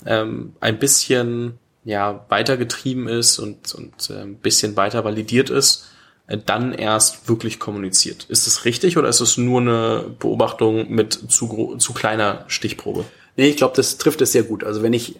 ähm, 0.05 0.53
ein 0.61 0.79
bisschen 0.79 1.59
ja 1.83 2.25
weitergetrieben 2.29 3.07
ist 3.07 3.39
und, 3.39 3.73
und 3.75 4.09
äh, 4.09 4.21
ein 4.21 4.35
bisschen 4.35 4.75
weiter 4.77 5.03
validiert 5.03 5.49
ist, 5.49 5.87
äh, 6.27 6.37
dann 6.37 6.73
erst 6.73 7.27
wirklich 7.27 7.59
kommuniziert. 7.59 8.25
Ist 8.29 8.47
das 8.47 8.65
richtig 8.65 8.97
oder 8.97 9.09
ist 9.09 9.21
es 9.21 9.37
nur 9.37 9.61
eine 9.61 10.05
Beobachtung 10.19 10.89
mit 10.89 11.13
zu, 11.13 11.75
zu 11.77 11.93
kleiner 11.93 12.45
Stichprobe? 12.47 13.05
Nee, 13.37 13.49
ich 13.49 13.57
glaube, 13.57 13.75
das 13.75 13.97
trifft 13.97 14.21
es 14.21 14.31
sehr 14.31 14.43
gut. 14.43 14.63
Also 14.63 14.83
wenn 14.83 14.93
ich 14.93 15.19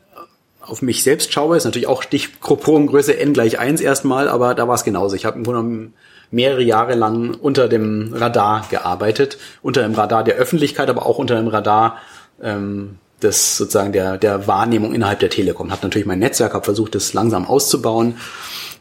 auf 0.68 0.82
mich 0.82 1.04
selbst 1.04 1.34
schaue, 1.34 1.58
ist 1.58 1.66
natürlich 1.66 1.88
auch 1.88 2.04
Stichprobengröße 2.04 3.18
n 3.18 3.34
gleich 3.34 3.60
eins 3.60 3.82
erstmal, 3.82 4.28
aber 4.28 4.54
da 4.54 4.68
war 4.68 4.76
es 4.76 4.84
genauso. 4.84 5.16
Ich 5.16 5.26
habe 5.26 5.38
im 5.38 5.44
Grunde 5.44 5.92
mehrere 6.30 6.62
Jahre 6.62 6.96
lang 6.96 7.34
unter 7.34 7.68
dem 7.68 8.14
Radar 8.14 8.66
gearbeitet, 8.70 9.38
unter 9.62 9.82
dem 9.82 9.94
Radar 9.94 10.24
der 10.24 10.36
Öffentlichkeit, 10.36 10.90
aber 10.90 11.06
auch 11.06 11.18
unter 11.18 11.36
dem 11.36 11.48
Radar 11.48 11.98
ähm, 12.42 12.98
des 13.22 13.58
sozusagen 13.58 13.94
der 13.94 14.18
der 14.18 14.48
Wahrnehmung 14.48 14.94
innerhalb 14.94 15.20
der 15.20 15.30
Telekom. 15.30 15.72
Habe 15.72 15.84
natürlich 15.84 16.08
mein 16.08 16.20
Netzwerk, 16.20 16.54
habe 16.54 16.66
versucht, 16.66 16.96
das 16.96 17.14
langsam 17.14 17.48
auszubauen, 17.48 18.18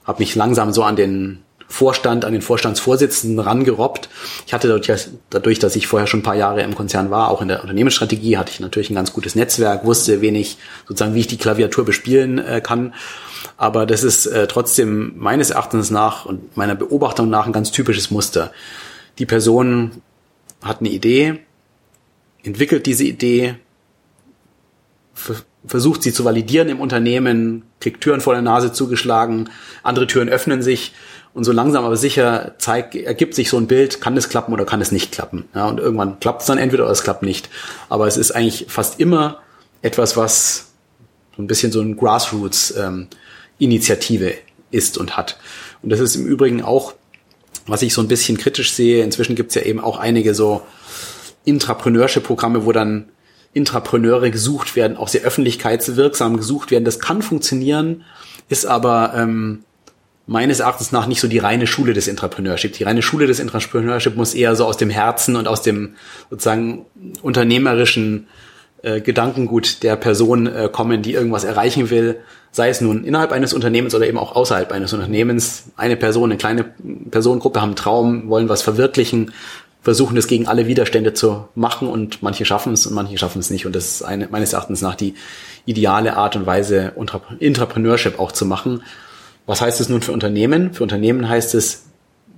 habe 0.05 0.21
mich 0.21 0.35
langsam 0.35 0.73
so 0.73 0.83
an 0.83 0.97
den 0.97 1.43
Vorstand, 1.69 2.25
an 2.25 2.33
den 2.33 2.43
Vorstandsvorsitzenden 2.43 3.41
rangerobbt. 3.41 4.09
Ich 4.47 4.55
hatte 4.55 4.69
dadurch, 5.31 5.59
dass 5.59 5.77
ich 5.77 5.87
vorher 5.87 6.07
schon 6.07 6.21
ein 6.21 6.23
paar 6.23 6.37
Jahre 6.37 6.63
im 6.63 6.75
Konzern 6.75 7.11
war, 7.11 7.31
auch 7.31 7.43
in 7.43 7.49
der 7.49 7.63
Unternehmensstrategie, 7.63 8.39
hatte 8.39 8.53
ich 8.53 8.61
natürlich 8.61 8.91
ein 8.91 8.95
ganz 8.95 9.13
gutes 9.13 9.35
Netzwerk, 9.35 9.85
wusste 9.85 10.21
wenig 10.21 10.59
sozusagen, 10.87 11.15
wie 11.15 11.21
ich 11.21 11.27
die 11.27 11.39
Klaviatur 11.39 11.85
bespielen 11.85 12.39
äh, 12.39 12.61
kann. 12.61 12.95
Aber 13.57 13.87
das 13.87 14.05
ist 14.05 14.27
äh, 14.27 14.47
trotzdem 14.47 15.15
meines 15.17 15.51
Erachtens 15.51 15.91
nach 15.91 16.25
und 16.25 16.57
meiner 16.57 16.75
Beobachtung 16.75 17.29
nach 17.31 17.47
ein 17.47 17.53
ganz 17.53 17.73
typisches 17.73 18.11
Muster. 18.11 18.53
Die 19.19 19.27
Person 19.27 20.03
hat 20.63 20.81
eine 20.81 20.91
Idee, 20.91 21.41
entwickelt 22.43 22.87
diese 22.87 23.05
Idee, 23.05 23.57
versucht 25.67 26.03
sie 26.03 26.13
zu 26.13 26.25
validieren 26.25 26.69
im 26.69 26.81
Unternehmen, 26.81 27.63
kriegt 27.81 28.03
Türen 28.03 28.21
vor 28.21 28.35
der 28.35 28.43
Nase 28.43 28.73
zugeschlagen, 28.73 29.51
andere 29.83 30.07
Türen 30.07 30.29
öffnen 30.29 30.63
sich 30.63 30.93
und 31.37 31.45
so 31.45 31.53
langsam 31.53 31.85
aber 31.85 31.97
sicher 31.99 32.55
zeigt, 32.57 32.95
ergibt 32.95 33.35
sich 33.35 33.51
so 33.51 33.59
ein 33.59 33.67
Bild, 33.67 34.01
kann 34.01 34.17
es 34.17 34.31
klappen 34.31 34.55
oder 34.55 34.65
kann 34.65 34.81
es 34.81 34.91
nicht 34.91 35.13
klappen. 35.13 35.45
Ja, 35.55 35.69
und 35.69 35.79
irgendwann 35.79 36.19
klappt 36.19 36.41
es 36.41 36.47
dann 36.47 36.57
entweder 36.57 36.85
oder 36.85 36.93
es 36.93 37.03
klappt 37.03 37.23
nicht. 37.23 37.51
Aber 37.91 38.07
es 38.07 38.17
ist 38.17 38.31
eigentlich 38.31 38.65
fast 38.71 38.99
immer 39.01 39.43
etwas, 39.83 40.17
was 40.17 40.69
so 41.37 41.43
ein 41.43 41.47
bisschen 41.47 41.73
so 41.73 41.83
ein 41.83 41.99
Grassroots-Initiative 41.99 44.31
ähm, 44.31 44.39
ist 44.71 44.97
und 44.97 45.19
hat. 45.19 45.37
Und 45.83 45.91
das 45.91 46.01
ist 46.01 46.17
im 46.17 46.25
Übrigen 46.25 46.63
auch, 46.63 46.95
was 47.67 47.83
ich 47.83 47.93
so 47.93 48.01
ein 48.01 48.09
bisschen 48.09 48.39
kritisch 48.39 48.73
sehe. 48.73 49.05
Inzwischen 49.05 49.37
gibt 49.37 49.51
es 49.51 49.57
ja 49.57 49.63
eben 49.63 49.81
auch 49.81 49.99
einige 49.99 50.35
so 50.35 50.63
Intrapreneurship-Programme, 51.45 52.65
wo 52.65 52.73
dann 52.73 53.11
Intrapreneure 53.53 54.31
gesucht 54.31 54.75
werden, 54.75 54.97
auch 54.97 55.09
sehr 55.09 55.21
öffentlichkeitswirksam 55.21 56.39
gesucht 56.39 56.71
werden. 56.71 56.87
Das 56.87 56.99
kann 56.99 57.21
funktionieren, 57.21 58.05
ist 58.49 58.65
aber 58.65 59.13
ähm, 59.15 59.66
meines 60.27 60.61
Erachtens 60.61 60.93
nach 60.93 61.07
nicht 61.07 61.21
so 61.21 61.29
die 61.29 61.39
reine 61.39 61.67
Schule 61.67 61.93
des 61.93 62.09
Entrepreneurship. 62.09 62.73
Die 62.73 62.85
reine 62.85 63.03
Schule 63.03 63.27
des 63.27 63.39
Entrepreneurship 63.39 64.17
muss 64.17 64.35
eher 64.35 64.57
so 64.57 64.65
aus 64.65 64.77
dem 64.77 64.91
Herzen 64.91 65.37
und 65.37 65.47
aus 65.47 65.63
dem 65.63 65.95
sozusagen 66.31 66.85
unternehmerischen 67.23 68.27
äh, 68.83 69.01
Gedankengut 69.01 69.83
der 69.85 69.95
Person 69.97 70.49
äh, 70.49 70.69
kommen, 70.71 71.03
die 71.03 71.15
irgendwas 71.15 71.45
erreichen 71.45 71.91
will, 71.91 72.17
sei 72.51 72.69
es 72.69 72.81
nun 72.81 73.05
innerhalb 73.05 73.31
eines 73.31 73.55
Unternehmens 73.55 73.95
oder 73.95 74.07
eben 74.09 74.19
auch 74.19 74.35
außerhalb 74.35 74.73
eines 74.73 74.93
Unternehmens. 74.93 75.67
Eine 75.77 75.97
Person, 75.97 76.31
eine 76.31 76.39
kleine 76.39 76.65
Personengruppe 77.11 77.61
haben 77.61 77.71
einen 77.71 77.77
Traum, 77.77 78.29
wollen 78.29 78.49
was 78.49 78.63
verwirklichen, 78.63 79.33
versuchen 79.81 80.17
es 80.17 80.27
gegen 80.27 80.49
alle 80.49 80.67
Widerstände 80.67 81.15
zu 81.15 81.47
machen 81.55 81.87
und 81.87 82.21
manche 82.21 82.45
schaffen 82.45 82.73
es 82.73 82.85
und 82.89 82.95
manche 82.95 83.17
schaffen 83.17 83.39
es 83.39 83.51
nicht. 83.51 83.67
Und 83.67 83.77
das 83.77 83.87
ist 83.87 84.03
eine, 84.03 84.27
meines 84.29 84.53
Erachtens 84.53 84.83
nach 84.83 84.97
die 84.97 85.15
ideale 85.67 86.17
Art 86.17 86.35
und 86.35 86.47
Weise, 86.47 86.93
Entrepreneurship 87.39 88.19
auch 88.19 88.33
zu 88.33 88.45
machen 88.45 88.83
was 89.47 89.61
heißt 89.61 89.81
es 89.81 89.89
nun 89.89 90.03
für 90.03 90.13
Unternehmen? 90.13 90.75
Für 90.75 90.83
Unternehmen 90.83 91.29
heißt 91.29 91.55
es 91.55 91.85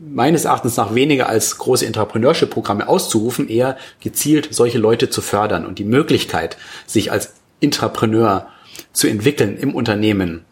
meines 0.00 0.44
Erachtens 0.44 0.76
nach 0.76 0.94
weniger 0.94 1.28
als 1.28 1.59
große 1.59 1.86
Entrepreneurship-Programme 1.86 2.88
auszurufen, 2.88 3.48
eher 3.48 3.76
gezielt 4.00 4.48
solche 4.52 4.78
Leute 4.78 5.11
zu 5.11 5.20
fördern 5.20 5.66
und 5.66 5.78
die 5.78 5.84
Möglichkeit, 5.84 6.56
sich 6.86 7.11
als 7.11 7.34
Intrapreneur 7.61 8.48
zu 8.92 9.09
entwickeln 9.09 9.56
im 9.56 9.74
Unternehmen 9.74 10.44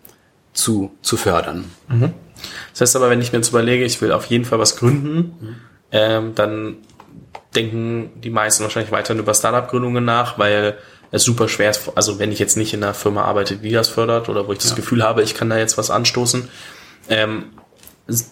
zu, 0.52 0.90
zu 1.02 1.16
fördern. 1.16 1.70
Mhm. 1.88 2.12
Das 2.72 2.80
heißt 2.80 2.96
aber, 2.96 3.10
wenn 3.10 3.20
ich 3.20 3.32
mir 3.32 3.38
jetzt 3.38 3.50
überlege, 3.50 3.84
ich 3.84 4.00
will 4.00 4.12
auf 4.12 4.26
jeden 4.26 4.44
Fall 4.44 4.58
was 4.58 4.76
gründen, 4.76 5.16
mhm. 5.16 5.56
ähm, 5.92 6.34
dann 6.34 6.76
denken 7.54 8.10
die 8.22 8.30
meisten 8.30 8.64
wahrscheinlich 8.64 8.92
weiterhin 8.92 9.20
über 9.20 9.32
Startup-Gründungen 9.32 10.04
nach, 10.04 10.38
weil 10.38 10.76
es 11.16 11.24
super 11.24 11.48
schwer 11.48 11.70
ist, 11.70 11.90
also 11.94 12.18
wenn 12.18 12.32
ich 12.32 12.38
jetzt 12.38 12.56
nicht 12.56 12.72
in 12.74 12.82
einer 12.82 12.94
Firma 12.94 13.22
arbeite, 13.22 13.56
die 13.56 13.72
das 13.72 13.88
fördert 13.88 14.28
oder 14.28 14.46
wo 14.46 14.52
ich 14.52 14.58
das 14.58 14.70
ja. 14.70 14.76
Gefühl 14.76 15.02
habe, 15.02 15.22
ich 15.22 15.34
kann 15.34 15.50
da 15.50 15.58
jetzt 15.58 15.76
was 15.78 15.90
anstoßen, 15.90 16.48
ähm, 17.08 17.46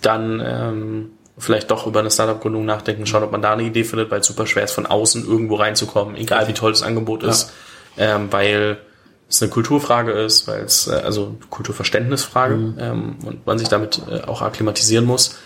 dann 0.03 0.43
ähm, 0.45 1.11
vielleicht 1.37 1.71
doch 1.71 1.87
über 1.87 2.01
eine 2.01 2.11
Startup-Gründung 2.11 2.65
nachdenken, 2.65 3.07
schauen, 3.07 3.25
ob 3.25 3.33
man 3.33 3.43
da 3.43 3.53
eine 3.53 3.65
Idee 3.65 3.85
findet, 3.85 4.11
weil 4.11 4.21
es 4.21 4.27
super 4.27 4.47
schwer 4.47 4.65
ist, 4.65 4.73
von 4.73 4.87
außen 4.87 5.27
irgendwo 5.27 5.57
reinzukommen, 5.57 6.17
egal 6.17 6.47
wie 6.49 6.53
toll 6.53 6.73
das 6.73 6.83
Angebot 6.83 7.23
ja. 7.23 7.31
ist, 7.31 7.53
ähm, 7.97 8.29
weil 8.31 8.79
es 9.29 9.43
eine 9.43 9.51
Kulturfrage 9.51 10.13
ist, 10.13 10.47
weil 10.47 10.63
es 10.63 10.87
äh, 10.87 10.93
also 10.93 11.37
Kulturverständnisfrage 11.51 12.55
mhm. 12.55 12.77
ähm, 12.79 13.17
und 13.25 13.47
man 13.47 13.59
sich 13.59 13.69
damit 13.69 14.01
äh, 14.09 14.21
auch 14.23 14.43
akklimatisieren 14.43 15.05
muss, 15.05 15.39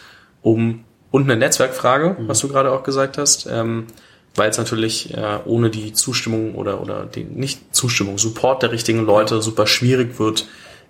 um 0.43 0.85
und 1.11 1.23
eine 1.25 1.37
Netzwerkfrage, 1.37 2.17
mhm. 2.19 2.29
was 2.29 2.41
du 2.41 2.49
gerade 2.49 2.71
auch 2.71 2.83
gesagt 2.83 3.17
hast. 3.17 3.47
Ähm, 3.51 3.87
weil 4.39 4.51
es 4.51 4.59
natürlich 4.59 5.15
äh, 5.15 5.39
ohne 5.45 5.71
die 5.71 5.93
Zustimmung 5.93 6.55
oder, 6.55 6.81
oder 6.81 7.05
die 7.07 7.25
nicht 7.25 7.75
Zustimmung, 7.75 8.19
Support 8.19 8.63
der 8.63 8.73
richtigen 8.73 9.05
Leute 9.05 9.43
super 9.43 9.67
schwierig 9.67 10.19
wird, 10.19 10.47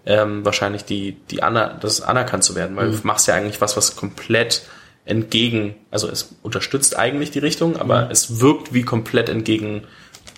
ähm, 0.06 0.44
wahrscheinlich 0.44 0.84
die, 0.84 1.12
die 1.30 1.42
aner 1.42 1.76
das 1.80 2.00
anerkannt 2.00 2.44
zu 2.44 2.54
werden, 2.54 2.76
weil 2.76 2.88
mhm. 2.88 3.00
du 3.00 3.06
machst 3.06 3.26
ja 3.26 3.34
eigentlich 3.34 3.60
was, 3.60 3.76
was 3.76 3.96
komplett 3.96 4.62
entgegen, 5.04 5.74
also 5.90 6.08
es 6.08 6.34
unterstützt 6.42 6.98
eigentlich 6.98 7.30
die 7.30 7.38
Richtung, 7.38 7.76
aber 7.76 8.06
mhm. 8.06 8.10
es 8.10 8.40
wirkt 8.40 8.74
wie 8.74 8.82
komplett 8.82 9.28
entgegen, 9.28 9.84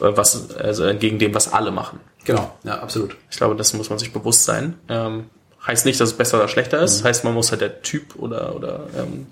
äh, 0.00 0.16
was, 0.16 0.54
also 0.56 0.84
entgegen 0.84 1.18
dem, 1.18 1.34
was 1.34 1.52
alle 1.52 1.70
machen. 1.70 2.00
Genau, 2.24 2.54
ja, 2.64 2.78
absolut. 2.80 3.16
Ich 3.30 3.36
glaube, 3.36 3.56
das 3.56 3.72
muss 3.74 3.90
man 3.90 3.98
sich 3.98 4.12
bewusst 4.12 4.44
sein. 4.44 4.74
Ähm, 4.88 5.24
heißt 5.66 5.86
nicht, 5.86 6.00
dass 6.00 6.11
es 6.11 6.16
besser 6.16 6.38
oder 6.38 6.48
schlechter 6.48 6.80
ist, 6.80 7.02
mhm. 7.02 7.08
heißt, 7.08 7.24
man 7.24 7.34
muss 7.34 7.50
halt 7.50 7.61
der 7.61 7.82
Typ 7.82 8.16
oder, 8.16 8.54
oder 8.54 8.86
ähm, 8.96 9.26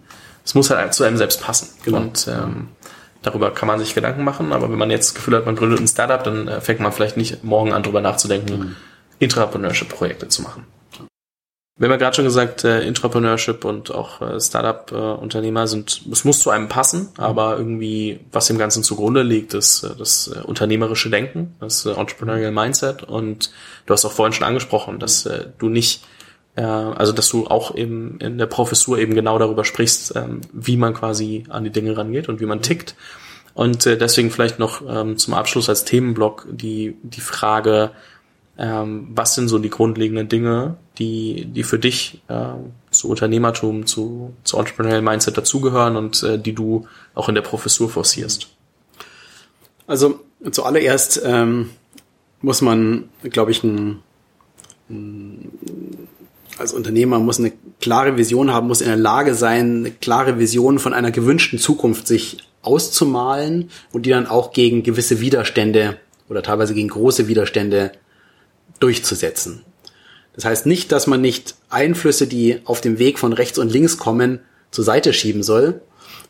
es 0.44 0.54
muss 0.54 0.70
halt 0.70 0.94
zu 0.94 1.04
einem 1.04 1.16
selbst 1.16 1.42
passen. 1.42 1.68
Genau. 1.84 1.98
Und 1.98 2.26
ähm, 2.28 2.68
Darüber 3.22 3.50
kann 3.50 3.66
man 3.66 3.78
sich 3.78 3.94
Gedanken 3.94 4.22
machen, 4.22 4.52
aber 4.52 4.70
wenn 4.70 4.78
man 4.78 4.90
jetzt 4.90 5.08
das 5.08 5.14
Gefühl 5.14 5.36
hat, 5.36 5.46
man 5.46 5.56
gründet 5.56 5.80
ein 5.80 5.88
Startup, 5.88 6.22
dann 6.22 6.46
äh, 6.46 6.60
fängt 6.60 6.80
man 6.80 6.92
vielleicht 6.92 7.16
nicht 7.16 7.42
morgen 7.42 7.72
an, 7.72 7.82
darüber 7.82 8.00
nachzudenken, 8.00 8.58
mhm. 8.58 8.76
Intrapreneurship-Projekte 9.18 10.28
zu 10.28 10.42
machen. 10.42 10.64
Wir 11.76 11.86
haben 11.86 11.92
ja 11.92 11.96
gerade 11.96 12.16
schon 12.16 12.24
gesagt, 12.24 12.64
äh, 12.64 12.82
Intrapreneurship 12.82 13.64
und 13.64 13.92
auch 13.92 14.20
äh, 14.20 14.40
Startup-Unternehmer 14.40 15.68
sind, 15.68 16.02
es 16.10 16.24
muss 16.24 16.40
zu 16.40 16.50
einem 16.50 16.68
passen, 16.68 17.08
aber 17.16 17.56
irgendwie, 17.56 18.18
was 18.32 18.48
dem 18.48 18.58
Ganzen 18.58 18.82
zugrunde 18.82 19.22
liegt, 19.22 19.54
ist 19.54 19.84
äh, 19.84 19.90
das 19.96 20.28
äh, 20.28 20.40
unternehmerische 20.40 21.08
Denken, 21.08 21.54
das 21.60 21.86
äh, 21.86 21.90
Entrepreneurial 21.90 22.50
Mindset 22.50 23.04
und 23.04 23.52
du 23.86 23.94
hast 23.94 24.04
auch 24.04 24.12
vorhin 24.12 24.32
schon 24.32 24.46
angesprochen, 24.46 24.98
dass 24.98 25.24
äh, 25.26 25.46
du 25.58 25.68
nicht 25.68 26.02
äh, 26.02 26.17
also 26.62 27.12
dass 27.12 27.28
du 27.28 27.46
auch 27.46 27.74
eben 27.74 28.18
in 28.20 28.38
der 28.38 28.46
Professur 28.46 28.98
eben 28.98 29.14
genau 29.14 29.38
darüber 29.38 29.64
sprichst, 29.64 30.14
ähm, 30.16 30.40
wie 30.52 30.76
man 30.76 30.94
quasi 30.94 31.44
an 31.48 31.64
die 31.64 31.70
Dinge 31.70 31.96
rangeht 31.96 32.28
und 32.28 32.40
wie 32.40 32.46
man 32.46 32.62
tickt. 32.62 32.94
Und 33.54 33.86
äh, 33.86 33.98
deswegen 33.98 34.30
vielleicht 34.30 34.59
noch 34.59 34.82
ähm, 34.88 35.16
zum 35.18 35.34
Abschluss 35.34 35.68
als 35.68 35.84
Themenblock 35.84 36.46
die, 36.50 36.96
die 37.02 37.20
Frage, 37.20 37.90
ähm, 38.56 39.09
was 39.11 39.34
sind 39.34 39.48
so 39.48 39.59
die 39.59 39.70
grundlegenden 39.70 40.28
Dinge, 40.28 40.76
die, 40.98 41.44
die 41.44 41.62
für 41.62 41.78
dich 41.78 42.22
äh, 42.28 42.54
zu 42.90 43.09
Unternehmertum, 43.09 43.86
zu, 43.86 44.34
zu 44.42 44.59
Entrepreneurial 44.59 45.02
Mindset 45.02 45.38
dazugehören 45.38 45.96
und 45.96 46.22
äh, 46.24 46.38
die 46.38 46.54
du 46.54 46.86
auch 47.14 47.28
in 47.28 47.36
der 47.36 47.42
Professur 47.42 47.88
forcierst? 47.88 48.48
Also 49.86 50.20
zuallererst 50.50 51.22
ähm, 51.24 51.70
muss 52.42 52.61
man, 52.61 53.09
glaube 53.22 53.52
ich, 53.52 53.62
ein, 53.62 54.00
ein 54.90 56.07
als 56.59 56.72
Unternehmer 56.72 57.18
muss 57.18 57.38
eine 57.38 57.52
klare 57.80 58.16
Vision 58.16 58.52
haben, 58.52 58.68
muss 58.68 58.80
in 58.80 58.88
der 58.88 58.96
Lage 58.96 59.34
sein, 59.34 59.78
eine 59.78 59.90
klare 59.90 60.38
Vision 60.38 60.78
von 60.78 60.92
einer 60.92 61.11
gewünschten 61.11 61.59
Zukunft 61.59 62.06
sich 62.06 62.38
auszumalen 62.62 63.70
und 63.92 64.06
die 64.06 64.11
dann 64.11 64.26
auch 64.26 64.52
gegen 64.52 64.82
gewisse 64.82 65.20
Widerstände 65.20 65.98
oder 66.28 66.42
teilweise 66.42 66.74
gegen 66.74 66.88
große 66.88 67.28
Widerstände 67.28 67.92
durchzusetzen. 68.80 69.62
Das 70.34 70.44
heißt 70.44 70.66
nicht, 70.66 70.92
dass 70.92 71.06
man 71.06 71.20
nicht 71.20 71.56
Einflüsse, 71.68 72.26
die 72.26 72.61
auf 72.64 72.80
dem 72.80 72.98
Weg 72.98 73.18
von 73.18 73.32
rechts 73.32 73.59
und 73.59 73.72
links 73.72 73.98
kommen, 73.98 74.40
zur 74.70 74.84
Seite 74.84 75.12
schieben 75.12 75.42
soll, 75.42 75.80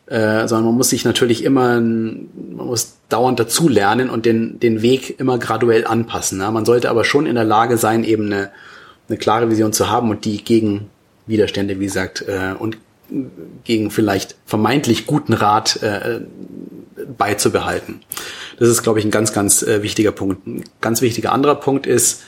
äh, 0.07 0.47
sondern 0.47 0.65
man 0.65 0.75
muss 0.75 0.89
sich 0.89 1.05
natürlich 1.05 1.43
immer, 1.43 1.79
man 1.79 2.29
muss 2.55 2.97
dauernd 3.09 3.39
dazulernen 3.39 4.09
und 4.09 4.25
den, 4.25 4.59
den 4.59 4.81
Weg 4.81 5.19
immer 5.19 5.37
graduell 5.37 5.85
anpassen. 5.85 6.39
Ja? 6.39 6.49
Man 6.51 6.65
sollte 6.65 6.89
aber 6.89 7.03
schon 7.03 7.25
in 7.25 7.35
der 7.35 7.43
Lage 7.43 7.77
sein, 7.77 8.03
eben 8.03 8.27
eine 8.27 8.49
eine 9.09 9.17
klare 9.17 9.49
Vision 9.49 9.73
zu 9.73 9.89
haben 9.89 10.09
und 10.09 10.25
die 10.25 10.43
gegen 10.43 10.89
Widerstände, 11.27 11.79
wie 11.79 11.85
gesagt, 11.85 12.25
äh, 12.27 12.53
und 12.57 12.77
gegen 13.63 13.91
vielleicht 13.91 14.35
vermeintlich 14.45 15.07
guten 15.07 15.33
Rat 15.33 15.81
äh, 15.81 16.21
beizubehalten. 17.17 18.01
Das 18.59 18.69
ist, 18.69 18.83
glaube 18.83 18.99
ich, 18.99 19.05
ein 19.05 19.11
ganz, 19.11 19.33
ganz 19.33 19.63
äh, 19.63 19.81
wichtiger 19.81 20.11
Punkt. 20.11 20.45
Ein 20.45 20.63
ganz 20.81 21.01
wichtiger 21.01 21.31
anderer 21.31 21.55
Punkt 21.55 21.87
ist 21.87 22.23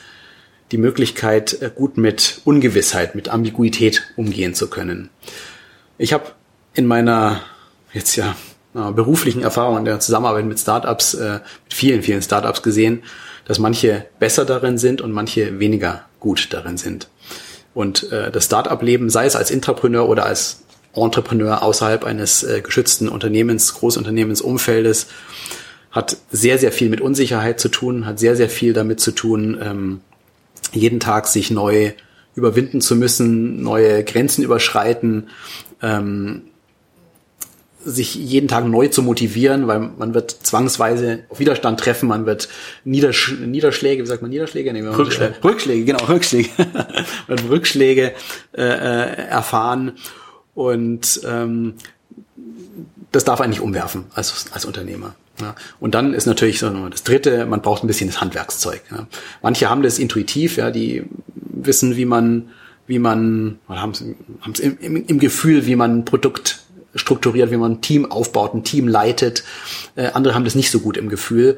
die 0.72 0.78
Möglichkeit, 0.78 1.62
äh, 1.62 1.70
gut 1.74 1.98
mit 1.98 2.42
Ungewissheit, 2.46 3.16
mit 3.16 3.30
Ambiguität 3.30 4.04
umgehen 4.16 4.54
zu 4.54 4.70
können. 4.70 5.10
Ich 5.98 6.14
habe 6.14 6.32
in 6.74 6.86
meiner 6.86 7.42
jetzt 7.94 8.16
ja 8.16 8.36
beruflichen 8.74 9.44
Erfahrung 9.44 9.80
in 9.80 9.86
der 9.86 10.00
Zusammenarbeit 10.00 10.46
mit 10.46 10.60
Startups, 10.60 11.14
äh, 11.14 11.40
mit 11.66 11.74
vielen, 11.74 12.02
vielen 12.04 12.22
Startups 12.22 12.64
gesehen, 12.64 13.04
dass 13.46 13.60
manche 13.60 14.06
besser 14.20 14.46
darin 14.46 14.78
sind 14.78 15.02
und 15.02 15.12
manche 15.12 15.60
weniger 15.60 16.06
gut 16.22 16.48
darin 16.52 16.78
sind. 16.78 17.10
Und 17.74 18.10
äh, 18.12 18.32
das 18.32 18.46
Start-up-Leben, 18.46 19.10
sei 19.10 19.26
es 19.26 19.36
als 19.36 19.52
Intrapreneur 19.52 20.08
oder 20.08 20.26
als 20.26 20.64
Entrepreneur 20.94 21.62
außerhalb 21.62 22.06
eines 22.06 22.44
äh, 22.44 22.62
geschützten 22.62 23.10
Unternehmens, 23.10 23.74
Großunternehmensumfeldes, 23.74 25.08
hat 25.92 26.18
sehr, 26.32 26.58
sehr 26.58 26.72
viel 26.72 26.90
mit 26.90 27.02
Unsicherheit 27.02 27.60
zu 27.60 27.68
tun, 27.68 28.06
hat 28.06 28.20
sehr, 28.20 28.38
sehr 28.38 28.50
viel 28.50 28.72
damit 28.72 29.02
zu 29.02 29.12
tun, 29.12 29.58
ähm, 29.62 30.00
jeden 30.72 31.02
Tag 31.02 31.28
sich 31.28 31.52
neu 31.52 31.92
überwinden 32.34 32.80
zu 32.80 32.96
müssen, 32.96 33.62
neue 33.62 34.04
Grenzen 34.06 34.44
überschreiten, 34.44 35.28
ähm, 35.82 36.44
sich 37.84 38.16
jeden 38.16 38.48
Tag 38.48 38.66
neu 38.66 38.88
zu 38.88 39.02
motivieren, 39.02 39.68
weil 39.68 39.80
man 39.80 40.14
wird 40.14 40.32
zwangsweise 40.32 41.24
auf 41.30 41.40
Widerstand 41.40 41.80
treffen, 41.80 42.08
man 42.08 42.26
wird 42.26 42.50
Niedersch 42.84 43.34
Niederschläge, 43.40 44.04
wie 44.04 44.08
sagt 44.08 44.22
man 44.22 44.32
Niederschläge? 44.32 44.72
Nee, 44.74 44.82
Rückschläge. 44.82 45.36
Äh, 45.36 45.48
Rückschläge, 45.48 45.86
genau, 45.86 46.06
Rückschläge. 46.06 46.50
man 47.28 47.40
wird 47.40 47.50
Rückschläge 47.50 48.14
äh, 48.54 48.62
äh, 48.62 49.28
erfahren 49.28 49.94
und 50.54 51.22
ähm, 51.26 51.76
das 53.12 53.26
darf 53.26 53.42
einen 53.42 53.52
nicht 53.52 53.62
umwerfen 53.62 54.06
als, 54.14 54.46
als 54.52 54.66
Unternehmer. 54.66 55.16
Ja. 55.40 55.56
Und 55.80 55.96
dann 55.96 56.14
ist 56.14 56.26
natürlich 56.26 56.60
so 56.60 56.70
das 56.90 57.04
Dritte, 57.04 57.46
man 57.46 57.62
braucht 57.62 57.84
ein 57.84 57.88
bisschen 57.88 58.08
das 58.08 58.22
Handwerkszeug. 58.22 58.82
Ja. 58.92 59.08
Manche 59.42 59.70
haben 59.70 59.82
das 59.82 60.00
intuitiv, 60.00 60.58
ja, 60.58 60.72
die 60.72 61.04
wissen, 61.36 61.96
wie 61.96 62.06
man, 62.06 62.50
wie 62.88 63.00
man, 63.00 63.60
oder 63.68 63.82
haben 63.82 63.92
es 63.92 64.60
im, 64.60 64.78
im, 64.80 65.06
im 65.06 65.20
Gefühl, 65.20 65.66
wie 65.66 65.76
man 65.76 66.00
ein 66.00 66.06
Produkt 66.06 66.61
strukturiert, 66.96 67.52
wie 67.52 67.58
man 67.58 67.74
ein 67.74 67.82
Team 67.82 68.10
aufbaut, 68.10 68.54
ein 68.54 68.64
Team 68.64 68.88
leitet. 68.88 69.44
Äh, 69.96 70.08
andere 70.14 70.36
haben 70.36 70.46
das 70.46 70.56
nicht 70.56 70.72
so 70.72 70.80
gut 70.80 70.98
im 70.98 71.10
Gefühl 71.10 71.58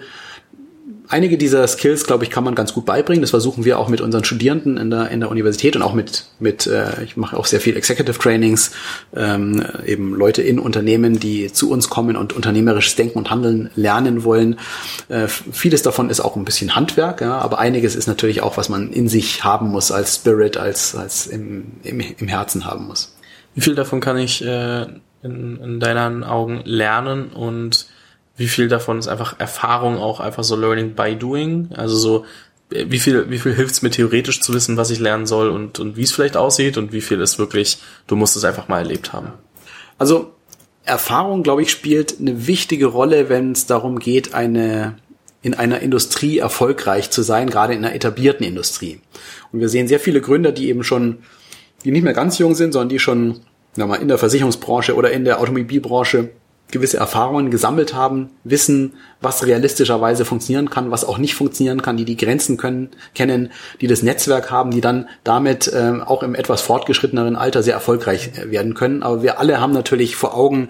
einige 1.14 1.38
dieser 1.38 1.68
Skills, 1.68 2.06
glaube 2.06 2.24
ich, 2.24 2.30
kann 2.30 2.44
man 2.44 2.56
ganz 2.56 2.74
gut 2.74 2.86
beibringen. 2.86 3.22
Das 3.22 3.30
versuchen 3.30 3.66
wir 3.66 3.80
auch 3.80 3.88
mit 3.88 4.02
unseren 4.02 4.24
Studierenden 4.24 4.78
in 4.78 4.90
der, 4.90 5.10
in 5.10 5.20
der 5.20 5.30
Universität 5.30 5.76
und 5.76 5.82
auch 5.82 5.94
mit, 5.94 6.26
mit 6.40 6.68
äh, 6.68 7.04
ich 7.04 7.18
mache 7.18 7.38
auch 7.38 7.46
sehr 7.46 7.60
viel 7.60 7.78
Executive 7.78 8.18
Trainings, 8.18 8.72
ähm, 9.16 9.64
eben 9.86 10.16
Leute 10.16 10.42
in 10.42 10.60
Unternehmen, 10.60 11.20
die 11.20 11.52
zu 11.52 11.70
uns 11.70 11.90
kommen 11.90 12.16
und 12.16 12.34
unternehmerisches 12.34 12.96
Denken 12.96 13.18
und 13.18 13.30
Handeln 13.30 13.70
lernen 13.76 14.24
wollen. 14.24 14.60
Äh, 15.10 15.28
vieles 15.28 15.82
davon 15.84 16.10
ist 16.10 16.20
auch 16.20 16.36
ein 16.36 16.46
bisschen 16.46 16.76
Handwerk, 16.76 17.22
ja, 17.22 17.38
aber 17.38 17.60
einiges 17.60 17.96
ist 17.96 18.08
natürlich 18.08 18.42
auch, 18.42 18.58
was 18.58 18.70
man 18.70 18.92
in 18.92 19.08
sich 19.08 19.44
haben 19.44 19.70
muss 19.70 19.92
als 19.92 20.16
Spirit, 20.16 20.58
als, 20.58 20.96
als 20.96 21.28
im, 21.28 21.74
im, 21.84 22.00
im 22.00 22.28
Herzen 22.28 22.66
haben 22.66 22.88
muss. 22.88 23.16
Wie 23.56 23.62
viel 23.62 23.76
davon 23.76 24.00
kann 24.00 24.18
ich 24.18 24.44
äh, 24.44 24.88
in, 25.24 25.60
in 25.62 25.80
deinen 25.80 26.24
Augen 26.24 26.62
lernen 26.66 27.30
und 27.30 27.88
wie 28.36 28.48
viel 28.48 28.68
davon 28.68 29.00
ist 29.00 29.08
einfach 29.08 29.40
Erfahrung 29.40 29.98
auch 29.98 30.20
einfach 30.20 30.44
so 30.44 30.56
Learning 30.56 30.96
by 30.96 31.16
Doing? 31.16 31.70
Also 31.76 31.96
so, 31.96 32.26
wie 32.70 33.00
viel, 33.00 33.30
wie 33.30 33.38
viel 33.38 33.54
hilft 33.54 33.74
es 33.74 33.82
mir 33.82 33.92
theoretisch 33.92 34.42
zu 34.42 34.54
wissen, 34.54 34.78
was 34.78 34.90
ich 34.90 35.00
lernen 35.00 35.28
soll 35.28 35.50
und, 35.50 35.80
und 35.80 35.98
wie 35.98 36.04
es 36.04 36.12
vielleicht 36.12 36.36
aussieht 36.36 36.78
und 36.78 36.92
wie 36.92 37.02
viel 37.02 37.22
ist 37.22 37.38
wirklich, 37.38 37.78
du 38.08 38.16
musst 38.16 38.36
es 38.36 38.44
einfach 38.44 38.68
mal 38.68 38.80
erlebt 38.80 39.14
haben? 39.14 39.34
Also 40.00 40.34
Erfahrung, 40.84 41.44
glaube 41.44 41.62
ich, 41.62 41.70
spielt 41.70 42.20
eine 42.20 42.48
wichtige 42.48 42.88
Rolle, 42.88 43.30
wenn 43.30 43.52
es 43.52 43.68
darum 43.68 44.00
geht, 44.00 44.34
eine 44.34 44.96
in 45.44 45.54
einer 45.54 45.82
Industrie 45.82 46.40
erfolgreich 46.40 47.12
zu 47.12 47.22
sein, 47.22 47.50
gerade 47.50 47.74
in 47.74 47.84
einer 47.84 47.94
etablierten 47.94 48.46
Industrie. 48.46 49.02
Und 49.52 49.60
wir 49.60 49.68
sehen 49.68 49.90
sehr 49.90 50.00
viele 50.00 50.22
Gründer, 50.22 50.54
die 50.54 50.70
eben 50.70 50.86
schon, 50.86 51.20
die 51.84 51.92
nicht 51.92 52.04
mehr 52.04 52.14
ganz 52.14 52.38
jung 52.40 52.56
sind, 52.56 52.72
sondern 52.72 52.90
die 52.90 53.00
schon 53.00 53.42
mal, 53.76 53.96
in 53.96 54.08
der 54.08 54.18
Versicherungsbranche 54.18 54.96
oder 54.96 55.12
in 55.12 55.26
der 55.26 55.40
Automobilbranche 55.40 56.30
gewisse 56.74 56.98
Erfahrungen 56.98 57.52
gesammelt 57.52 57.94
haben, 57.94 58.32
wissen, 58.44 58.94
was 59.22 59.46
realistischerweise 59.46 60.26
funktionieren 60.26 60.70
kann, 60.70 60.92
was 60.92 61.06
auch 61.06 61.20
nicht 61.20 61.36
funktionieren 61.36 61.82
kann, 61.82 61.98
die 61.98 62.06
die 62.06 62.18
Grenzen 62.18 62.58
können, 62.58 62.90
kennen, 63.14 63.52
die 63.80 63.88
das 63.88 64.02
Netzwerk 64.02 64.50
haben, 64.50 64.72
die 64.72 64.82
dann 64.82 65.08
damit 65.24 65.72
äh, 65.72 65.94
auch 66.04 66.24
im 66.24 66.36
etwas 66.36 66.62
fortgeschritteneren 66.62 67.36
Alter 67.36 67.64
sehr 67.64 67.76
erfolgreich 67.76 68.32
äh, 68.38 68.50
werden 68.50 68.74
können. 68.74 69.04
Aber 69.04 69.22
wir 69.22 69.40
alle 69.40 69.62
haben 69.62 69.72
natürlich 69.72 70.16
vor 70.16 70.36
Augen, 70.36 70.70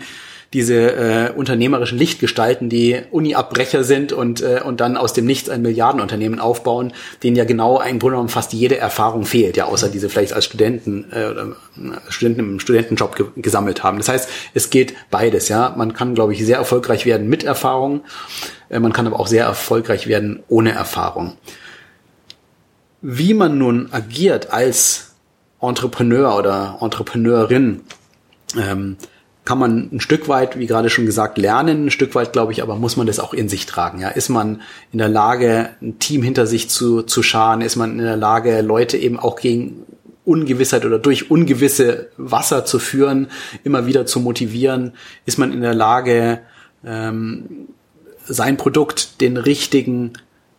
diese 0.53 0.75
äh, 0.75 1.31
unternehmerischen 1.35 1.97
Lichtgestalten, 1.97 2.69
die 2.69 3.01
Uni-Abbrecher 3.09 3.83
sind 3.83 4.13
und, 4.13 4.41
äh, 4.41 4.61
und 4.63 4.79
dann 4.79 4.97
aus 4.97 5.13
dem 5.13 5.25
Nichts 5.25 5.49
ein 5.49 5.63
Milliardenunternehmen 5.63 6.39
aufbauen, 6.39 6.93
denen 7.23 7.35
ja 7.35 7.43
genau 7.43 7.81
im 7.81 7.99
Grunde 7.99 8.13
genommen 8.13 8.29
fast 8.29 8.53
jede 8.53 8.77
Erfahrung 8.77 9.25
fehlt, 9.25 9.57
ja, 9.57 9.65
außer 9.65 9.89
diese 9.89 10.09
vielleicht 10.09 10.33
als 10.33 10.45
Studenten 10.45 11.05
äh, 11.11 11.25
oder 11.25 11.43
äh, 11.47 12.11
Studenten 12.11 12.39
im 12.41 12.59
Studentenjob 12.59 13.15
ge 13.15 13.25
gesammelt 13.35 13.83
haben. 13.83 13.97
Das 13.97 14.09
heißt, 14.09 14.29
es 14.53 14.69
geht 14.69 14.93
beides, 15.09 15.49
ja. 15.49 15.73
Man 15.75 15.93
kann, 15.93 16.13
glaube 16.13 16.33
ich, 16.33 16.45
sehr 16.45 16.57
erfolgreich 16.57 17.05
werden 17.05 17.27
mit 17.27 17.43
Erfahrung, 17.43 18.01
äh, 18.69 18.79
man 18.79 18.93
kann 18.93 19.07
aber 19.07 19.19
auch 19.19 19.27
sehr 19.27 19.45
erfolgreich 19.45 20.07
werden 20.07 20.43
ohne 20.47 20.71
Erfahrung. 20.71 21.33
Wie 23.01 23.33
man 23.33 23.57
nun 23.57 23.89
agiert 23.91 24.53
als 24.53 25.15
Entrepreneur 25.59 26.37
oder 26.37 26.77
Entrepreneurin, 26.79 27.81
ähm, 28.57 28.97
kann 29.45 29.57
man 29.57 29.89
ein 29.91 29.99
Stück 29.99 30.29
weit, 30.29 30.57
wie 30.57 30.67
gerade 30.67 30.89
schon 30.89 31.05
gesagt, 31.05 31.37
lernen. 31.37 31.85
Ein 31.85 31.91
Stück 31.91 32.15
weit, 32.15 32.31
glaube 32.31 32.53
ich, 32.53 32.63
aber 32.63 32.75
muss 32.75 32.95
man 32.95 33.07
das 33.07 33.19
auch 33.19 33.33
in 33.33 33.49
sich 33.49 33.65
tragen. 33.65 33.99
Ja, 33.99 34.09
ist 34.09 34.29
man 34.29 34.61
in 34.91 34.99
der 34.99 35.09
Lage, 35.09 35.71
ein 35.81 35.99
Team 35.99 36.23
hinter 36.23 36.47
sich 36.47 36.69
zu, 36.69 37.01
zu 37.01 37.23
scharen? 37.23 37.61
Ist 37.61 37.75
man 37.75 37.91
in 37.91 38.05
der 38.05 38.17
Lage, 38.17 38.61
Leute 38.61 38.97
eben 38.97 39.19
auch 39.19 39.35
gegen 39.35 39.83
Ungewissheit 40.23 40.85
oder 40.85 40.97
durch 40.97 41.29
ungewisse 41.29 42.09
Wasser 42.15 42.63
zu 42.63 42.79
führen, 42.79 43.27
immer 43.65 43.85
wieder 43.85 44.05
zu 44.05 44.21
motivieren? 44.21 44.93
Ist 45.25 45.37
man 45.37 45.51
in 45.51 45.61
der 45.61 45.73
Lage, 45.73 46.39
ähm, 46.85 47.67
sein 48.25 48.55
Produkt 48.55 49.19
den 49.19 49.35
richtigen 49.35 50.13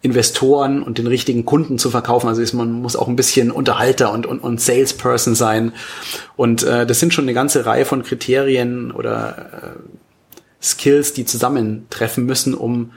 Investoren 0.05 0.83
und 0.83 0.99
den 0.99 1.07
richtigen 1.07 1.47
Kunden 1.47 1.79
zu 1.79 1.89
verkaufen. 1.89 2.29
Also 2.29 2.43
ist, 2.43 2.53
man 2.53 2.71
muss 2.73 2.95
auch 2.95 3.09
ein 3.09 3.17
bisschen 3.17 3.51
Unterhalter 3.51 4.13
und, 4.13 4.27
und, 4.27 4.41
und 4.41 4.61
Salesperson 4.61 5.35
sein. 5.35 5.73
Und 6.37 6.63
äh, 6.63 6.85
das 6.85 7.01
sind 7.01 7.15
schon 7.15 7.25
eine 7.25 7.33
ganze 7.33 7.65
Reihe 7.65 7.87
von 7.87 8.03
Kriterien 8.03 8.91
oder 8.91 9.77
äh, 9.79 10.63
Skills, 10.63 11.15
die 11.15 11.25
zusammentreffen 11.25 12.27
müssen, 12.27 12.53
um 12.53 12.93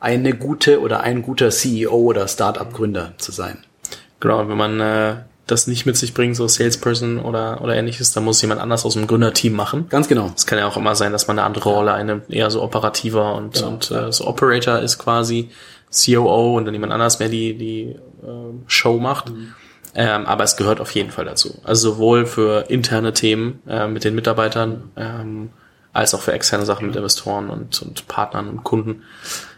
eine 0.00 0.32
gute 0.32 0.80
oder 0.80 1.00
ein 1.00 1.20
guter 1.20 1.50
CEO 1.50 1.94
oder 1.94 2.26
Startup-Gründer 2.26 3.12
zu 3.18 3.32
sein. 3.32 3.58
Genau, 4.20 4.48
wenn 4.48 4.56
man 4.56 4.80
äh, 4.80 5.16
das 5.46 5.66
nicht 5.66 5.84
mit 5.84 5.98
sich 5.98 6.14
bringt, 6.14 6.36
so 6.36 6.48
Salesperson 6.48 7.18
oder, 7.18 7.60
oder 7.60 7.76
ähnliches, 7.76 8.12
dann 8.12 8.24
muss 8.24 8.40
jemand 8.40 8.62
anders 8.62 8.86
aus 8.86 8.94
dem 8.94 9.06
Gründerteam 9.06 9.52
machen. 9.52 9.90
Ganz 9.90 10.08
genau. 10.08 10.32
Es 10.34 10.46
kann 10.46 10.58
ja 10.58 10.66
auch 10.66 10.78
immer 10.78 10.94
sein, 10.94 11.12
dass 11.12 11.26
man 11.26 11.38
eine 11.38 11.46
andere 11.46 11.68
Rolle 11.68 11.92
einnimmt, 11.92 12.30
eher 12.30 12.50
so 12.50 12.62
operativer 12.62 13.34
und, 13.34 13.54
genau. 13.56 13.68
und 13.68 13.90
äh, 13.90 14.10
so 14.10 14.26
Operator 14.26 14.78
ist 14.78 14.96
quasi. 14.96 15.50
COO 15.96 16.56
und 16.56 16.64
dann 16.64 16.74
jemand 16.74 16.92
anders 16.92 17.18
mehr 17.18 17.28
die, 17.28 17.56
die 17.56 17.82
äh, 17.82 17.98
Show 18.66 18.98
macht. 18.98 19.30
Mhm. 19.30 19.54
Ähm, 19.94 20.26
aber 20.26 20.44
es 20.44 20.56
gehört 20.56 20.80
auf 20.80 20.90
jeden 20.90 21.10
Fall 21.10 21.24
dazu. 21.24 21.58
Also 21.64 21.92
sowohl 21.92 22.26
für 22.26 22.66
interne 22.68 23.14
Themen 23.14 23.60
äh, 23.66 23.88
mit 23.88 24.04
den 24.04 24.14
Mitarbeitern 24.14 24.90
ähm, 24.96 25.50
als 25.94 26.14
auch 26.14 26.20
für 26.20 26.32
externe 26.32 26.66
Sachen 26.66 26.86
mit 26.86 26.96
Investoren 26.96 27.48
und, 27.48 27.80
und 27.80 28.06
Partnern 28.06 28.50
und 28.50 28.62
Kunden. 28.62 29.04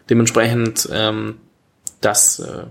Dementsprechend, 0.08 0.88
ähm, 0.92 1.38
dass, 2.00 2.38
äh, 2.38 2.66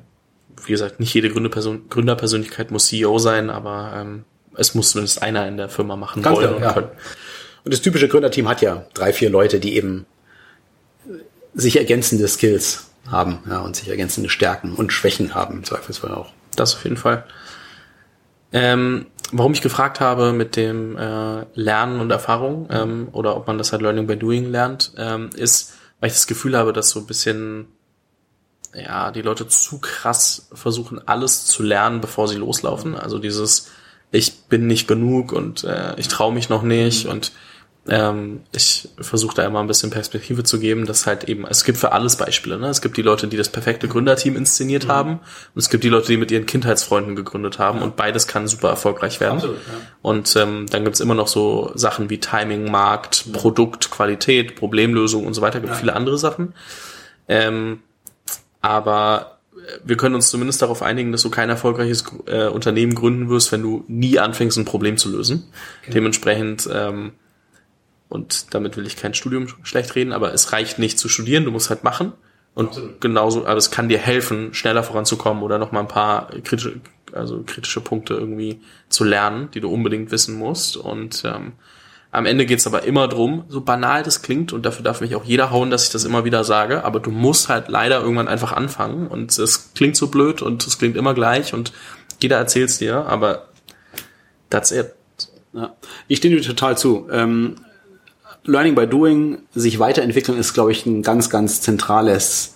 wie 0.66 0.72
gesagt, 0.72 1.02
nicht 1.02 1.14
jede 1.14 1.30
Gründerperson, 1.30 1.90
Gründerpersönlichkeit 1.90 2.72
muss 2.72 2.88
CEO 2.88 3.20
sein, 3.20 3.50
aber 3.50 3.92
ähm, 3.98 4.24
es 4.56 4.74
muss 4.74 4.92
zumindest 4.92 5.22
einer 5.22 5.46
in 5.48 5.58
der 5.58 5.68
Firma 5.68 5.98
machen 5.98 6.24
Ganz 6.24 6.38
wollen 6.38 6.56
genau, 6.56 6.68
und 6.68 6.74
können. 6.74 6.90
Und 7.66 7.74
das 7.74 7.82
typische 7.82 8.08
Gründerteam 8.08 8.48
hat 8.48 8.62
ja 8.62 8.86
drei, 8.94 9.12
vier 9.12 9.30
Leute, 9.30 9.60
die 9.60 9.76
eben 9.76 10.06
sich 11.54 11.76
ergänzende 11.76 12.28
Skills 12.30 12.87
haben 13.10 13.40
ja, 13.50 13.60
und 13.60 13.76
sich 13.76 13.90
ergänzende 13.90 14.30
Stärken 14.30 14.74
und 14.74 14.94
Schwächen 14.94 15.36
haben, 15.36 15.58
im 15.58 15.64
Zweifelsfall 15.64 16.14
auch. 16.14 16.32
Das 16.56 16.76
auf 16.76 16.84
jeden 16.84 16.98
Fall. 16.98 17.26
Ähm, 18.52 19.08
warum 19.32 19.54
ich 19.54 19.62
gefragt 19.62 20.00
habe 20.00 20.34
mit 20.34 20.56
dem 20.56 20.98
äh, 20.98 21.46
Lernen 21.54 22.00
und 22.00 22.12
Erfahrung 22.12 22.68
ähm, 22.72 23.10
oder 23.12 23.36
ob 23.36 23.48
man 23.48 23.58
das 23.58 23.72
halt 23.72 23.82
Learning 23.82 24.08
by 24.08 24.18
Doing 24.18 24.50
lernt, 24.50 24.94
ähm, 24.98 25.30
ist, 25.36 25.74
weil 26.00 26.08
ich 26.08 26.14
das 26.14 26.28
Gefühl 26.28 26.58
habe, 26.58 26.74
dass 26.74 26.90
so 26.90 27.00
ein 27.00 27.08
bisschen 27.08 27.68
ja 28.74 29.12
die 29.12 29.22
Leute 29.22 29.48
zu 29.48 29.80
krass 29.80 30.50
versuchen, 30.54 31.06
alles 31.08 31.46
zu 31.46 31.64
lernen, 31.64 32.02
bevor 32.02 32.28
sie 32.28 32.38
loslaufen. 32.38 32.96
Also 32.96 33.20
dieses 33.20 33.70
ich 34.12 34.44
bin 34.44 34.68
nicht 34.68 34.88
genug 34.88 35.32
und 35.34 35.64
äh, 35.64 35.94
ich 35.98 36.08
traue 36.08 36.34
mich 36.34 36.50
noch 36.50 36.64
nicht 36.64 37.06
mhm. 37.06 37.12
und 37.12 37.32
ähm, 37.90 38.42
ich 38.52 38.90
versuche 39.00 39.36
da 39.36 39.46
immer 39.46 39.60
ein 39.60 39.68
bisschen 39.68 39.90
Perspektive 39.90 40.44
zu 40.44 40.60
geben, 40.60 40.86
dass 40.86 41.06
halt 41.06 41.26
eben, 41.26 41.46
es 41.48 41.64
gibt 41.64 41.78
für 41.78 41.92
alles 41.92 42.16
Beispiele. 42.16 42.58
Ne? 42.58 42.68
Es 42.68 42.82
gibt 42.82 42.98
die 42.98 43.02
Leute, 43.02 43.28
die 43.28 43.38
das 43.38 43.50
perfekte 43.50 43.88
Gründerteam 43.88 44.36
inszeniert 44.36 44.86
mhm. 44.86 44.92
haben 44.92 45.12
und 45.12 45.60
es 45.60 45.70
gibt 45.70 45.84
die 45.84 45.90
Leute, 45.90 46.08
die 46.08 46.18
mit 46.18 46.32
ihren 46.32 46.46
Kindheitsfreunden 46.46 47.16
gegründet 47.16 47.60
haben 47.60 47.80
ja. 47.80 47.84
und 47.84 47.96
beides 47.96 48.28
kann 48.28 48.48
super 48.48 48.70
erfolgreich 48.70 49.20
werden. 49.20 49.36
Absolut, 49.36 49.58
ja. 49.58 49.74
Und 50.02 50.36
ähm, 50.36 50.66
dann 50.70 50.84
gibt's 50.84 51.00
immer 51.00 51.16
noch 51.16 51.28
so 51.28 51.72
Sachen 51.76 52.10
wie 52.10 52.20
Timing, 52.20 52.70
Markt, 52.70 53.26
ja. 53.26 53.38
Produkt, 53.38 53.92
Qualität, 53.92 54.56
Problemlösung 54.56 55.26
und 55.26 55.34
so 55.34 55.42
weiter. 55.42 55.60
Gibt 55.60 55.76
viele 55.76 55.96
andere 55.96 56.18
Sachen. 56.18 56.54
Ähm, 57.28 57.80
aber 58.62 59.38
wir 59.84 59.98
können 59.98 60.16
uns 60.16 60.30
zumindest 60.30 60.62
darauf 60.62 60.82
einigen, 60.82 61.12
dass 61.12 61.22
du 61.22 61.30
kein 61.30 61.50
erfolgreiches 61.50 62.06
äh, 62.26 62.48
Unternehmen 62.48 62.96
gründen 62.96 63.30
wirst, 63.30 63.52
wenn 63.52 63.62
du 63.62 63.84
nie 63.88 64.20
anfängst, 64.20 64.58
ein 64.58 64.66
Problem 64.66 64.98
zu 64.98 65.10
lösen. 65.10 65.48
Okay. 65.82 65.92
Dementsprechend 65.94 66.70
ähm, 66.72 67.14
und 68.10 68.54
damit 68.54 68.78
will 68.78 68.88
ich 68.88 68.96
kein 68.96 69.14
Studium 69.14 69.48
schlecht 69.64 69.96
reden, 69.96 70.14
aber 70.14 70.34
es 70.34 70.54
reicht 70.54 70.80
nicht 70.80 70.98
zu 71.00 71.10
studieren, 71.10 71.46
du 71.46 71.52
musst 71.52 71.70
halt 71.70 71.84
machen. 71.84 72.14
Und 72.54 72.70
Absolut. 72.70 73.02
genauso, 73.02 73.46
aber 73.46 73.58
es 73.58 73.70
kann 73.70 73.88
dir 73.88 74.00
helfen, 74.00 74.54
schneller 74.54 74.82
voranzukommen 74.82 75.44
oder 75.44 75.60
noch 75.60 75.72
mal 75.72 75.82
ein 75.82 75.88
paar 75.88 76.30
kritische, 76.30 76.82
also 77.12 77.44
kritische 77.46 77.82
Punkte 77.82 78.16
irgendwie 78.16 78.62
zu 78.90 79.04
lernen, 79.04 79.50
die 79.54 79.60
du 79.60 79.70
unbedingt 79.70 80.10
wissen 80.10 80.36
musst. 80.36 80.76
Und 80.76 81.22
ähm, 81.24 81.54
am 82.10 82.26
Ende 82.26 82.48
geht's 82.48 82.66
aber 82.66 82.84
immer 82.84 83.08
drum, 83.08 83.44
so 83.48 83.62
banal 83.62 84.02
das 84.02 84.24
klingt, 84.24 84.54
und 84.54 84.66
dafür 84.66 84.84
darf 84.84 85.02
mich 85.02 85.16
auch 85.16 85.24
jeder 85.24 85.52
hauen, 85.52 85.70
dass 85.70 85.84
ich 85.84 85.92
das 85.92 86.04
immer 86.04 86.26
wieder 86.26 86.44
sage, 86.44 86.84
aber 86.84 87.00
du 87.00 87.12
musst 87.12 87.48
halt 87.48 87.68
leider 87.68 88.02
irgendwann 88.02 88.28
einfach 88.28 88.54
anfangen. 88.54 89.08
Und 89.08 89.38
es 89.38 89.74
klingt 89.76 89.96
so 89.96 90.08
blöd 90.08 90.42
und 90.42 90.66
es 90.66 90.80
klingt 90.80 90.98
immer 90.98 91.14
gleich 91.14 91.54
und 91.54 91.74
jeder 92.20 92.38
erzählt's 92.38 92.80
dir, 92.80 93.06
aber 93.06 93.50
that's 94.50 94.72
it. 94.72 94.94
Ja. 95.54 95.76
Ich 96.08 96.18
stehe 96.18 96.36
dir 96.36 96.42
total 96.42 96.76
zu. 96.76 97.08
Ähm, 97.12 97.58
Learning 98.48 98.76
by 98.76 98.88
Doing, 98.88 99.40
sich 99.54 99.80
weiterentwickeln, 99.80 100.38
ist, 100.38 100.54
glaube 100.54 100.72
ich, 100.72 100.86
ein 100.86 101.04
ganz, 101.04 101.30
ganz 101.30 101.62
zentrales 101.62 102.56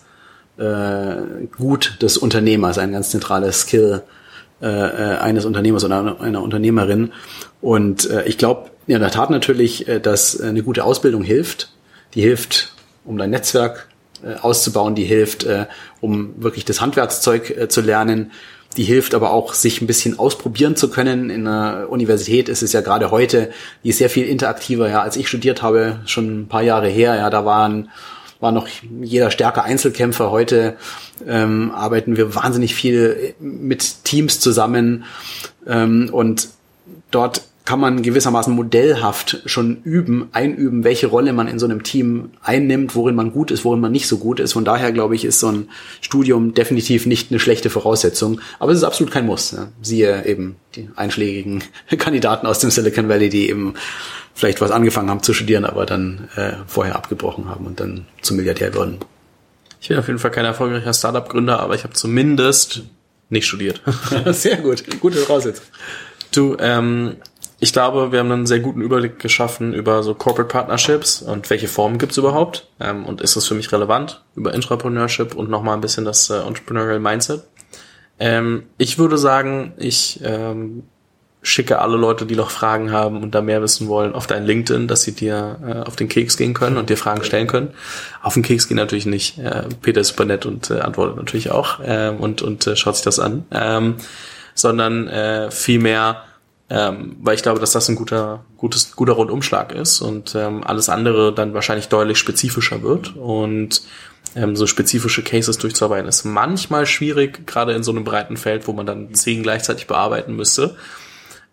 äh, 0.57 1.45
Gut 1.57 1.97
des 2.01 2.17
Unternehmers, 2.17 2.77
ein 2.77 2.91
ganz 2.91 3.11
zentrales 3.11 3.61
Skill 3.61 4.03
äh, 4.61 4.67
äh 4.67 5.17
eines 5.17 5.45
Unternehmers 5.45 5.83
oder 5.83 6.19
einer 6.21 6.41
Unternehmerin. 6.41 7.11
Und 7.61 8.09
äh, 8.09 8.23
ich 8.25 8.37
glaube 8.37 8.71
in 8.87 8.99
der 8.99 9.11
Tat 9.11 9.29
natürlich, 9.29 9.87
äh, 9.87 9.99
dass 9.99 10.39
eine 10.39 10.63
gute 10.63 10.83
Ausbildung 10.83 11.23
hilft. 11.23 11.71
Die 12.13 12.21
hilft, 12.21 12.73
um 13.05 13.17
dein 13.17 13.29
Netzwerk 13.29 13.87
äh, 14.23 14.35
auszubauen, 14.35 14.95
die 14.95 15.05
hilft, 15.05 15.43
äh, 15.43 15.67
um 16.01 16.33
wirklich 16.41 16.65
das 16.65 16.81
Handwerkszeug 16.81 17.71
zu 17.71 17.81
lernen 17.81 18.31
die 18.78 18.84
hilft 18.84 19.13
aber 19.13 19.32
auch, 19.32 19.53
sich 19.53 19.82
ein 19.82 19.88
bisschen 19.88 20.17
ausprobieren 20.17 20.76
zu 20.76 20.89
können. 20.89 21.30
In 21.30 21.45
der 21.45 21.88
Universität 21.89 22.49
ist 22.49 22.61
es 22.61 22.74
ja 22.74 22.82
gerade 22.82 23.11
heute, 23.11 23.51
die 23.84 23.89
ist 23.89 23.97
sehr 23.97 24.09
viel 24.09 24.26
interaktiver. 24.26 24.89
Ja, 24.89 25.01
als 25.01 25.17
ich 25.17 25.28
studiert 25.28 25.61
habe, 25.61 25.99
schon 26.05 26.41
ein 26.41 26.47
paar 26.47 26.61
Jahre 26.61 26.88
her, 26.88 27.15
ja, 27.15 27.30
da 27.30 27.45
waren 27.45 27.89
war 28.41 28.51
noch 28.51 28.67
jeder 29.01 29.30
stärker 29.32 29.63
Einzelkämpfer. 29.63 30.32
Heute 30.32 30.76
ähm, 31.28 31.72
arbeiten 31.72 32.17
wir 32.17 32.34
wahnsinnig 32.34 32.74
viel 32.74 33.36
mit 33.39 34.03
Teams 34.03 34.39
zusammen 34.39 35.05
ähm, 35.67 36.09
und 36.11 36.49
dort 37.11 37.43
kann 37.66 37.80
man 37.80 38.01
gewissermaßen 38.01 38.53
modellhaft 38.53 39.43
schon 39.45 39.82
üben, 39.84 40.30
einüben, 40.32 40.84
welche 40.84 41.07
Rolle 41.07 41.32
man 41.32 41.47
in 41.47 41.59
so 41.59 41.66
einem 41.66 41.84
Team 41.84 42.32
einnimmt, 42.41 42.95
worin 42.95 43.16
man 43.16 43.32
gut 43.32 43.51
ist, 43.51 43.64
worin 43.64 43.80
man 43.80 43.91
nicht 43.91 44.07
so 44.07 44.18
gut 44.18 44.39
ist. 44.39 44.53
Von 44.53 44.66
daher 44.66 44.91
glaube 44.91 45.16
ich, 45.16 45.26
ist 45.26 45.39
so 45.39 45.47
ein 45.47 45.70
Studium 46.01 46.53
definitiv 46.53 47.05
nicht 47.05 47.32
eine 47.32 47.39
schlechte 47.39 47.70
Voraussetzung, 47.70 48.41
aber 48.59 48.72
es 48.72 48.80
ist 48.80 48.84
absolut 48.84 49.14
kein 49.14 49.28
Muss. 49.28 49.51
Ja. 49.51 49.68
Siehe 49.82 50.26
eben 50.26 50.55
die 50.76 50.89
einschlägigen 50.95 51.64
Kandidaten 51.97 52.47
aus 52.47 52.59
dem 52.59 52.72
Silicon 52.72 53.09
Valley, 53.09 53.30
die 53.30 53.49
eben 53.49 53.76
vielleicht 54.34 54.62
was 54.62 54.72
angefangen 54.72 55.09
haben 55.09 55.24
zu 55.24 55.34
studieren, 55.34 55.66
aber 55.66 55.86
dann 55.86 56.30
äh, 56.36 56.53
vorher 56.66 56.95
abgebrochen 56.95 57.47
haben 57.47 57.68
und 57.68 57.80
dann 57.80 58.07
zum 58.22 58.38
Milliardär 58.38 58.74
wurden. 58.74 58.97
Ich 59.82 59.89
bin 59.89 59.97
auf 59.97 60.07
jeden 60.07 60.20
Fall 60.20 60.32
kein 60.32 60.45
erfolgreicher 60.45 60.93
Startup-Gründer, 60.93 61.59
aber 61.59 61.76
ich 61.76 61.84
habe 61.84 61.93
zumindest 61.93 62.84
nicht 63.30 63.45
studiert. 63.45 63.82
Sehr 64.28 64.57
gut, 64.57 64.84
gute 64.99 65.18
Voraussetzung. 65.18 65.66
Du, 66.34 66.55
ähm, 66.59 67.18
ich 67.64 67.74
glaube, 67.74 68.12
wir 68.12 68.20
haben 68.20 68.32
einen 68.32 68.47
sehr 68.47 68.59
guten 68.59 68.82
Überblick 68.82 69.20
geschaffen 69.20 69.76
über 69.76 70.01
so 70.01 70.16
Corporate 70.16 70.51
Partnerships 70.51 71.22
und 71.22 71.47
welche 71.51 71.68
Formen 71.68 71.99
gibt's 71.99 72.18
überhaupt 72.18 72.68
ähm, 72.80 73.05
und 73.05 73.22
ist 73.22 73.36
das 73.36 73.45
für 73.45 73.53
mich 73.53 73.72
relevant 73.72 74.24
über 74.36 74.55
Entrepreneurship 74.55 75.36
und 75.36 75.51
nochmal 75.51 75.76
ein 75.76 75.82
bisschen 75.82 76.03
das 76.03 76.32
äh, 76.32 76.39
Entrepreneurial 76.39 76.99
Mindset. 76.99 77.43
Ähm, 78.20 78.64
ich 78.80 78.97
würde 78.97 79.20
sagen, 79.20 79.74
ich 79.78 80.22
ähm, 80.24 80.84
schicke 81.43 81.78
alle 81.80 81.97
Leute, 81.97 82.26
die 82.26 82.36
noch 82.36 82.49
Fragen 82.49 82.91
haben 82.91 83.22
und 83.22 83.36
da 83.36 83.41
mehr 83.41 83.62
wissen 83.62 83.88
wollen, 83.88 84.14
auf 84.16 84.26
dein 84.26 84.43
LinkedIn, 84.43 84.88
dass 84.88 85.03
sie 85.03 85.14
dir 85.14 85.59
äh, 85.64 85.88
auf 85.88 85.95
den 85.95 86.09
Keks 86.09 86.38
gehen 86.38 86.55
können 86.55 86.78
und 86.78 86.89
dir 86.89 86.97
Fragen 86.97 87.24
stellen 87.24 87.45
können. 87.45 87.76
Auf 88.24 88.34
den 88.34 88.41
Keks 88.41 88.70
gehen 88.70 88.78
natürlich 88.78 89.05
nicht. 89.05 89.38
Äh, 89.38 89.66
Peter 89.84 90.01
ist 90.01 90.07
super 90.07 90.26
nett 90.26 90.47
und 90.47 90.72
äh, 90.72 90.80
antwortet 90.80 91.18
natürlich 91.18 91.51
auch 91.51 91.80
äh, 91.80 92.09
und, 92.09 92.41
und 92.41 92.66
äh, 92.66 92.76
schaut 92.76 92.95
sich 92.95 93.05
das 93.05 93.20
an. 93.20 93.45
Ähm, 93.51 93.97
sondern 94.55 95.07
äh, 95.07 95.51
vielmehr 95.51 96.24
ähm, 96.74 97.17
weil 97.19 97.36
ich 97.36 97.43
glaube, 97.43 97.59
dass 97.59 97.74
das 97.74 97.89
ein 97.89 97.97
guter, 97.97 98.45
gutes, 98.55 98.95
guter 98.95 99.11
Rundumschlag 99.11 99.74
ist 99.74 99.99
und 99.99 100.36
ähm, 100.36 100.63
alles 100.63 100.88
andere 100.88 101.36
dann 101.36 101.53
wahrscheinlich 101.53 101.89
deutlich 101.89 102.17
spezifischer 102.17 102.82
wird 102.82 103.13
und 103.17 103.82
ähm, 104.38 104.55
so 104.55 104.65
spezifische 104.65 105.22
Cases 105.22 105.57
durchzuarbeiten 105.57 106.07
ist 106.07 106.24
manchmal 106.24 106.86
schwierig, 106.86 107.45
gerade 107.45 107.74
in 107.74 107.84
so 107.84 107.91
einem 107.91 108.05
breiten 108.05 108.38
Feld, 108.38 108.69
wo 108.69 108.74
man 108.74 108.86
dann 108.86 109.13
zehn 109.13 109.43
gleichzeitig 109.43 109.88
bearbeiten 109.88 110.38
müsste. 110.38 110.78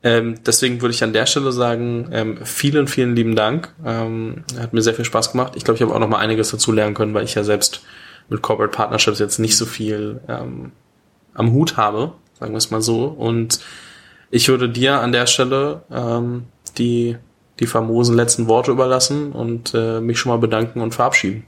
Ähm, 0.04 0.36
deswegen 0.46 0.80
würde 0.80 0.94
ich 0.94 1.02
an 1.02 1.12
der 1.12 1.26
Stelle 1.26 1.50
sagen, 1.50 2.10
ähm, 2.12 2.38
vielen, 2.44 2.86
vielen 2.86 3.16
lieben 3.16 3.34
Dank. 3.34 3.74
Ähm, 3.84 4.44
hat 4.56 4.72
mir 4.72 4.82
sehr 4.82 4.94
viel 4.94 5.04
Spaß 5.04 5.32
gemacht. 5.32 5.54
Ich 5.56 5.64
glaube, 5.64 5.74
ich 5.76 5.82
habe 5.82 5.92
auch 5.92 5.98
noch 5.98 6.08
mal 6.08 6.18
einiges 6.18 6.52
dazu 6.52 6.70
lernen 6.70 6.94
können, 6.94 7.14
weil 7.14 7.24
ich 7.24 7.34
ja 7.34 7.42
selbst 7.42 7.82
mit 8.28 8.40
Corporate 8.40 8.76
Partnerships 8.76 9.18
jetzt 9.18 9.40
nicht 9.40 9.56
so 9.56 9.66
viel 9.66 10.20
ähm, 10.28 10.70
am 11.34 11.50
Hut 11.50 11.76
habe, 11.76 12.12
sagen 12.38 12.52
wir 12.52 12.58
es 12.58 12.70
mal 12.70 12.82
so. 12.82 13.06
Und 13.06 13.58
ich 14.30 14.48
würde 14.48 14.68
dir 14.68 15.00
an 15.00 15.12
der 15.12 15.26
Stelle 15.26 15.82
ähm, 15.90 16.44
die, 16.76 17.16
die 17.60 17.66
famosen 17.66 18.14
letzten 18.14 18.48
Worte 18.48 18.70
überlassen 18.70 19.32
und 19.32 19.72
äh, 19.74 20.00
mich 20.00 20.18
schon 20.18 20.30
mal 20.30 20.38
bedanken 20.38 20.80
und 20.80 20.94
verabschieden. 20.94 21.46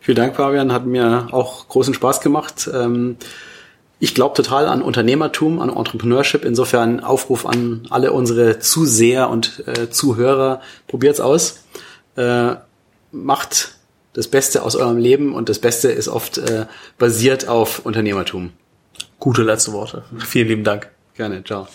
Vielen 0.00 0.16
Dank, 0.16 0.36
Fabian. 0.36 0.72
Hat 0.72 0.86
mir 0.86 1.28
auch 1.30 1.68
großen 1.68 1.94
Spaß 1.94 2.20
gemacht. 2.20 2.68
Ähm, 2.72 3.16
ich 4.00 4.14
glaube 4.14 4.34
total 4.34 4.66
an 4.66 4.82
Unternehmertum, 4.82 5.60
an 5.60 5.70
Entrepreneurship. 5.70 6.44
Insofern 6.44 7.00
Aufruf 7.00 7.46
an 7.46 7.86
alle 7.90 8.12
unsere 8.12 8.58
Zuseher 8.58 9.30
und 9.30 9.64
äh, 9.66 9.88
Zuhörer. 9.90 10.60
Probiert's 10.88 11.20
aus. 11.20 11.64
Äh, 12.16 12.56
macht 13.12 13.76
das 14.12 14.28
Beste 14.28 14.62
aus 14.62 14.76
eurem 14.76 14.98
Leben 14.98 15.34
und 15.34 15.48
das 15.48 15.58
Beste 15.58 15.88
ist 15.90 16.08
oft 16.08 16.38
äh, 16.38 16.66
basiert 16.98 17.48
auf 17.48 17.80
Unternehmertum. 17.84 18.52
Gute 19.18 19.42
letzte 19.42 19.72
Worte. 19.72 20.04
Vielen 20.18 20.48
lieben 20.48 20.64
Dank. 20.64 20.93
Gerne, 21.14 21.42
ciao. 21.42 21.74